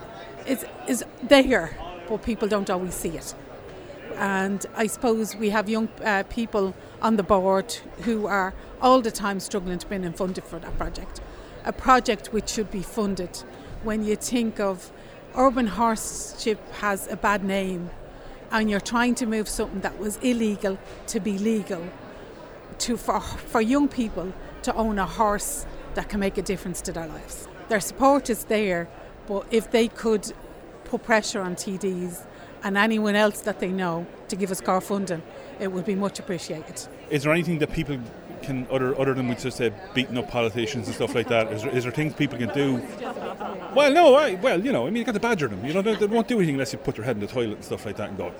is, 0.46 0.64
is 0.88 1.04
there, 1.22 1.76
but 2.08 2.22
people 2.22 2.48
don't 2.48 2.70
always 2.70 2.94
see 2.94 3.10
it. 3.10 3.34
And 4.16 4.64
I 4.76 4.86
suppose 4.86 5.34
we 5.34 5.50
have 5.50 5.68
young 5.68 5.88
uh, 6.04 6.22
people 6.28 6.74
on 7.02 7.16
the 7.16 7.22
board 7.22 7.72
who 8.02 8.26
are 8.26 8.54
all 8.80 9.00
the 9.00 9.10
time 9.10 9.40
struggling 9.40 9.78
to 9.78 9.86
bring 9.86 10.04
in 10.04 10.12
funded 10.12 10.44
for 10.44 10.58
that 10.58 10.76
project. 10.78 11.20
A 11.64 11.72
project 11.72 12.32
which 12.32 12.48
should 12.48 12.70
be 12.70 12.82
funded 12.82 13.42
when 13.82 14.04
you 14.04 14.16
think 14.16 14.60
of 14.60 14.92
urban 15.34 15.66
horseship 15.66 16.58
has 16.74 17.10
a 17.10 17.16
bad 17.16 17.42
name 17.42 17.90
and 18.52 18.70
you're 18.70 18.80
trying 18.80 19.14
to 19.16 19.26
move 19.26 19.48
something 19.48 19.80
that 19.80 19.98
was 19.98 20.16
illegal 20.18 20.78
to 21.08 21.18
be 21.18 21.38
legal 21.38 21.82
to 22.78 22.96
for, 22.96 23.20
for 23.20 23.60
young 23.60 23.88
people 23.88 24.32
to 24.62 24.74
own 24.74 24.98
a 24.98 25.06
horse 25.06 25.66
that 25.94 26.08
can 26.08 26.20
make 26.20 26.38
a 26.38 26.42
difference 26.42 26.80
to 26.82 26.92
their 26.92 27.06
lives. 27.06 27.48
Their 27.68 27.80
support 27.80 28.30
is 28.30 28.44
there, 28.44 28.88
but 29.26 29.46
if 29.50 29.70
they 29.70 29.88
could 29.88 30.32
put 30.84 31.02
pressure 31.02 31.40
on 31.40 31.56
TDs 31.56 32.24
and 32.62 32.76
anyone 32.76 33.14
else 33.14 33.40
that 33.42 33.60
they 33.60 33.68
know 33.68 34.06
to 34.28 34.36
give 34.36 34.50
us 34.50 34.60
car 34.60 34.80
funding, 34.80 35.22
it 35.60 35.70
would 35.70 35.84
be 35.84 35.94
much 35.94 36.18
appreciated. 36.18 36.80
Is 37.10 37.22
there 37.22 37.32
anything 37.32 37.58
that 37.58 37.72
people 37.72 37.98
can, 38.42 38.66
other 38.70 38.98
other 39.00 39.14
than 39.14 39.28
we 39.28 39.34
just 39.34 39.56
say 39.56 39.72
beating 39.94 40.18
up 40.18 40.30
politicians 40.30 40.86
and 40.86 40.94
stuff 40.94 41.14
like 41.14 41.28
that? 41.28 41.52
Is 41.52 41.62
there, 41.62 41.76
is 41.76 41.84
there 41.84 41.92
things 41.92 42.14
people 42.14 42.38
can 42.38 42.52
do? 42.54 42.82
Well, 43.74 43.92
no, 43.92 44.14
I, 44.14 44.34
well, 44.34 44.64
you 44.64 44.72
know, 44.72 44.86
I 44.86 44.90
mean, 44.90 44.96
you 44.96 45.04
got 45.04 45.12
to 45.12 45.20
badger 45.20 45.48
them. 45.48 45.64
You 45.64 45.74
know, 45.74 45.82
they, 45.82 45.94
they 45.94 46.06
won't 46.06 46.28
do 46.28 46.36
anything 46.36 46.54
unless 46.54 46.72
you 46.72 46.78
put 46.78 46.96
their 46.96 47.04
head 47.04 47.16
in 47.16 47.20
the 47.20 47.26
toilet 47.26 47.56
and 47.56 47.64
stuff 47.64 47.86
like 47.86 47.96
that 47.96 48.10
and 48.10 48.18
go. 48.18 48.32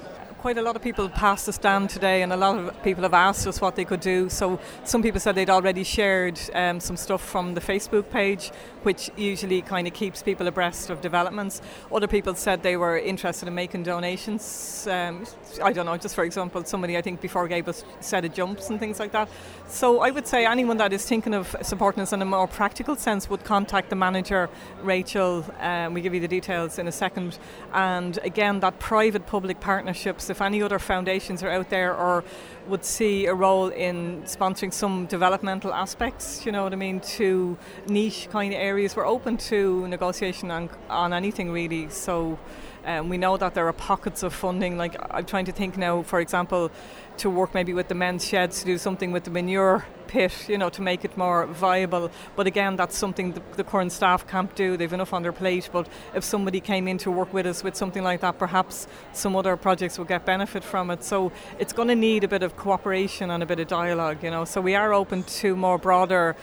Quite 0.45 0.59
a 0.59 0.63
lot 0.63 0.77
of 0.77 0.83
people 0.83 1.09
passed 1.09 1.47
the 1.47 1.53
stand 1.55 1.89
today, 1.89 2.21
and 2.21 2.31
a 2.31 2.37
lot 2.37 2.59
of 2.59 2.83
people 2.83 3.03
have 3.03 3.15
asked 3.15 3.47
us 3.47 3.63
what 3.63 3.77
they 3.77 3.85
could 3.87 4.01
do. 4.01 4.29
So 4.29 4.61
some 4.85 5.03
people 5.03 5.19
said 5.19 5.37
they'd 5.37 5.49
already 5.49 5.85
shared 5.85 6.39
um, 6.53 6.81
some 6.81 6.99
stuff 6.99 7.27
from 7.27 7.55
the 7.55 7.63
Facebook 7.63 8.11
page, 8.11 8.51
which 8.83 9.11
usually 9.17 9.63
kind 9.63 9.87
of 9.87 9.95
keeps 9.95 10.23
people 10.23 10.47
abreast 10.47 10.91
of 10.91 11.01
developments. 11.01 11.63
Other 11.91 12.07
people 12.07 12.35
said 12.35 12.63
they 12.63 12.77
were 12.77 12.99
interested 12.99 13.49
in 13.49 13.55
making 13.55 13.85
donations. 13.85 14.87
Um, 14.87 15.25
I 15.63 15.73
don't 15.73 15.87
know, 15.87 15.97
just 15.97 16.15
for 16.15 16.25
example, 16.25 16.63
somebody 16.67 16.99
I 16.99 17.01
think 17.01 17.23
before 17.23 17.49
gave 17.49 17.67
us 17.67 17.83
set 18.01 18.27
of 18.27 18.35
jumps 18.35 18.69
and 18.69 18.79
things 18.79 19.01
like 19.01 19.13
that. 19.13 19.31
So 19.67 20.01
I 20.01 20.11
would 20.11 20.27
say 20.27 20.45
anyone 20.45 20.77
that 20.77 20.93
is 20.93 21.07
thinking 21.07 21.33
of 21.33 21.57
supporting 21.63 22.03
us 22.03 22.13
in 22.13 22.21
a 22.21 22.27
more 22.27 22.49
practical 22.49 22.97
sense 22.97 23.31
would 23.31 23.45
contact 23.45 23.89
the 23.89 23.97
manager, 23.97 24.51
Rachel. 24.83 25.43
Um, 25.61 25.95
we 25.95 26.03
give 26.03 26.13
you 26.13 26.21
the 26.21 26.29
details 26.29 26.79
in 26.79 26.87
a 26.87 26.93
second. 26.93 27.39
And 27.73 28.19
again, 28.19 28.61
that 28.61 28.79
private-public 28.79 29.61
partnerships. 29.61 30.34
If 30.35 30.43
any 30.43 30.61
other 30.65 30.81
foundations 30.81 31.45
are 31.45 31.51
out 31.51 31.71
there 31.71 31.95
or 31.95 32.25
would 32.67 32.85
see 32.85 33.27
a 33.27 33.35
role 33.35 33.69
in 33.69 34.25
sponsoring 34.25 34.73
some 34.73 35.07
developmental 35.07 35.73
aspects, 35.73 36.45
you 36.45 36.51
know 36.51 36.65
what 36.65 36.73
I 36.73 36.77
mean, 36.77 36.99
to 37.19 37.57
niche 37.87 38.27
kind 38.33 38.53
of 38.53 38.59
areas, 38.59 38.97
we're 38.97 39.07
open 39.07 39.37
to 39.51 39.87
negotiation 39.87 40.51
on, 40.51 40.71
on 40.91 41.13
anything 41.13 41.53
really. 41.53 41.89
So. 41.91 42.37
Um, 42.85 43.09
we 43.09 43.17
know 43.17 43.37
that 43.37 43.55
there 43.55 43.67
are 43.67 43.73
pockets 43.73 44.23
of 44.23 44.35
funding. 44.35 44.77
Like 44.77 44.97
I'm 45.11 45.25
trying 45.25 45.47
to 45.47 45.53
think 45.53 45.77
now, 45.77 46.03
for 46.03 46.21
example, 46.21 46.71
to 47.19 47.31
work 47.31 47.55
maybe 47.55 47.73
with 47.73 47.89
the 47.89 47.95
men's 47.95 48.27
sheds 48.27 48.61
to 48.61 48.67
do 48.67 48.77
something 48.77 49.13
with 49.13 49.25
the 49.25 49.31
manure 49.31 49.87
pit, 50.07 50.49
you 50.49 50.59
know, 50.59 50.69
to 50.69 50.83
make 50.83 51.05
it 51.05 51.17
more 51.17 51.47
viable. 51.47 52.11
But 52.37 52.47
again, 52.47 52.77
that's 52.77 52.97
something 52.97 53.33
the, 53.33 53.43
the 53.57 53.65
current 53.65 53.93
staff 53.93 54.27
can't 54.27 54.55
do. 54.55 54.77
They've 54.77 54.93
enough 54.93 55.13
on 55.13 55.23
their 55.23 55.33
plate. 55.33 55.71
But 55.73 55.89
if 56.15 56.25
somebody 56.25 56.61
came 56.61 56.87
in 56.89 56.99
to 56.99 57.11
work 57.11 57.33
with 57.33 57.47
us 57.47 57.65
with 57.65 57.75
something 57.75 58.03
like 58.03 58.21
that, 58.21 58.39
perhaps 58.39 58.87
some 59.13 59.35
other 59.37 59.57
projects 59.57 59.97
will 59.99 60.05
get 60.05 60.27
benefit 60.27 60.63
from 60.63 60.91
it. 60.91 61.05
So 61.05 61.33
it's 61.59 61.73
going 61.73 61.89
to 61.89 61.95
need 61.95 62.25
a 62.25 62.29
bit 62.29 62.43
of 62.43 62.57
cooperation 62.57 63.31
and 63.31 63.43
a 63.43 63.47
bit 63.47 63.61
of 63.61 63.69
dialogue, 63.69 64.23
you 64.23 64.31
know. 64.31 64.45
So 64.45 64.61
we 64.61 64.75
are 64.75 64.93
open 64.93 65.23
to 65.23 65.57
more 65.57 65.79
broader 65.79 66.37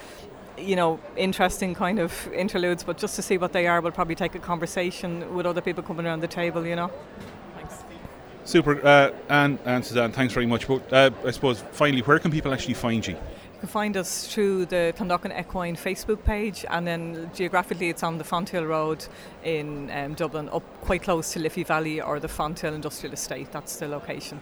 you 0.57 0.75
know, 0.75 0.99
interesting 1.15 1.73
kind 1.73 1.99
of 1.99 2.27
interludes, 2.33 2.83
but 2.83 2.97
just 2.97 3.15
to 3.15 3.21
see 3.21 3.37
what 3.37 3.53
they 3.53 3.67
are, 3.67 3.81
we'll 3.81 3.91
probably 3.91 4.15
take 4.15 4.35
a 4.35 4.39
conversation 4.39 5.33
with 5.33 5.45
other 5.45 5.61
people 5.61 5.83
coming 5.83 6.05
around 6.05 6.21
the 6.21 6.27
table, 6.27 6.65
you 6.65 6.75
know. 6.75 6.91
Thanks. 7.55 7.75
Super, 8.45 8.85
uh, 8.85 9.11
and, 9.29 9.59
and 9.65 9.85
Suzanne, 9.85 10.11
thanks 10.11 10.33
very 10.33 10.45
much. 10.45 10.67
But 10.67 10.91
uh, 10.93 11.11
I 11.25 11.31
suppose, 11.31 11.63
finally, 11.71 12.01
where 12.01 12.19
can 12.19 12.31
people 12.31 12.53
actually 12.53 12.73
find 12.75 13.05
you? 13.05 13.13
You 13.13 13.59
can 13.59 13.69
find 13.69 13.95
us 13.95 14.27
through 14.27 14.65
the 14.65 14.93
Clondalkin 14.97 15.39
Equine 15.39 15.75
Facebook 15.75 16.23
page, 16.23 16.65
and 16.69 16.85
then 16.85 17.29
geographically 17.33 17.89
it's 17.89 18.03
on 18.03 18.17
the 18.17 18.23
Fonthill 18.23 18.67
Road 18.67 19.05
in 19.43 19.91
um, 19.91 20.15
Dublin, 20.15 20.49
up 20.49 20.63
quite 20.81 21.03
close 21.03 21.31
to 21.33 21.39
Liffey 21.39 21.63
Valley 21.63 22.01
or 22.01 22.19
the 22.19 22.27
Fonthill 22.27 22.73
Industrial 22.73 23.13
Estate. 23.13 23.51
That's 23.51 23.75
the 23.75 23.87
location. 23.87 24.41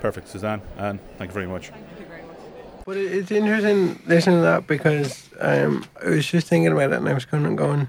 Perfect, 0.00 0.28
Suzanne, 0.28 0.62
and 0.78 0.98
thank 1.18 1.30
you 1.30 1.34
very 1.34 1.46
much. 1.46 1.70
But 2.86 2.98
it's 2.98 3.32
interesting 3.32 4.00
listening 4.06 4.36
to 4.36 4.42
that 4.42 4.68
because 4.68 5.28
um, 5.40 5.84
I 6.04 6.10
was 6.10 6.24
just 6.24 6.46
thinking 6.46 6.70
about 6.70 6.92
it 6.92 6.98
and 6.98 7.08
I 7.08 7.14
was 7.14 7.24
kind 7.24 7.44
of 7.44 7.56
going, 7.56 7.88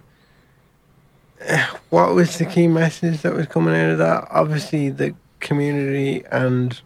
what 1.92 2.16
was 2.16 2.40
the 2.40 2.48
key 2.48 2.68
message 2.68 3.22
that 3.22 3.36
was 3.36 3.46
coming 3.46 3.76
out 3.76 3.92
of 3.92 4.00
that? 4.00 4.28
Obviously, 4.32 4.90
the 4.90 5.14
community 5.40 6.24
and, 6.32 6.82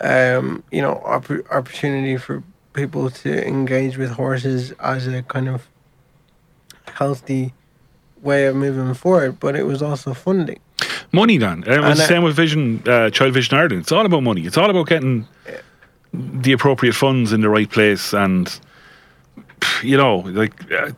um, 0.00 0.64
you 0.72 0.82
know, 0.82 1.00
opp- 1.04 1.30
opportunity 1.52 2.16
for 2.16 2.42
people 2.72 3.08
to 3.10 3.46
engage 3.46 3.96
with 3.96 4.10
horses 4.10 4.72
as 4.80 5.06
a 5.06 5.22
kind 5.22 5.48
of 5.48 5.68
healthy 6.94 7.54
way 8.22 8.46
of 8.46 8.56
moving 8.56 8.92
forward. 8.92 9.38
But 9.38 9.54
it 9.54 9.66
was 9.66 9.82
also 9.82 10.14
funding. 10.14 10.58
Money, 11.12 11.38
Dan. 11.38 11.62
It 11.64 11.78
was 11.78 11.90
And, 11.90 11.98
the 12.00 12.02
uh, 12.02 12.08
same 12.08 12.24
with 12.24 12.34
Vision, 12.34 12.82
uh, 12.88 13.08
Child 13.10 13.34
Vision 13.34 13.56
Ireland. 13.56 13.82
It's 13.82 13.92
all 13.92 14.04
about 14.04 14.24
money. 14.24 14.46
It's 14.46 14.58
all 14.58 14.68
about 14.68 14.88
getting 14.88 15.28
the 16.42 16.52
appropriate 16.52 16.94
funds 16.94 17.32
in 17.32 17.40
the 17.40 17.48
right 17.48 17.70
place 17.70 18.12
and. 18.14 18.60
You 19.82 19.96
know, 19.96 20.16
like 20.16 20.70
uh, 20.70 20.90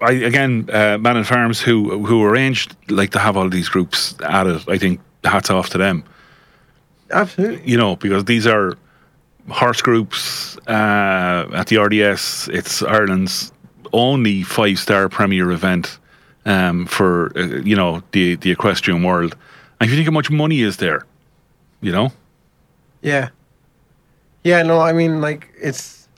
I 0.00 0.12
again, 0.12 0.70
uh, 0.72 0.96
Man 0.96 1.18
and 1.18 1.26
Farms 1.26 1.60
who 1.60 2.06
who 2.06 2.24
arranged 2.24 2.74
like 2.88 3.10
to 3.10 3.18
have 3.18 3.36
all 3.36 3.50
these 3.50 3.68
groups 3.68 4.14
at 4.24 4.46
it. 4.46 4.66
I 4.66 4.78
think 4.78 5.00
hats 5.24 5.50
off 5.50 5.68
to 5.70 5.78
them. 5.78 6.04
Absolutely. 7.10 7.70
you 7.70 7.76
know, 7.76 7.96
because 7.96 8.24
these 8.24 8.46
are 8.46 8.78
horse 9.50 9.82
groups 9.82 10.56
uh, 10.68 11.48
at 11.54 11.66
the 11.66 11.76
RDS. 11.76 12.48
It's 12.48 12.82
Ireland's 12.82 13.52
only 13.92 14.42
five 14.42 14.78
star 14.78 15.08
premier 15.08 15.50
event 15.50 15.98
um, 16.46 16.86
for 16.86 17.32
uh, 17.36 17.60
you 17.62 17.76
know 17.76 18.02
the 18.12 18.36
the 18.36 18.50
equestrian 18.50 19.02
world. 19.02 19.36
And 19.80 19.88
if 19.88 19.90
you 19.90 19.96
think 19.96 20.08
how 20.08 20.12
much 20.12 20.30
money 20.30 20.60
is 20.60 20.78
there, 20.78 21.04
you 21.80 21.92
know, 21.92 22.10
Yeah. 23.02 23.28
Yeah, 24.48 24.62
no, 24.62 24.80
I 24.80 24.94
mean, 24.94 25.20
like, 25.20 25.50
it's. 25.60 26.08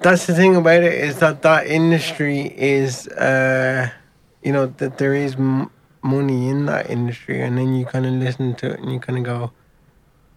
That's 0.00 0.26
the 0.26 0.34
thing 0.34 0.56
about 0.56 0.82
it 0.82 0.92
is 0.92 1.18
that 1.20 1.40
that 1.40 1.66
industry 1.66 2.52
is, 2.54 3.08
uh, 3.08 3.88
you 4.42 4.52
know, 4.52 4.66
that 4.76 4.98
there 4.98 5.14
is 5.14 5.36
m- 5.36 5.70
money 6.02 6.50
in 6.50 6.66
that 6.66 6.90
industry, 6.90 7.40
and 7.40 7.56
then 7.56 7.74
you 7.74 7.86
kind 7.86 8.04
of 8.04 8.12
listen 8.12 8.54
to 8.56 8.72
it 8.72 8.80
and 8.80 8.92
you 8.92 9.00
kind 9.00 9.18
of 9.20 9.24
go, 9.24 9.52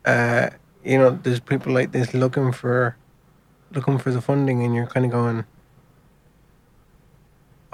uh, 0.05 0.49
you 0.85 0.97
know, 0.97 1.09
there's 1.11 1.41
people 1.41 1.73
like 1.73 1.91
this 1.91 2.13
looking 2.13 2.53
for, 2.53 2.95
looking 3.73 3.97
for 3.97 4.11
the 4.11 4.21
funding, 4.21 4.63
and 4.63 4.73
you're 4.73 4.87
kind 4.87 5.05
of 5.05 5.11
going. 5.11 5.43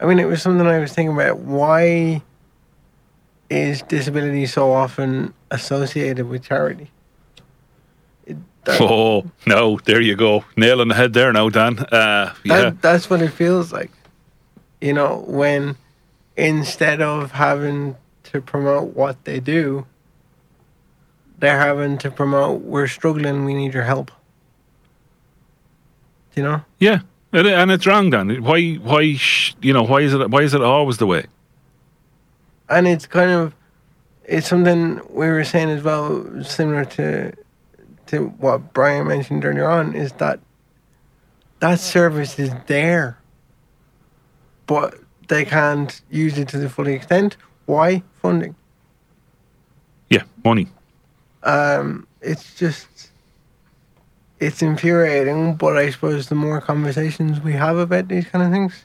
I 0.00 0.06
mean, 0.06 0.18
it 0.18 0.28
was 0.28 0.40
something 0.40 0.66
I 0.66 0.78
was 0.78 0.94
thinking 0.94 1.14
about. 1.14 1.40
Why 1.40 2.22
is 3.50 3.82
disability 3.82 4.46
so 4.46 4.72
often 4.72 5.34
associated 5.50 6.26
with 6.26 6.42
charity? 6.42 6.90
That, 8.64 8.80
oh 8.80 9.30
no, 9.46 9.78
there 9.84 10.00
you 10.00 10.14
go, 10.14 10.44
nail 10.56 10.80
on 10.80 10.88
the 10.88 10.94
head 10.94 11.12
there 11.12 11.32
now, 11.32 11.48
Dan. 11.48 11.78
Uh, 11.78 12.34
yeah, 12.44 12.60
that, 12.60 12.82
that's 12.82 13.10
what 13.10 13.20
it 13.20 13.30
feels 13.30 13.72
like. 13.72 13.90
You 14.80 14.92
know, 14.92 15.24
when 15.26 15.76
instead 16.36 17.00
of 17.00 17.32
having 17.32 17.96
to 18.24 18.40
promote 18.40 18.94
what 18.94 19.24
they 19.24 19.40
do, 19.40 19.86
they're 21.38 21.58
having 21.58 21.98
to 21.98 22.10
promote, 22.10 22.62
we're 22.62 22.86
struggling, 22.86 23.44
we 23.44 23.54
need 23.54 23.74
your 23.74 23.82
help. 23.84 24.10
You 26.34 26.42
know? 26.44 26.64
yeah, 26.78 27.00
and 27.32 27.46
and 27.46 27.70
it's 27.70 27.86
wrong, 27.86 28.10
Dan. 28.10 28.42
Why, 28.42 28.74
why, 28.74 29.14
sh- 29.14 29.54
you 29.60 29.72
know, 29.72 29.82
why 29.82 30.00
is 30.00 30.14
it, 30.14 30.30
why 30.30 30.42
is 30.42 30.54
it 30.54 30.62
always 30.62 30.98
the 30.98 31.06
way? 31.06 31.26
and 32.72 32.88
it's 32.88 33.06
kind 33.06 33.30
of 33.30 33.54
it's 34.24 34.48
something 34.48 35.00
we 35.10 35.28
were 35.28 35.44
saying 35.44 35.68
as 35.68 35.82
well 35.82 36.42
similar 36.42 36.84
to 36.84 37.32
to 38.12 38.26
what 38.38 38.72
Brian 38.74 39.08
mentioned 39.08 39.44
earlier 39.44 39.68
on 39.68 39.94
is 39.94 40.12
that 40.12 40.38
that 41.60 41.80
service 41.80 42.38
is 42.38 42.50
there 42.66 43.18
but 44.66 44.94
they 45.28 45.44
can't 45.44 46.00
use 46.10 46.36
it 46.38 46.48
to 46.48 46.58
the 46.58 46.68
full 46.68 46.86
extent 46.86 47.36
why 47.66 48.02
funding 48.20 48.54
Yeah, 50.10 50.22
money. 50.44 50.68
um 51.42 52.06
it's 52.20 52.54
just 52.54 53.10
it's 54.40 54.60
infuriating 54.62 55.54
but 55.54 55.76
i 55.76 55.88
suppose 55.90 56.28
the 56.28 56.34
more 56.34 56.60
conversations 56.60 57.40
we 57.40 57.52
have 57.54 57.76
about 57.78 58.08
these 58.08 58.26
kind 58.26 58.44
of 58.44 58.50
things 58.52 58.84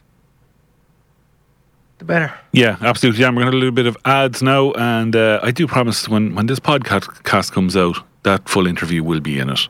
the 1.98 2.04
better. 2.04 2.32
Yeah, 2.52 2.76
absolutely. 2.80 3.22
Yeah, 3.22 3.30
we're 3.30 3.42
going 3.42 3.46
to 3.46 3.50
do 3.50 3.56
a 3.56 3.58
little 3.58 3.74
bit 3.74 3.86
of 3.86 3.96
ads 4.04 4.40
now, 4.40 4.70
and 4.74 5.16
uh, 5.16 5.40
I 5.42 5.50
do 5.50 5.66
promise 5.66 6.08
when 6.08 6.32
when 6.36 6.46
this 6.46 6.60
podcast 6.60 7.24
cast 7.24 7.52
comes 7.52 7.76
out, 7.76 7.96
that 8.22 8.48
full 8.48 8.66
interview 8.66 9.02
will 9.02 9.20
be 9.20 9.38
in 9.38 9.50
it. 9.50 9.68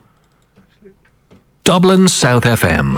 Dublin 1.68 2.08
South 2.08 2.44
FM. 2.44 2.96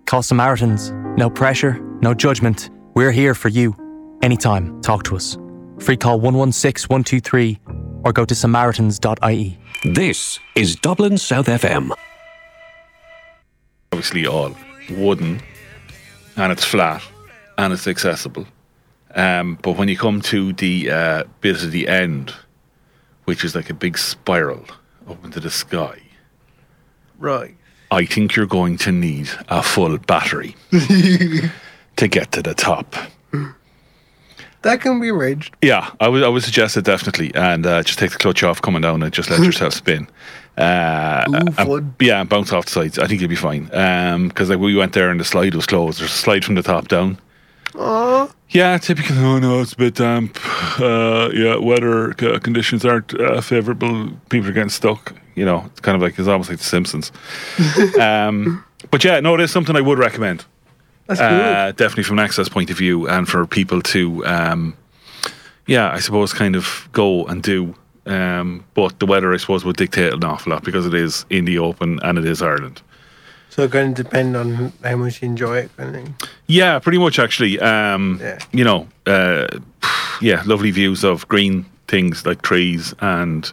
Call 0.06 0.24
Samaritans. 0.24 0.92
No 1.18 1.30
pressure, 1.30 1.80
no 2.02 2.14
judgment. 2.14 2.70
We're 2.96 3.12
here 3.12 3.36
for 3.36 3.50
you. 3.50 3.76
Anytime, 4.22 4.82
talk 4.82 5.04
to 5.06 5.16
us. 5.16 5.38
Free 5.80 5.98
call 5.98 6.20
116 6.20 6.88
123 6.88 7.60
or 8.04 8.14
go 8.14 8.26
to 8.26 8.36
samaritans.ie. 8.36 9.58
This 9.84 10.40
is 10.56 10.76
Dublin 10.76 11.18
South 11.18 11.48
FM. 11.48 11.92
Obviously, 13.92 14.26
all 14.26 14.56
wooden, 14.90 15.42
and 16.38 16.52
it's 16.52 16.64
flat, 16.64 17.04
and 17.58 17.74
it's 17.74 17.88
accessible. 17.88 18.48
Um, 19.14 19.60
but 19.62 19.78
when 19.78 19.90
you 19.90 19.98
come 19.98 20.22
to 20.22 20.54
the 20.54 20.90
uh, 20.90 21.24
bit 21.42 21.62
at 21.64 21.72
the 21.72 21.88
end, 21.88 22.34
which 23.26 23.44
is 23.44 23.56
like 23.56 23.70
a 23.70 23.74
big 23.74 23.98
spiral 23.98 24.66
up 25.10 25.24
into 25.24 25.40
the 25.40 25.52
sky, 25.52 26.00
Right. 27.20 27.56
I 27.92 28.06
think 28.06 28.36
you're 28.36 28.48
going 28.48 28.78
to 28.80 28.92
need 28.92 29.30
a 29.48 29.62
full 29.64 29.98
battery 30.00 30.56
to 30.72 32.08
get 32.10 32.32
to 32.34 32.42
the 32.42 32.54
top. 32.56 32.96
That 34.64 34.82
can 34.82 35.00
be 35.00 35.10
arranged. 35.10 35.56
Yeah, 35.62 35.92
I 36.00 36.08
would 36.08 36.24
I 36.24 36.28
would 36.30 36.44
suggest 36.44 36.76
it 36.78 36.86
definitely, 36.86 37.34
and 37.36 37.66
uh, 37.66 37.84
just 37.84 38.00
take 38.00 38.12
the 38.12 38.18
clutch 38.18 38.44
off 38.44 38.62
coming 38.62 38.82
down 38.82 39.04
and 39.04 39.14
just 39.14 39.30
let 39.30 39.40
yourself 39.44 39.74
spin. 39.74 40.08
Uh, 40.58 41.24
Ooh, 41.30 41.54
and- 41.58 41.94
yeah, 42.00 42.20
and 42.22 42.30
bounce 42.30 42.54
off 42.54 42.66
the 42.66 42.72
sides. 42.72 43.00
I 43.00 43.08
think 43.08 43.22
you'll 43.22 43.30
be 43.30 43.36
fine. 43.36 43.66
Because 44.28 44.50
like 44.50 44.60
we 44.60 44.76
went 44.76 44.94
there 44.94 45.10
and 45.10 45.20
the 45.20 45.26
slide 45.26 45.54
was 45.56 45.66
closed. 45.66 46.00
There's 46.00 46.12
a 46.12 46.16
slide 46.16 46.46
from 46.46 46.56
the 46.56 46.62
top 46.64 46.88
down. 46.88 47.18
Oh, 47.76 48.32
Yeah, 48.50 48.78
typical. 48.78 49.18
Oh 49.18 49.40
no, 49.40 49.62
it's 49.62 49.74
a 49.74 49.78
bit 49.78 49.96
damp. 49.96 50.38
Uh, 50.80 51.30
yeah, 51.34 51.56
weather 51.58 52.14
c- 52.20 52.40
conditions 52.40 52.86
aren't 52.86 53.20
uh, 53.20 53.42
favourable. 53.42 54.12
People 54.30 54.50
are 54.50 54.54
getting 54.54 54.70
stuck. 54.70 55.14
You 55.36 55.44
know, 55.46 55.64
it's 55.72 55.80
kind 55.80 55.96
of 55.96 56.02
like 56.04 56.20
it's 56.20 56.28
almost 56.28 56.50
like 56.52 56.60
The 56.60 56.64
Simpsons. 56.66 57.12
um, 58.00 58.64
but 58.92 59.04
yeah, 59.04 59.20
no, 59.20 59.34
it 59.34 59.42
is 59.42 59.52
something 59.52 59.76
I 59.76 59.82
would 59.82 59.98
recommend. 59.98 60.46
That's 61.08 61.20
cool. 61.20 61.28
Uh, 61.30 61.72
definitely 61.72 62.04
from 62.04 62.20
an 62.20 62.26
access 62.26 62.50
point 62.50 62.70
of 62.70 62.78
view, 62.78 63.08
and 63.08 63.28
for 63.28 63.46
people 63.46 63.82
to, 63.82 64.26
um, 64.26 64.76
yeah, 65.68 65.92
I 65.92 66.00
suppose, 66.00 66.34
kind 66.34 66.56
of 66.56 66.88
go 66.92 67.26
and 67.26 67.42
do. 67.44 67.76
Um, 68.06 68.66
but 68.74 69.00
the 69.00 69.06
weather, 69.06 69.34
I 69.34 69.38
suppose, 69.38 69.64
would 69.64 69.78
dictate 69.78 70.12
an 70.14 70.24
awful 70.26 70.52
lot 70.52 70.64
because 70.64 70.86
it 70.86 70.94
is 70.94 71.26
in 71.30 71.46
the 71.46 71.58
open 71.60 72.00
and 72.04 72.18
it 72.18 72.26
is 72.26 72.42
Ireland. 72.42 72.82
so 73.50 73.64
it's 73.64 73.72
going 73.72 73.94
to 73.94 74.04
depend 74.04 74.36
on 74.36 74.74
how 74.84 74.96
much 74.98 75.22
you 75.22 75.28
enjoy 75.30 75.60
it. 75.60 75.78
Kind 75.78 75.90
of 75.90 75.96
thing. 75.96 76.16
Yeah, 76.48 76.80
pretty 76.80 76.98
much 76.98 77.18
actually. 77.20 77.60
Um, 77.60 78.20
Yeah. 78.22 78.40
You 78.52 78.64
know, 78.66 78.88
uh, 79.06 79.48
yeah, 80.22 80.44
lovely 80.46 80.72
views 80.72 81.04
of 81.06 81.26
green 81.30 81.66
things 81.88 82.26
like 82.26 82.42
trees 82.42 82.94
and 83.00 83.50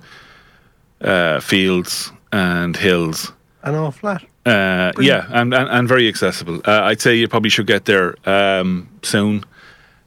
uh, 1.03 1.39
fields 1.41 2.11
and 2.33 2.77
hills. 2.77 3.33
And 3.63 3.77
all 3.77 3.91
flat. 3.91 4.25
Uh, 4.51 4.93
yeah, 5.01 5.27
and, 5.31 5.55
and, 5.55 5.69
and 5.69 5.89
very 5.89 6.09
accessible. 6.09 6.61
Uh, 6.67 6.83
I'd 6.83 7.01
say 7.01 7.15
you 7.15 7.29
probably 7.29 7.51
should 7.51 7.67
get 7.67 7.85
there 7.85 8.17
um, 8.29 8.89
soon. 9.03 9.45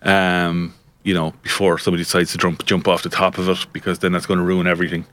Um, 0.02 0.74
you 1.04 1.14
know, 1.14 1.34
before 1.44 1.78
somebody 1.78 2.04
decides 2.04 2.32
to 2.32 2.38
jump 2.38 2.66
jump 2.66 2.88
off 2.88 3.04
the 3.04 3.10
top 3.10 3.38
of 3.38 3.48
it, 3.50 3.66
because 3.74 4.00
then 4.00 4.12
that's 4.12 4.26
going 4.26 4.40
to 4.40 4.44
ruin 4.44 4.68
everything. 4.68 5.06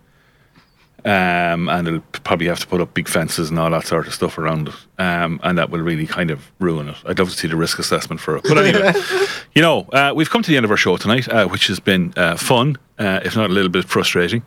Um, 1.04 1.68
and 1.70 1.88
it'll 1.88 2.00
probably 2.24 2.46
have 2.46 2.60
to 2.60 2.66
put 2.66 2.80
up 2.80 2.92
big 2.92 3.08
fences 3.08 3.48
and 3.48 3.58
all 3.58 3.70
that 3.70 3.86
sort 3.86 4.06
of 4.06 4.12
stuff 4.12 4.36
around 4.36 4.68
it, 4.68 4.74
um, 4.98 5.40
and 5.42 5.56
that 5.56 5.70
will 5.70 5.80
really 5.80 6.06
kind 6.06 6.30
of 6.30 6.50
ruin 6.58 6.88
it. 6.90 6.96
I'd 7.06 7.18
love 7.18 7.30
to 7.30 7.36
see 7.36 7.48
the 7.48 7.56
risk 7.56 7.78
assessment 7.78 8.20
for 8.20 8.36
it. 8.36 8.42
But 8.42 8.58
anyway, 8.58 8.92
you 9.54 9.62
know, 9.62 9.88
uh, 9.92 10.12
we've 10.14 10.28
come 10.28 10.42
to 10.42 10.50
the 10.50 10.56
end 10.56 10.64
of 10.64 10.70
our 10.70 10.76
show 10.76 10.96
tonight, 10.96 11.28
uh, 11.28 11.48
which 11.48 11.68
has 11.68 11.80
been 11.80 12.12
uh, 12.16 12.36
fun, 12.36 12.76
uh, 12.98 13.20
if 13.24 13.34
not 13.34 13.48
a 13.48 13.52
little 13.52 13.70
bit 13.70 13.86
frustrating. 13.86 14.42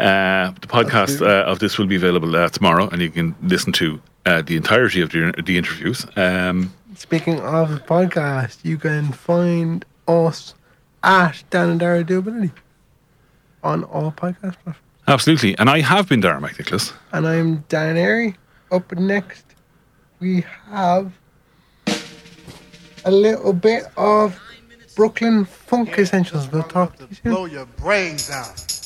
Uh, 0.00 0.54
the 0.60 0.66
podcast 0.66 1.20
uh, 1.20 1.44
of 1.50 1.58
this 1.58 1.78
will 1.78 1.86
be 1.86 1.96
available 1.96 2.34
uh, 2.34 2.48
tomorrow, 2.48 2.88
and 2.88 3.00
you 3.02 3.10
can 3.10 3.34
listen 3.42 3.72
to 3.74 4.00
uh, 4.26 4.42
the 4.42 4.56
entirety 4.56 5.00
of 5.00 5.10
the, 5.10 5.32
the 5.44 5.56
interviews. 5.58 6.06
Um, 6.16 6.72
Speaking 6.96 7.40
of 7.40 7.70
the 7.70 7.80
podcast, 7.80 8.64
you 8.64 8.76
can 8.78 9.12
find 9.12 9.84
us 10.08 10.54
at 11.02 11.42
Dan 11.50 11.70
and 11.70 11.80
Dara 11.80 12.04
Doability 12.04 12.52
on 13.62 13.84
all 13.84 14.10
podcast 14.12 14.56
platforms. 14.62 14.78
absolutely. 15.08 15.56
And 15.58 15.70
I 15.70 15.80
have 15.80 16.08
been 16.08 16.20
Darren 16.22 16.40
McNicholas. 16.40 16.92
And 17.12 17.26
I'm 17.26 17.64
Dan 17.68 17.96
Airy. 17.96 18.34
Up 18.70 18.92
next, 18.92 19.44
we 20.18 20.44
have 20.70 21.12
a 23.04 23.10
little 23.10 23.52
bit 23.52 23.84
of 23.96 24.38
Brooklyn 24.96 25.44
Funk 25.44 25.98
Essentials. 25.98 26.50
We'll 26.52 26.62
talk 26.64 26.96
to 26.98 27.06
you 27.08 27.14
soon. 27.14 27.32
blow 27.32 27.44
your 27.46 27.66
brains 27.66 28.30
out. 28.30 28.79